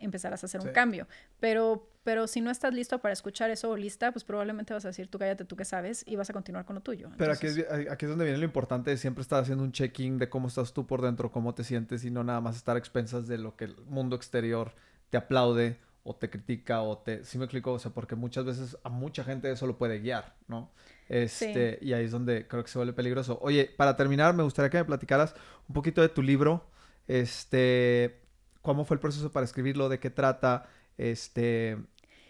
[0.00, 1.06] empezarás a hacer un cambio.
[1.38, 4.88] Pero, pero si no estás listo para escuchar eso o lista, pues probablemente vas a
[4.88, 7.10] decir, tú cállate, tú que sabes, y vas a continuar con lo tuyo.
[7.18, 7.58] Pero aquí, es,
[7.90, 10.72] aquí es donde viene lo importante de siempre estar haciendo un check-in de cómo estás
[10.72, 13.56] tú por dentro, cómo te sientes, y no nada más estar a expensas de lo
[13.56, 14.72] que el mundo exterior
[15.10, 17.24] te aplaude o te critica o te...
[17.24, 17.72] ¿Sí me explico?
[17.72, 20.70] O sea, porque muchas veces a mucha gente eso lo puede guiar, ¿no?
[21.08, 23.38] Este, Y ahí es donde creo que se vuelve peligroso.
[23.42, 25.34] Oye, para terminar, me gustaría que me platicaras
[25.68, 26.64] un poquito de tu libro.
[27.08, 28.20] Este,
[28.62, 29.88] ¿cómo fue el proceso para escribirlo?
[29.88, 30.68] ¿De qué trata?
[31.00, 31.78] Este,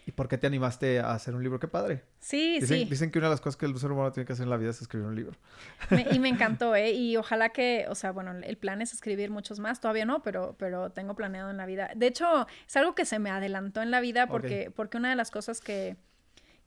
[0.05, 1.59] ¿y por qué te animaste a hacer un libro?
[1.59, 2.03] ¡Qué padre!
[2.19, 2.85] Sí, dicen, sí.
[2.85, 4.55] Dicen que una de las cosas que el ser humano tiene que hacer en la
[4.55, 5.35] vida es escribir un libro.
[6.09, 6.93] y me encantó, ¿eh?
[6.93, 9.81] Y ojalá que, o sea, bueno, el plan es escribir muchos más.
[9.81, 11.91] Todavía no, pero, pero tengo planeado en la vida.
[11.95, 15.17] De hecho, es algo que se me adelantó en la vida porque, porque una de
[15.17, 15.97] las cosas que,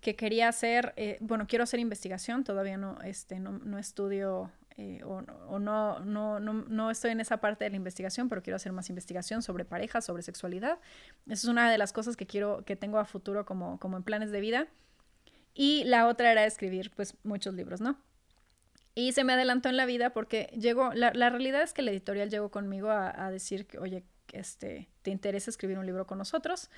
[0.03, 5.03] que quería hacer, eh, bueno, quiero hacer investigación, todavía no, este, no, no estudio eh,
[5.05, 8.73] o, no, no, no, no, estoy en esa parte de la investigación, pero quiero hacer
[8.73, 10.79] más investigación sobre parejas, sobre sexualidad.
[11.27, 14.03] Esa es una de las cosas que quiero, que tengo a futuro como, como en
[14.03, 14.67] planes de vida.
[15.55, 17.97] Y la otra era escribir, pues, muchos libros, ¿no?
[18.97, 21.93] Y se me adelantó en la vida porque llegó, la, la realidad es que la
[21.93, 26.19] editorial llegó conmigo a, a decir que, oye, este, ¿te interesa escribir un libro con
[26.19, 26.71] nosotros?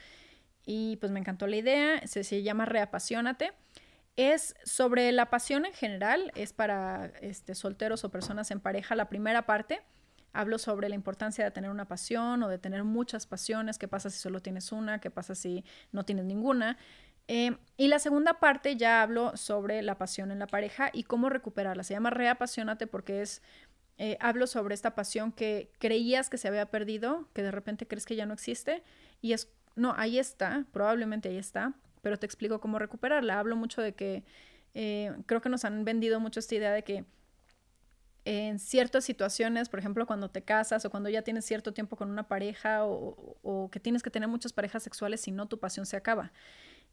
[0.66, 3.52] Y pues me encantó la idea, se, se llama Reapasionate.
[4.16, 8.94] Es sobre la pasión en general, es para este, solteros o personas en pareja.
[8.94, 9.82] La primera parte
[10.32, 14.10] hablo sobre la importancia de tener una pasión o de tener muchas pasiones, qué pasa
[14.10, 16.76] si solo tienes una, qué pasa si no tienes ninguna.
[17.28, 21.28] Eh, y la segunda parte ya hablo sobre la pasión en la pareja y cómo
[21.28, 21.82] recuperarla.
[21.82, 23.42] Se llama Reapasionate porque es,
[23.98, 28.06] eh, hablo sobre esta pasión que creías que se había perdido, que de repente crees
[28.06, 28.82] que ya no existe
[29.20, 31.74] y es, no, ahí está, probablemente ahí está,
[32.06, 33.36] pero te explico cómo recuperarla.
[33.36, 34.22] Hablo mucho de que
[34.74, 37.04] eh, creo que nos han vendido mucho esta idea de que
[38.24, 42.08] en ciertas situaciones, por ejemplo, cuando te casas o cuando ya tienes cierto tiempo con
[42.08, 45.96] una pareja o, que tienes que tener muchas parejas sexuales, si no, tu pasión se
[45.96, 46.30] acaba.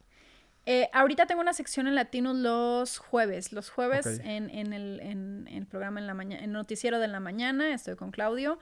[0.66, 3.52] Eh, ahorita tengo una sección en Latinos los jueves.
[3.52, 7.20] Los jueves en, en, el, en, el, programa en la mañana, en Noticiero de la
[7.20, 8.58] Mañana, estoy con Claudio.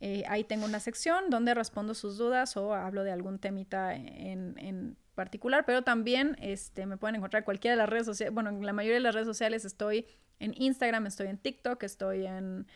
[0.00, 4.58] Eh, ahí tengo una sección donde respondo sus dudas o hablo de algún temita en,
[4.58, 8.34] en particular, pero también este, me pueden encontrar cualquiera de las redes sociales.
[8.34, 10.06] Bueno, en la mayoría de las redes sociales estoy
[10.38, 12.66] en Instagram, estoy en TikTok, estoy en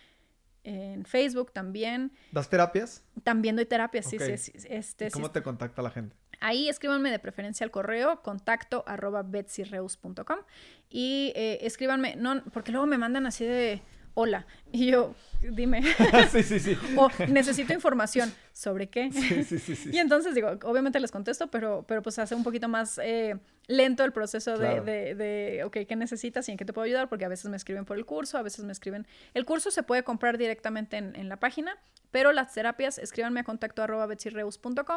[0.67, 2.13] en Facebook también.
[2.33, 3.05] ¿Das terapias?
[3.23, 6.17] También doy terapias, sí, sí, Este, ¿Cómo te contacta la gente?
[6.41, 10.39] Ahí escríbanme de preferencia al correo contacto arroba betsyreus.com
[10.91, 13.81] y eh, escríbanme, no, porque luego me mandan así de
[14.17, 14.47] hola.
[14.73, 15.83] Y yo, dime.
[16.33, 16.77] sí, sí, sí.
[16.97, 18.33] o necesito información.
[18.53, 19.13] ¿Sobre qué?
[19.13, 22.67] Sí, sí, sí, Y entonces digo, obviamente les contesto, pero, pero pues hace un poquito
[22.67, 23.37] más eh,
[23.67, 27.09] lento el proceso de, de, de, ok, ¿qué necesitas y en qué te puedo ayudar?
[27.09, 29.07] Porque a veces me escriben por el curso, a veces me escriben...
[29.35, 31.77] El curso se puede comprar directamente en, en la página,
[32.11, 34.09] pero las terapias, escríbanme a contacto arroba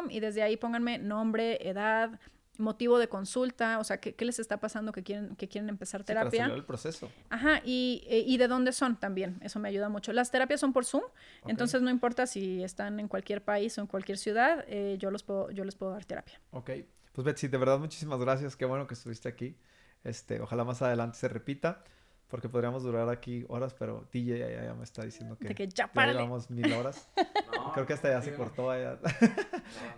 [0.08, 2.18] y desde ahí pónganme nombre, edad,
[2.60, 6.04] motivo de consulta, o sea, qué, qué les está pasando que quieren, que quieren empezar
[6.04, 6.46] terapia.
[6.46, 7.10] Sí, el proceso.
[7.28, 10.12] Ajá, y, e, y, de dónde son también, eso me ayuda mucho.
[10.12, 11.02] Las terapias son por Zoom,
[11.46, 15.22] entonces no importa si están en cualquier país o en cualquier ciudad, eh, yo, los
[15.22, 16.40] puedo, yo les puedo dar terapia.
[16.52, 16.70] Ok,
[17.12, 19.56] pues Betsy, de verdad muchísimas gracias, qué bueno que estuviste aquí.
[20.04, 21.84] Este, ojalá más adelante se repita
[22.30, 26.06] porque podríamos durar aquí horas, pero DJ ya, me está diciendo que, que ya, ya,
[26.06, 27.08] llevamos mil horas.
[27.74, 28.98] Creo que hasta ya se cortó allá.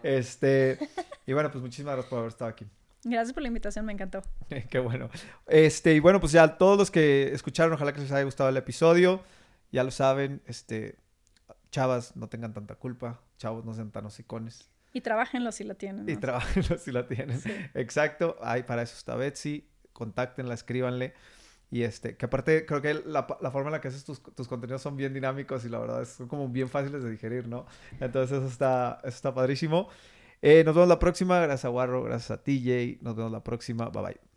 [0.02, 0.78] este,
[1.26, 2.66] y bueno, pues muchísimas gracias por haber estado aquí.
[3.04, 4.22] Gracias por la invitación, me encantó.
[4.70, 5.10] Qué bueno.
[5.46, 8.56] Este, y bueno, pues ya todos los que escucharon, ojalá que les haya gustado el
[8.56, 9.22] episodio.
[9.70, 10.96] Ya lo saben, este,
[11.70, 14.70] chavas, no tengan tanta culpa, chavos, no sean tan hocicones.
[14.94, 16.08] Y trabajenlo si la tienen.
[16.08, 17.40] Y trabajenlo si la tienen.
[17.74, 19.68] Exacto, ahí para eso está Betsy.
[19.92, 21.14] Contáctenla, escríbanle.
[21.72, 24.46] Y este, que aparte creo que la, la forma en la que haces tus, tus,
[24.46, 27.64] contenidos son bien dinámicos y la verdad son como bien fáciles de digerir, ¿no?
[27.98, 29.88] Entonces eso está, eso está padrísimo.
[30.42, 31.40] Eh, nos vemos la próxima.
[31.40, 32.98] Gracias a Warro, gracias a TJ.
[33.00, 33.88] Nos vemos la próxima.
[33.88, 34.31] Bye bye.